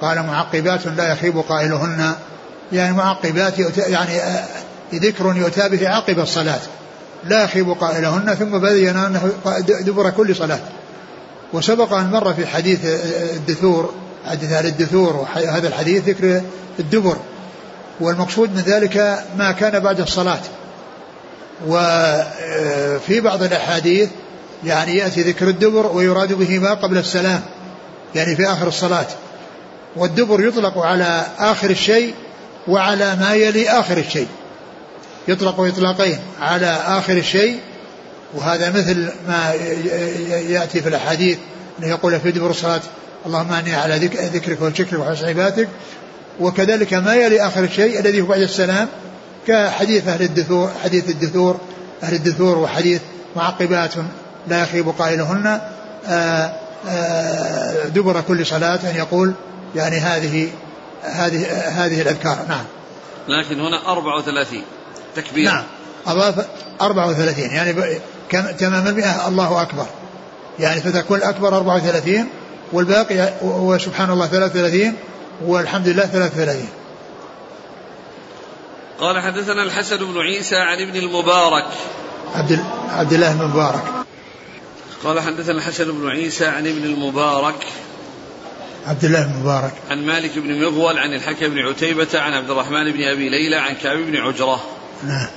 قال 0.00 0.26
معقبات 0.26 0.86
لا 0.86 1.12
يخيب 1.12 1.38
قائلهن. 1.38 2.14
يعني 2.72 2.96
معقبات 2.96 3.78
يعني 3.78 4.20
آه، 4.20 4.44
ذكر 4.94 5.36
يؤتى 5.36 5.68
به 5.68 5.88
عقب 5.88 6.18
الصلاة. 6.18 6.60
لا 7.24 7.44
يخيب 7.44 7.70
قائلهن 7.70 8.34
ثم 8.34 8.58
بين 8.58 8.96
أنه 8.96 9.32
دبر 9.80 10.10
كل 10.10 10.36
صلاة. 10.36 10.60
وسبق 11.52 11.92
أن 11.92 12.10
مر 12.10 12.34
في 12.34 12.46
حديث 12.46 12.78
الدثور 13.36 13.94
حديث 14.26 14.52
أهل 14.52 14.66
الدثور 14.66 15.16
وهذا 15.16 15.68
الحديث 15.68 16.08
ذكر 16.08 16.42
الدبر. 16.78 17.16
والمقصود 18.00 18.54
من 18.54 18.60
ذلك 18.60 19.24
ما 19.38 19.52
كان 19.52 19.80
بعد 19.80 20.00
الصلاة. 20.00 20.40
وفي 21.66 23.18
آه، 23.18 23.20
بعض 23.20 23.42
الأحاديث 23.42 24.08
يعني 24.64 24.96
يأتي 24.96 25.22
ذكر 25.22 25.48
الدبر 25.48 25.86
ويراد 25.86 26.32
به 26.32 26.58
ما 26.58 26.74
قبل 26.74 26.98
السلام 26.98 27.40
يعني 28.14 28.36
في 28.36 28.46
آخر 28.46 28.68
الصلاة. 28.68 29.06
والدبر 29.96 30.44
يطلق 30.44 30.78
على 30.78 31.26
آخر 31.38 31.70
الشيء 31.70 32.14
وعلى 32.68 33.16
ما 33.16 33.34
يلي 33.34 33.70
آخر 33.70 33.98
الشيء. 33.98 34.28
يطلق 35.28 35.60
إطلاقين 35.60 36.18
على 36.40 36.80
آخر 36.86 37.12
الشيء 37.12 37.60
وهذا 38.34 38.70
مثل 38.70 39.12
ما 39.28 39.52
يأتي 40.48 40.82
في 40.82 40.88
الأحاديث 40.88 41.38
أنه 41.78 41.88
يقول 41.88 42.20
في 42.20 42.30
دبر 42.30 42.50
الصلاة 42.50 42.80
اللهم 43.26 43.52
أني 43.52 43.74
على 43.74 43.96
ذكرك 44.34 44.62
وشكرك 44.62 45.00
وحسن 45.00 45.28
عبادتك. 45.28 45.68
وكذلك 46.40 46.94
ما 46.94 47.14
يلي 47.14 47.46
آخر 47.46 47.64
الشيء 47.64 48.00
الذي 48.00 48.20
هو 48.20 48.26
بعد 48.26 48.40
السلام 48.40 48.88
كحديث 49.46 50.08
أهل 50.08 50.22
الدثور 50.22 50.70
حديث 50.84 51.08
الدثور 51.08 51.60
أهل 52.02 52.14
الدثور 52.14 52.58
وحديث 52.58 53.00
معقبات 53.36 53.92
لا 54.48 54.62
يخيب 54.62 54.88
قائلهن 54.88 55.60
آه، 56.08 56.52
آه، 56.88 57.86
دبر 57.86 58.20
كل 58.20 58.46
صلاة 58.46 58.80
أن 58.90 58.96
يقول 58.96 59.34
يعني 59.76 59.96
هذه 59.96 60.48
هذه 61.02 61.46
هذه 61.52 62.02
الأذكار. 62.02 62.38
نعم. 62.48 62.64
لكن 63.28 63.60
هنا 63.60 63.92
34 63.92 64.62
تكبير. 65.16 65.44
نعم. 65.44 65.64
أضاف 66.06 66.46
34 66.80 67.50
يعني 67.50 68.00
تمام 68.58 68.86
المئة 68.86 69.28
الله 69.28 69.62
أكبر. 69.62 69.86
يعني 70.58 70.80
فتكون 70.80 71.18
الأكبر 71.18 71.56
34 71.56 72.28
والباقي 72.72 73.32
وسبحان 73.42 74.10
الله 74.10 74.26
33 74.26 74.94
والحمد 75.44 75.88
لله 75.88 76.06
33 76.06 76.68
قال 79.00 79.22
حدثنا 79.22 79.62
الحسن 79.62 79.96
بن 79.96 80.18
عيسى 80.18 80.56
عن 80.56 80.82
ابن 80.82 80.96
المبارك. 80.96 81.66
عبد 82.34 82.64
عبد 82.90 83.12
الله 83.12 83.32
بن 83.32 83.44
مبارك. 83.44 83.82
قال 85.04 85.20
حدثنا 85.20 85.58
الحسن 85.58 85.92
بن 85.92 86.08
عيسى 86.08 86.46
عن 86.46 86.66
ابن 86.66 86.84
المبارك. 86.84 87.66
عبد 88.86 89.04
الله 89.04 89.22
بن 89.22 89.40
مبارك. 89.42 89.72
عن 89.90 90.06
مالك 90.06 90.38
بن 90.38 90.60
مغول 90.60 90.98
عن 90.98 91.14
الحكم 91.14 91.48
بن 91.48 91.58
عتيبة 91.58 92.08
عن 92.14 92.34
عبد 92.34 92.50
الرحمن 92.50 92.92
بن 92.92 93.02
أبي 93.02 93.28
ليلى 93.28 93.56
عن 93.56 93.74
كعب 93.74 93.96
بن 93.96 94.16
عجرة. 94.16 94.60
نعم. 95.06 95.28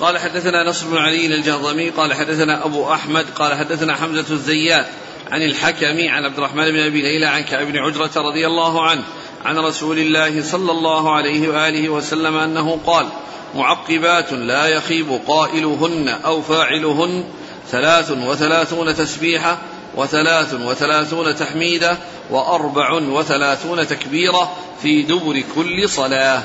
قال 0.00 0.18
حدثنا 0.18 0.64
نصر 0.70 0.88
بن 0.88 0.96
علي 0.96 1.26
الجهضمي 1.26 1.90
قال 1.90 2.14
حدثنا 2.14 2.64
أبو 2.64 2.92
أحمد 2.92 3.26
قال 3.34 3.54
حدثنا 3.54 3.94
حمزة 3.94 4.34
الزيات 4.34 4.86
عن 5.30 5.42
الحكم 5.42 6.08
عن 6.08 6.24
عبد 6.24 6.38
الرحمن 6.38 6.70
بن 6.70 6.78
أبي 6.78 7.02
ليلى 7.02 7.26
عن 7.26 7.42
كعب 7.42 7.66
بن 7.66 7.78
عجرة 7.78 8.10
رضي 8.16 8.46
الله 8.46 8.82
عنه 8.82 9.02
عن 9.44 9.58
رسول 9.58 9.98
الله 9.98 10.42
صلى 10.42 10.72
الله 10.72 11.14
عليه 11.14 11.48
وآله 11.48 11.88
وسلم 11.88 12.36
أنه 12.36 12.80
قال 12.86 13.06
معقبات 13.54 14.32
لا 14.32 14.66
يخيب 14.66 15.20
قائلهن 15.26 16.08
أو 16.08 16.42
فاعلهن 16.42 17.24
ثلاث 17.70 18.10
وثلاثون 18.10 18.94
تسبيحة 18.94 19.58
وثلاث 19.96 20.54
وثلاثون 20.54 21.36
تحميدة 21.36 21.96
وأربع 22.30 22.92
وثلاثون 22.92 23.86
تكبيرة 23.86 24.52
في 24.82 25.02
دبر 25.02 25.42
كل 25.54 25.88
صلاة. 25.88 26.42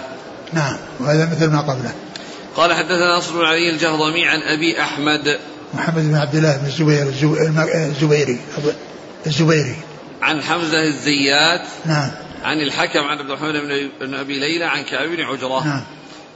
نعم 0.53 0.77
وهذا 0.99 1.29
مثل 1.31 1.49
ما 1.49 1.61
قبله. 1.61 1.93
قال 2.55 2.73
حدثنا 2.73 3.17
نصر 3.17 3.33
بن 3.33 3.45
علي 3.45 3.69
الجهضمي 3.69 4.27
عن 4.27 4.41
أبي 4.41 4.81
أحمد. 4.81 5.39
محمد 5.73 6.03
بن 6.03 6.15
عبد 6.15 6.35
الله 6.35 6.57
بن 6.57 6.65
الزبير 6.65 7.03
الزبيري 7.87 8.39
الزبيري 9.25 9.75
عن 10.21 10.41
حمزة 10.41 10.83
الزيات. 10.83 11.61
نعم. 11.85 12.11
عن 12.43 12.61
الحكم 12.61 12.99
عن 12.99 13.17
عبد 13.17 13.29
الرحمن 13.29 13.89
بن 13.99 14.13
أبي 14.13 14.39
ليلى 14.39 14.65
عن 14.65 14.83
كعب 14.83 15.07
بن 15.07 15.21
عجرة. 15.21 15.65
نعم. 15.65 15.83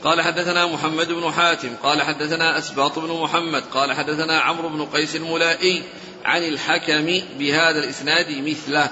قال 0.03 0.21
حدثنا 0.21 0.65
محمد 0.65 1.07
بن 1.07 1.31
حاتم. 1.31 1.69
قال 1.83 2.01
حدثنا 2.01 2.57
أسباط 2.57 2.99
بن 2.99 3.21
محمد. 3.21 3.63
قال 3.73 3.93
حدثنا 3.93 4.39
عمرو 4.39 4.69
بن 4.69 4.85
قيس 4.85 5.15
الملائي 5.15 5.83
عن 6.25 6.43
الحكم 6.43 7.05
بهذا 7.39 7.79
الإسناد 7.83 8.25
مثله. 8.45 8.89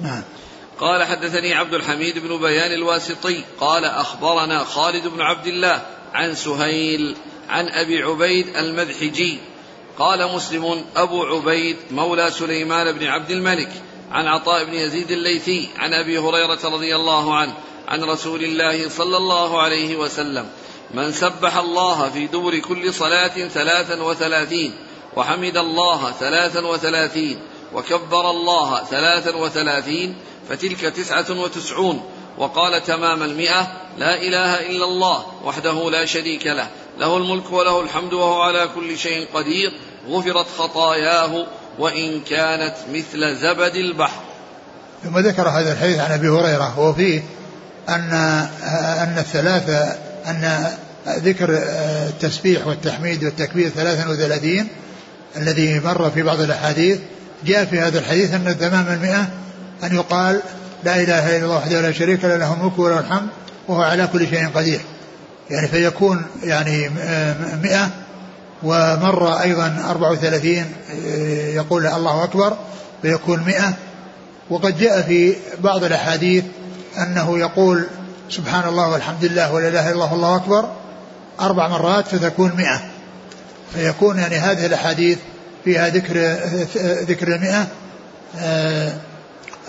نعم. 0.00 0.22
قال 0.80 1.04
حدثني 1.04 1.54
عبد 1.54 1.74
الحميد 1.74 2.18
بن 2.18 2.40
بيان 2.40 2.72
الواسطي. 2.72 3.44
قال 3.60 3.84
أخبرنا 3.84 4.64
خالد 4.64 5.06
بن 5.06 5.20
عبد 5.20 5.46
الله 5.46 5.82
عن 6.14 6.34
سهيل 6.34 7.16
عن 7.48 7.68
أبي 7.68 8.02
عبيد 8.02 8.56
المذحجي. 8.56 9.38
قال 9.98 10.34
مسلم 10.34 10.84
أبو 10.96 11.22
عبيد 11.22 11.76
مولى 11.90 12.30
سليمان 12.30 12.92
بن 12.92 13.06
عبد 13.06 13.30
الملك 13.30 13.70
عن 14.10 14.26
عطاء 14.26 14.64
بن 14.64 14.74
يزيد 14.74 15.10
الليثي 15.10 15.68
عن 15.78 15.94
أبي 15.94 16.18
هريرة 16.18 16.60
رضي 16.64 16.96
الله 16.96 17.34
عنه 17.34 17.54
عن 17.88 18.04
رسول 18.04 18.44
الله 18.44 18.88
صلى 18.88 19.16
الله 19.16 19.62
عليه 19.62 19.96
وسلم. 19.96 20.48
من 20.94 21.12
سبح 21.12 21.56
الله 21.56 22.10
في 22.10 22.26
دبر 22.26 22.58
كل 22.58 22.94
صلاة 22.94 23.48
ثلاثا 23.48 24.02
وثلاثين 24.02 24.74
وحمد 25.16 25.56
الله 25.56 26.12
ثلاثا 26.12 26.66
وثلاثين 26.66 27.38
وكبر 27.74 28.30
الله 28.30 28.84
ثلاثا 28.84 29.36
وثلاثين 29.36 30.14
فتلك 30.48 30.80
تسعة 30.80 31.40
وتسعون 31.40 32.02
وقال 32.40 32.82
تمام 32.84 33.22
المئة 33.22 33.72
لا 33.98 34.14
إله 34.14 34.60
إلا 34.60 34.84
الله 34.84 35.26
وحده 35.44 35.90
لا 35.90 36.06
شريك 36.06 36.46
له 36.46 36.66
له 36.98 37.16
الملك 37.16 37.52
وله 37.52 37.80
الحمد 37.80 38.12
وهو 38.12 38.40
على 38.40 38.68
كل 38.74 38.98
شيء 38.98 39.26
قدير 39.34 39.72
غفرت 40.08 40.46
خطاياه 40.58 41.46
وإن 41.78 42.20
كانت 42.20 42.74
مثل 42.92 43.36
زبد 43.36 43.74
البحر. 43.74 44.22
ثم 45.04 45.18
ذكر 45.18 45.48
هذا 45.48 45.72
الحديث 45.72 45.98
عن 45.98 46.12
أبي 46.12 46.28
هريرة 46.28 46.78
وفيه 46.78 47.22
أن 47.88 48.12
أن 49.02 49.18
الثلاثة 49.18 49.78
أن 50.26 50.72
ذكر 51.08 51.48
التسبيح 52.08 52.66
والتحميد 52.66 53.24
والتكبير 53.24 53.68
33 53.68 54.68
الذي 55.36 55.80
مر 55.80 56.10
في 56.10 56.22
بعض 56.22 56.40
الأحاديث 56.40 56.98
جاء 57.44 57.64
في 57.64 57.80
هذا 57.80 57.98
الحديث 57.98 58.34
أن 58.34 58.58
تمام 58.58 58.88
المئة 58.88 59.28
أن 59.84 59.94
يقال 59.94 60.40
لا 60.84 60.96
إله 60.96 61.36
إلا 61.36 61.44
الله 61.44 61.56
وحده 61.56 61.80
لا 61.80 61.92
شريك 61.92 62.24
له 62.24 62.36
له 62.36 62.54
الملك 62.54 62.78
وله 62.78 62.98
الحمد 62.98 63.28
وهو 63.68 63.82
على 63.82 64.06
كل 64.06 64.28
شيء 64.28 64.48
قدير. 64.48 64.80
يعني 65.50 65.68
فيكون 65.68 66.22
يعني 66.42 66.88
مئة 67.62 67.90
ومر 68.62 69.40
أيضا 69.40 69.84
34 69.90 70.64
يقول 71.54 71.86
الله 71.86 72.24
أكبر 72.24 72.56
فيكون 73.02 73.40
مئة. 73.46 73.72
وقد 74.50 74.78
جاء 74.78 75.02
في 75.02 75.34
بعض 75.58 75.84
الأحاديث 75.84 76.44
أنه 76.98 77.38
يقول 77.38 77.86
سبحان 78.30 78.68
الله 78.68 78.88
والحمد 78.88 79.24
لله 79.24 79.52
ولا 79.52 79.68
إله 79.68 79.86
إلا 79.86 79.92
الله 79.92 80.12
والله 80.12 80.36
أكبر 80.36 80.68
أربع 81.40 81.68
مرات 81.68 82.08
فتكون 82.08 82.52
مئة. 82.56 82.80
فيكون 83.74 84.18
يعني 84.18 84.36
هذه 84.36 84.66
الأحاديث 84.66 85.18
فيها 85.64 85.88
ذكر 85.88 86.16
ذكر 87.08 87.28
المئة 87.28 87.66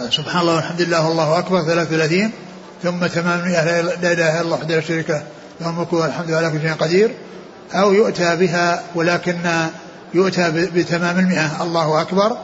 سبحان 0.09 0.41
الله 0.41 0.55
والحمد 0.55 0.81
لله 0.81 1.07
والله 1.07 1.39
أكبر 1.39 1.63
33 1.63 2.31
ثم 2.83 3.05
تمام 3.05 3.39
المئة 3.39 3.81
لا 3.81 4.11
إله 4.11 4.13
إلا 4.13 4.41
الله 4.41 4.55
وحده 4.55 4.75
لا 4.75 4.81
شريك 4.81 5.09
له 5.09 5.23
له 5.61 5.69
الملك 5.69 5.93
والحمد 5.93 6.31
على 6.31 6.49
كل 6.49 6.61
شيء 6.61 6.73
قدير. 6.73 7.11
أو 7.73 7.93
يؤتى 7.93 8.35
بها 8.35 8.83
ولكن 8.95 9.37
يؤتى 10.13 10.51
بتمام 10.51 11.19
المئة 11.19 11.63
الله 11.63 12.01
أكبر 12.01 12.37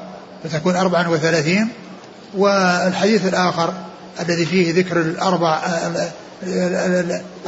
فتكون 0.44 0.76
أربعا 0.76 1.08
وثلاثين. 1.08 1.68
والحديث 2.38 3.26
الآخر 3.26 3.74
الذي 4.20 4.46
فيه 4.46 4.74
ذكر 4.74 5.02
الأربع 5.02 5.62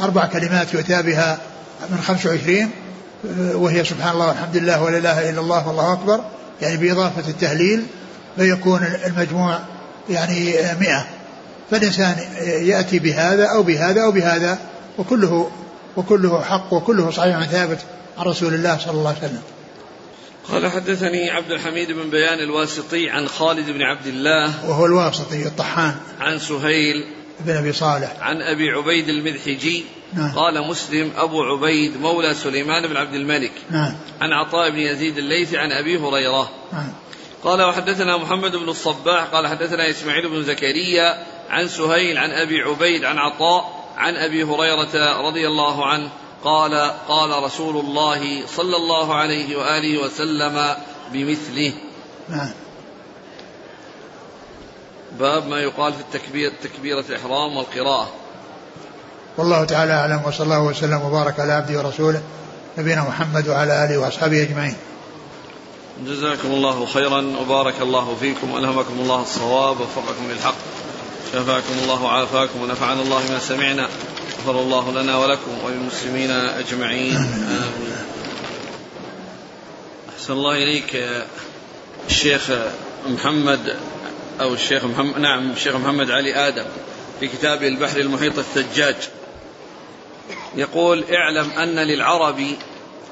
أربع 0.00 0.26
كلمات 0.26 0.74
يؤتى 0.74 1.02
بها 1.02 1.38
من 1.90 2.00
خمس 2.06 2.26
وعشرين 2.26 2.70
وهي 3.38 3.84
سبحان 3.84 4.12
الله 4.12 4.28
والحمد 4.28 4.56
لله 4.56 4.82
ولا 4.82 4.98
إله 4.98 5.30
إلا 5.30 5.40
الله 5.40 5.68
والله 5.68 5.92
أكبر 5.92 6.20
يعني 6.62 6.76
بإضافة 6.76 7.28
التهليل 7.28 7.86
فيكون 8.36 8.84
المجموع 9.06 9.58
يعني 10.10 10.54
مئة. 10.80 11.06
فالإنسان 11.70 12.16
يأتي 12.62 12.98
بهذا 12.98 13.46
أو 13.46 13.62
بهذا 13.62 14.02
أو 14.02 14.10
بهذا 14.10 14.58
وكله 14.98 15.50
وكله 15.96 16.42
حق 16.42 16.72
وكله 16.72 17.10
صحيح 17.10 17.44
ثابت 17.44 17.78
عن 18.18 18.24
رسول 18.24 18.54
الله 18.54 18.78
صلى 18.78 18.94
الله 18.94 19.08
عليه 19.08 19.18
وسلم. 19.18 19.42
قال 20.48 20.70
حدثني 20.70 21.30
عبد 21.30 21.50
الحميد 21.50 21.92
بن 21.92 22.10
بيان 22.10 22.38
الواسطي 22.38 23.10
عن 23.10 23.28
خالد 23.28 23.70
بن 23.70 23.82
عبد 23.82 24.06
الله 24.06 24.70
وهو 24.70 24.86
الواسطي 24.86 25.46
الطحان 25.46 25.94
عن 26.20 26.38
سهيل 26.38 27.04
بن 27.40 27.56
أبي 27.56 27.72
صالح 27.72 28.16
عن 28.20 28.42
أبي 28.42 28.70
عبيد 28.70 29.08
المذحجي 29.08 29.84
نعم. 30.14 30.32
قال 30.32 30.68
مسلم 30.68 31.10
أبو 31.16 31.42
عبيد 31.42 31.96
مولى 31.96 32.34
سليمان 32.34 32.88
بن 32.88 32.96
عبد 32.96 33.14
الملك 33.14 33.52
نعم. 33.70 33.94
عن 34.20 34.32
عطاء 34.32 34.70
بن 34.70 34.78
يزيد 34.78 35.18
الليثي 35.18 35.58
عن 35.58 35.72
أبي 35.72 35.98
هريرة 35.98 36.50
نعم. 36.72 36.92
قال 37.44 37.62
وحدثنا 37.62 38.16
محمد 38.16 38.56
بن 38.56 38.68
الصباح 38.68 39.24
قال 39.24 39.46
حدثنا 39.46 39.90
إسماعيل 39.90 40.28
بن 40.28 40.44
زكريا 40.44 41.26
عن 41.50 41.68
سهيل 41.68 42.18
عن 42.18 42.30
أبي 42.30 42.62
عبيد 42.62 43.04
عن 43.04 43.18
عطاء 43.18 43.80
عن 43.96 44.16
أبي 44.16 44.44
هريرة 44.44 45.20
رضي 45.28 45.46
الله 45.46 45.86
عنه 45.86 46.08
قال 46.44 46.74
قال 47.08 47.42
رسول 47.42 47.76
الله 47.76 48.46
صلى 48.46 48.76
الله 48.76 49.14
عليه 49.14 49.56
وآله 49.56 50.02
وسلم 50.02 50.74
بمثله. 51.12 51.72
نعم. 52.28 52.50
باب 55.18 55.46
ما 55.46 55.60
يقال 55.60 55.92
في 55.92 56.00
التكبير 56.00 56.52
تكبيرة 56.62 57.04
الإحرام 57.08 57.56
والقراءة. 57.56 58.10
والله 59.38 59.64
تعالى 59.64 59.92
أعلم 59.92 60.22
وصلى 60.26 60.44
الله 60.44 60.62
وسلم 60.62 61.02
وبارك 61.02 61.40
على 61.40 61.52
عبده 61.52 61.78
ورسوله 61.78 62.22
نبينا 62.78 63.02
محمد 63.02 63.48
وعلى 63.48 63.84
آله 63.84 63.98
وأصحابه 63.98 64.42
أجمعين. 64.42 64.76
جزاكم 66.06 66.48
الله 66.48 66.86
خيرا 66.86 67.36
وبارك 67.40 67.74
الله 67.80 68.16
فيكم 68.20 68.56
ألهمكم 68.56 69.00
الله 69.00 69.22
الصواب 69.22 69.80
ووفقكم 69.80 70.30
للحق. 70.30 70.54
شفاكم 71.32 71.78
الله 71.82 72.02
وعافاكم 72.02 72.62
ونفعنا 72.62 73.02
الله 73.02 73.22
ما 73.30 73.38
سمعنا. 73.38 73.88
غفر 74.40 74.60
الله 74.60 74.90
لنا 74.92 75.18
ولكم 75.18 75.64
وللمسلمين 75.64 76.30
أجمعين. 76.30 77.16
آمين. 77.16 77.96
أحسن 80.16 80.32
الله 80.32 80.54
إليك 80.54 81.04
الشيخ 82.08 82.50
محمد 83.06 83.76
أو 84.40 84.54
الشيخ 84.54 84.84
محمد 84.84 85.18
نعم 85.18 85.50
الشيخ 85.50 85.76
محمد 85.76 86.10
علي 86.10 86.48
آدم 86.48 86.66
في 87.20 87.28
كتابه 87.28 87.68
البحر 87.68 88.00
المحيط 88.00 88.38
الثجاج. 88.38 88.96
يقول 90.56 91.04
اعلم 91.12 91.50
أن 91.50 91.78
للعرب 91.78 92.44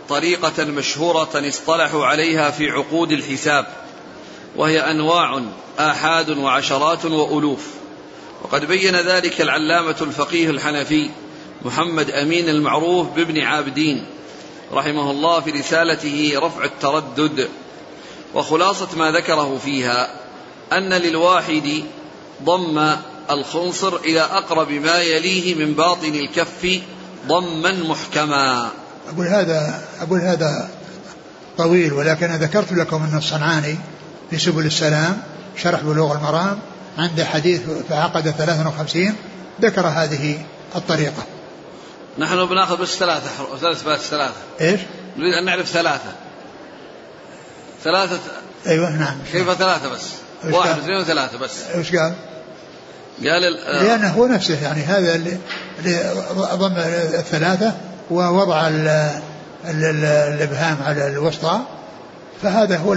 طريقة 0.08 0.64
مشهورة 0.64 1.48
اصطلحوا 1.48 2.06
عليها 2.06 2.50
في 2.50 2.70
عقود 2.70 3.12
الحساب 3.12 3.66
وهي 4.56 4.90
أنواع 4.90 5.42
آحاد 5.78 6.30
وعشرات 6.30 7.04
وألوف. 7.04 7.66
وقد 8.42 8.64
بين 8.64 8.96
ذلك 8.96 9.40
العلامة 9.40 9.96
الفقيه 10.00 10.50
الحنفي 10.50 11.10
محمد 11.64 12.10
أمين 12.10 12.48
المعروف 12.48 13.08
بابن 13.08 13.40
عابدين 13.40 14.06
رحمه 14.72 15.10
الله 15.10 15.40
في 15.40 15.50
رسالته 15.50 16.32
رفع 16.36 16.64
التردد. 16.64 17.48
وخلاصة 18.34 18.88
ما 18.96 19.12
ذكره 19.12 19.60
فيها 19.64 20.10
أن 20.72 20.92
للواحد 20.92 21.84
ضم 22.42 22.96
الخنصر 23.30 23.96
إلى 23.96 24.20
أقرب 24.20 24.72
ما 24.72 25.02
يليه 25.02 25.54
من 25.54 25.74
باطن 25.74 26.14
الكف 26.14 26.80
ضما 27.26 27.72
محكما. 27.72 28.70
أقول 29.12 29.26
هذا 29.26 29.80
أقول 30.00 30.20
هذا 30.20 30.68
طويل 31.58 31.92
ولكن 31.92 32.26
ذكرت 32.26 32.72
لكم 32.72 33.02
أن 33.02 33.18
الصنعاني 33.18 33.78
في 34.30 34.38
سبل 34.38 34.66
السلام 34.66 35.22
شرح 35.56 35.80
بلوغ 35.80 36.16
المرام 36.16 36.58
عند 36.98 37.22
حديث 37.22 37.60
فعقد 37.88 38.30
53 38.30 39.14
ذكر 39.60 39.86
هذه 39.86 40.42
الطريقة 40.76 41.22
نحن 42.18 42.46
بناخذ 42.46 42.82
بس 42.82 42.88
ثلاثة 42.88 43.56
ثلاث 43.60 43.82
بس 43.82 44.00
ثلاثة 44.00 44.34
إيش؟ 44.60 44.80
نريد 45.16 45.34
أن 45.34 45.44
نعرف 45.44 45.68
ثلاثة 45.68 46.12
ثلاثة 47.84 48.18
أيوه 48.66 48.90
نعم 48.90 49.16
كيف 49.32 49.52
ثلاثة 49.52 49.88
بس؟ 49.88 50.02
واحد 50.44 50.78
اثنين 50.78 51.00
وثلاثة 51.00 51.38
بس 51.38 51.62
إيش 51.74 51.96
قال؟ 51.96 52.14
قال 53.24 53.52
لأنه 53.66 54.08
هو 54.08 54.26
نفسه 54.26 54.62
يعني 54.62 54.82
هذا 54.82 55.14
اللي, 55.14 55.38
اللي 55.78 56.24
ضم 56.34 56.72
الثلاثة 57.18 57.74
ووضع 58.10 58.68
الإبهام 59.64 60.76
على 60.82 61.06
الوسطى 61.06 61.60
فهذا 62.42 62.76
هو 62.76 62.92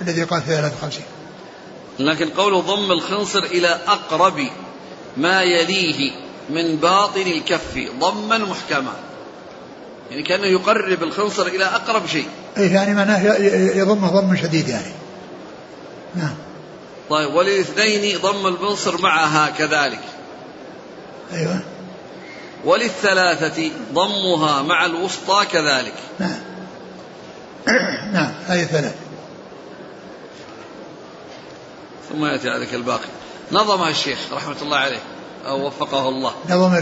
الذي 0.00 0.24
قال 0.24 0.42
53 0.42 1.04
لكن 1.98 2.28
قوله 2.28 2.60
ضم 2.60 2.92
الخنصر 2.92 3.38
إلى 3.38 3.68
أقرب 3.86 4.48
ما 5.16 5.42
يليه 5.42 6.12
من 6.50 6.76
باطن 6.76 7.20
الكف 7.20 7.90
ضما 8.00 8.38
محكما. 8.38 8.92
يعني 10.10 10.22
كأنه 10.22 10.46
يقرب 10.46 11.02
الخنصر 11.02 11.46
إلى 11.46 11.64
أقرب 11.64 12.06
شيء. 12.06 12.26
إيه 12.56 12.74
يعني 12.74 12.94
معناه 12.94 13.36
يضمه 13.76 14.20
ضم 14.20 14.36
شديد 14.36 14.68
يعني. 14.68 14.92
نعم. 16.14 16.34
طيب 17.10 17.34
وللاثنين 17.34 18.18
ضم 18.18 18.46
البنصر 18.46 19.02
معها 19.02 19.50
كذلك. 19.50 20.00
أيوة. 21.32 21.60
وللثلاثة 22.64 23.70
ضمها 23.92 24.62
مع 24.62 24.86
الوسطى 24.86 25.46
كذلك. 25.52 25.94
نعم. 26.18 26.40
نعم 28.14 28.32
هذه 28.46 28.64
ثلاث 28.64 28.94
ثم 32.10 32.24
يأتي 32.24 32.50
عليك 32.50 32.74
الباقي. 32.74 33.08
نظمها 33.52 33.90
الشيخ 33.90 34.18
رحمة 34.32 34.56
الله 34.62 34.76
عليه 34.76 35.00
أو 35.46 35.66
وفقه 35.66 36.08
الله. 36.08 36.34
نظم 36.48 36.74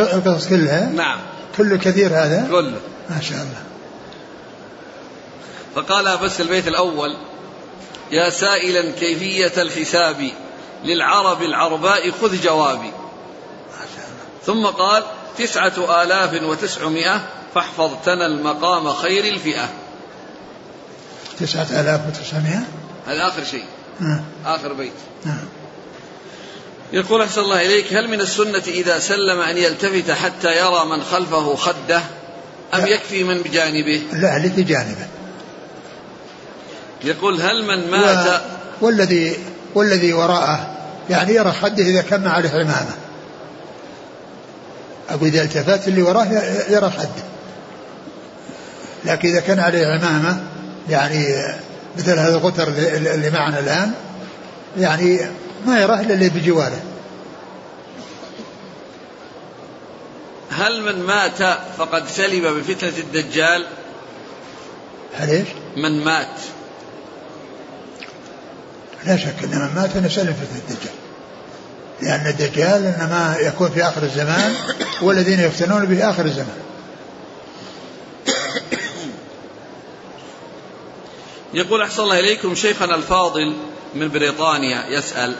القصص 0.00 0.48
كلها؟ 0.48 0.86
نعم. 0.86 1.18
كله 1.56 1.76
كثير 1.76 2.06
هذا؟ 2.06 2.48
كله. 2.50 2.80
ما 3.10 3.20
شاء 3.20 3.38
الله. 3.38 3.62
فقال 5.74 6.18
بس 6.18 6.40
البيت 6.40 6.68
الأول 6.68 7.16
يا 8.10 8.30
سائلا 8.30 8.90
كيفية 8.90 9.62
الحساب 9.62 10.30
للعرب 10.84 11.42
العرباء 11.42 12.10
خذ 12.10 12.40
جوابي. 12.40 12.92
ثم 14.48 14.66
قال 14.66 15.02
تسعة 15.38 16.02
آلاف 16.02 16.42
وتسعمائة 16.42 17.20
فاحفظ 17.54 17.90
تنا 18.04 18.26
المقام 18.26 18.92
خير 18.92 19.24
الفئة. 19.24 19.68
تسعة 21.40 21.66
آلاف 21.80 22.00
وتسعمائة؟ 22.08 22.62
هذا 23.06 23.28
آخر 23.28 23.44
شيء. 23.44 23.64
نعم. 24.00 24.20
آخر 24.46 24.72
بيت. 24.72 24.92
نعم. 25.24 25.44
يقول 26.92 27.22
أحسن 27.22 27.40
الله 27.40 27.66
إليك 27.66 27.92
هل 27.92 28.08
من 28.08 28.20
السنة 28.20 28.62
إذا 28.66 28.98
سلم 28.98 29.40
أن 29.40 29.56
يلتفت 29.56 30.10
حتى 30.10 30.56
يرى 30.56 30.84
من 30.84 31.02
خلفه 31.02 31.56
خده؟ 31.56 32.02
أم 32.74 32.86
يكفي 32.86 33.24
من 33.24 33.42
بجانبه؟ 33.42 34.02
لا 34.12 34.36
اللي 34.36 34.50
في 34.50 34.62
جانبه 34.62 35.06
يقول 37.04 37.42
هل 37.42 37.64
من 37.64 37.90
مات؟ 37.90 38.40
و... 38.80 38.86
والذي 38.86 39.38
والذي 39.74 40.12
وراءه 40.12 40.74
يعني 41.10 41.34
يرى 41.34 41.52
خده 41.52 41.82
إذا 41.84 42.02
كان 42.02 42.26
عليه 42.26 42.50
عمامة. 42.50 43.07
أقول 45.08 45.28
إذا 45.28 45.42
التفت 45.42 45.88
اللي 45.88 46.02
وراه 46.02 46.26
يرى 46.68 46.90
خده 46.90 47.24
لكن 49.04 49.28
إذا 49.28 49.40
كان 49.40 49.58
عليه 49.58 49.86
عمامة 49.86 50.40
يعني 50.88 51.44
مثل 51.98 52.18
هذا 52.18 52.34
القطر 52.34 52.68
اللي 52.68 53.30
معنا 53.30 53.58
الآن 53.58 53.92
يعني 54.78 55.20
ما 55.66 55.80
يراه 55.80 56.00
إلا 56.00 56.14
اللي 56.14 56.28
بجواره 56.28 56.80
هل 60.50 60.82
من 60.82 61.02
مات 61.02 61.58
فقد 61.78 62.08
سلم 62.08 62.58
بفتنة 62.58 62.98
الدجال؟ 62.98 63.66
هل 65.14 65.30
إيش؟ 65.30 65.48
من 65.76 66.04
مات. 66.04 66.26
لا 69.04 69.16
شك 69.16 69.44
إن 69.44 69.50
من 69.50 69.74
مات 69.74 69.96
نسلم 69.96 70.34
فتنة 70.34 70.58
الدجال. 70.58 71.07
لأن 72.02 72.26
الدجال 72.26 72.86
إنما 72.86 73.36
يكون 73.40 73.70
في 73.70 73.82
آخر 73.82 74.02
الزمان 74.02 74.54
والذين 75.02 75.40
يفتنون 75.40 75.84
به 75.84 76.10
آخر 76.10 76.24
الزمان. 76.24 76.58
يقول 81.54 81.82
أحسن 81.82 82.02
الله 82.02 82.18
إليكم 82.18 82.54
شيخنا 82.54 82.94
الفاضل 82.94 83.56
من 83.94 84.08
بريطانيا 84.08 84.86
يسأل 84.88 85.34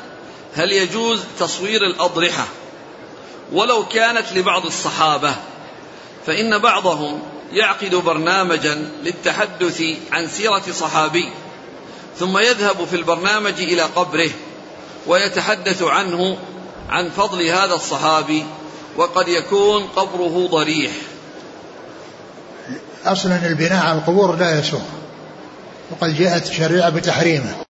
هل 0.54 0.72
يجوز 0.72 1.20
تصوير 1.38 1.80
الأضرحة؟ 1.82 2.46
ولو 3.52 3.88
كانت 3.88 4.32
لبعض 4.32 4.66
الصحابة 4.66 5.34
فإن 6.26 6.58
بعضهم 6.58 7.22
يعقد 7.52 7.94
برنامجا 7.94 8.90
للتحدث 9.02 9.82
عن 10.12 10.28
سيرة 10.28 10.62
صحابي 10.72 11.28
ثم 12.18 12.38
يذهب 12.38 12.84
في 12.84 12.96
البرنامج 12.96 13.60
إلى 13.60 13.82
قبره. 13.82 14.30
ويتحدث 15.08 15.82
عنه 15.82 16.36
عن 16.88 17.10
فضل 17.10 17.42
هذا 17.46 17.74
الصحابي 17.74 18.44
وقد 18.96 19.28
يكون 19.28 19.82
قبره 19.82 20.48
ضريح. 20.50 20.92
أصلا 23.04 23.46
البناء 23.46 23.86
على 23.86 23.98
القبور 23.98 24.36
لا 24.36 24.58
يسوغ 24.58 24.80
وقد 25.90 26.16
جاءت 26.18 26.50
الشريعة 26.50 26.90
بتحريمه. 26.90 27.67